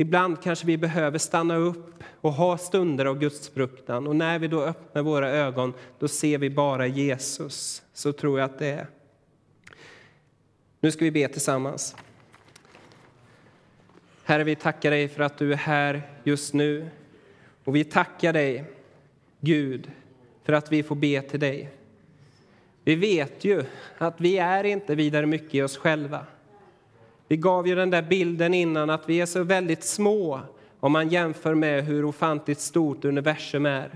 Ibland 0.00 0.42
kanske 0.42 0.66
vi 0.66 0.76
behöver 0.76 1.18
stanna 1.18 1.56
upp 1.56 2.04
och 2.20 2.32
ha 2.32 2.58
stunder 2.58 3.06
av 3.06 3.18
gudsfruktan. 3.18 4.06
Och 4.06 4.16
när 4.16 4.38
vi 4.38 4.48
då 4.48 4.62
öppnar 4.62 5.02
våra 5.02 5.30
ögon, 5.30 5.74
då 5.98 6.08
ser 6.08 6.38
vi 6.38 6.50
bara 6.50 6.86
Jesus. 6.86 7.82
Så 7.92 8.12
tror 8.12 8.38
jag 8.38 8.50
att 8.50 8.58
det 8.58 8.66
är. 8.66 8.86
Nu 10.80 10.90
ska 10.90 11.04
vi 11.04 11.10
be 11.10 11.28
tillsammans. 11.28 11.96
Herre, 14.24 14.44
vi 14.44 14.56
tackar 14.56 14.90
dig 14.90 15.08
för 15.08 15.22
att 15.22 15.38
du 15.38 15.52
är 15.52 15.56
här 15.56 16.02
just 16.24 16.54
nu. 16.54 16.90
Och 17.64 17.76
vi 17.76 17.84
tackar 17.84 18.32
dig, 18.32 18.64
Gud, 19.40 19.90
för 20.44 20.52
att 20.52 20.72
vi 20.72 20.82
får 20.82 20.96
be 20.96 21.22
till 21.22 21.40
dig. 21.40 21.70
Vi 22.84 22.94
vet 22.94 23.44
ju 23.44 23.64
att 23.98 24.20
vi 24.20 24.38
är 24.38 24.64
inte 24.64 24.94
vidare 24.94 25.26
mycket 25.26 25.54
i 25.54 25.62
oss 25.62 25.76
själva. 25.76 26.26
Vi 27.28 27.36
gav 27.36 27.68
ju 27.68 27.74
den 27.74 27.90
där 27.90 28.02
bilden 28.02 28.54
innan 28.54 28.90
att 28.90 29.08
vi 29.08 29.20
är 29.20 29.26
så 29.26 29.42
väldigt 29.42 29.84
små 29.84 30.40
om 30.80 30.92
man 30.92 31.08
jämför 31.08 31.54
med 31.54 31.84
hur 31.84 32.04
ofantligt 32.04 32.60
stort 32.60 33.04
universum 33.04 33.66
är. 33.66 33.90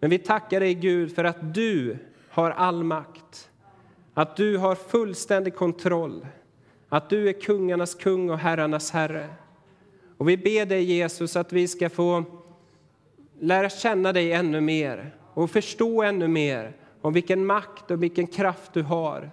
Men 0.00 0.10
vi 0.10 0.18
tackar 0.18 0.60
dig, 0.60 0.74
Gud, 0.74 1.14
för 1.14 1.24
att 1.24 1.54
du 1.54 1.98
har 2.28 2.50
all 2.50 2.84
makt, 2.84 3.50
att 4.14 4.36
du 4.36 4.56
har 4.56 4.74
fullständig 4.74 5.54
kontroll 5.56 6.26
att 6.92 7.10
du 7.10 7.28
är 7.28 7.32
kungarnas 7.32 7.94
kung 7.94 8.30
och 8.30 8.38
herrarnas 8.38 8.90
herre. 8.90 9.28
Och 10.16 10.28
vi 10.28 10.36
ber 10.36 10.66
dig, 10.66 10.84
Jesus, 10.84 11.36
att 11.36 11.52
vi 11.52 11.68
ska 11.68 11.90
få 11.90 12.24
lära 13.40 13.70
känna 13.70 14.12
dig 14.12 14.32
ännu 14.32 14.60
mer 14.60 15.14
och 15.34 15.50
förstå 15.50 16.02
ännu 16.02 16.28
mer 16.28 16.76
om 17.00 17.12
vilken 17.12 17.46
makt 17.46 17.90
och 17.90 18.02
vilken 18.02 18.26
kraft 18.26 18.72
du 18.72 18.82
har. 18.82 19.30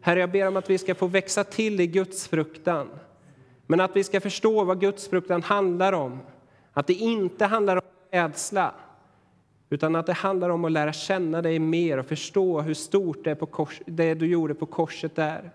Herre, 0.00 0.20
jag 0.20 0.30
ber 0.30 0.48
om 0.48 0.56
att 0.56 0.70
vi 0.70 0.78
ska 0.78 0.94
få 0.94 1.06
växa 1.06 1.44
till 1.44 1.80
i 1.80 1.86
Guds 1.86 2.28
fruktan. 2.28 2.88
Men 3.66 3.80
att 3.80 3.96
vi 3.96 4.04
ska 4.04 4.20
förstå 4.20 4.64
vad 4.64 4.80
Guds 4.80 5.08
fruktan 5.08 5.42
handlar 5.42 5.92
om. 5.92 6.20
Att 6.72 6.86
det 6.86 6.94
inte 6.94 7.44
handlar 7.44 7.76
om 7.76 7.82
rädsla, 8.10 8.74
utan 9.70 9.96
att 9.96 10.06
det 10.06 10.12
handlar 10.12 10.50
om 10.50 10.64
att 10.64 10.72
lära 10.72 10.92
känna 10.92 11.42
dig 11.42 11.58
mer 11.58 11.98
och 11.98 12.06
förstå 12.06 12.60
hur 12.60 12.74
stort 12.74 13.24
det, 13.24 13.34
på 13.34 13.46
kors, 13.46 13.80
det 13.86 14.14
du 14.14 14.26
gjorde 14.26 14.54
på 14.54 14.66
korset 14.66 15.18
är. 15.18 15.50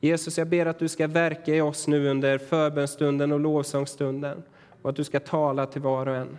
Jesus, 0.00 0.38
jag 0.38 0.46
ber 0.46 0.66
att 0.66 0.78
du 0.78 0.88
ska 0.88 1.06
verka 1.06 1.54
i 1.54 1.60
oss 1.60 1.88
nu 1.88 2.08
under 2.08 2.38
förbönstunden 2.38 3.32
och 3.32 3.40
lovsångsstunden 3.40 4.42
och 4.82 4.90
att 4.90 4.96
du 4.96 5.04
ska 5.04 5.20
tala 5.20 5.66
till 5.66 5.82
var 5.82 6.06
och 6.06 6.16
en. 6.16 6.38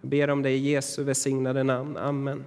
Jag 0.00 0.10
ber 0.10 0.30
om 0.30 0.42
det 0.42 0.50
i 0.50 0.70
Jesu 0.70 1.04
välsignade 1.04 1.62
namn. 1.62 1.96
Amen. 1.96 2.44